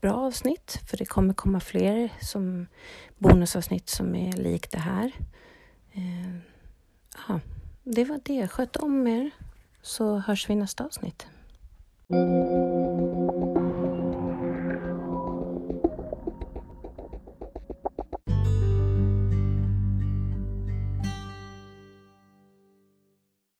ett 0.00 0.10
bra 0.10 0.26
avsnitt 0.26 0.80
för 0.86 0.96
det 0.96 1.04
kommer 1.04 1.34
komma 1.34 1.60
fler 1.60 2.12
som 2.20 2.66
bonusavsnitt 3.18 3.88
som 3.88 4.14
är 4.14 4.32
likt 4.32 4.72
det 4.72 4.78
här. 4.78 5.12
Eh, 5.92 6.36
ja, 7.28 7.40
det 7.84 8.04
var 8.04 8.20
det. 8.24 8.48
Sköt 8.48 8.76
om 8.76 9.06
er 9.06 9.30
så 9.82 10.18
hörs 10.18 10.48
vi 10.48 10.52
i 10.52 10.56
nästa 10.56 10.84
avsnitt. 10.84 11.26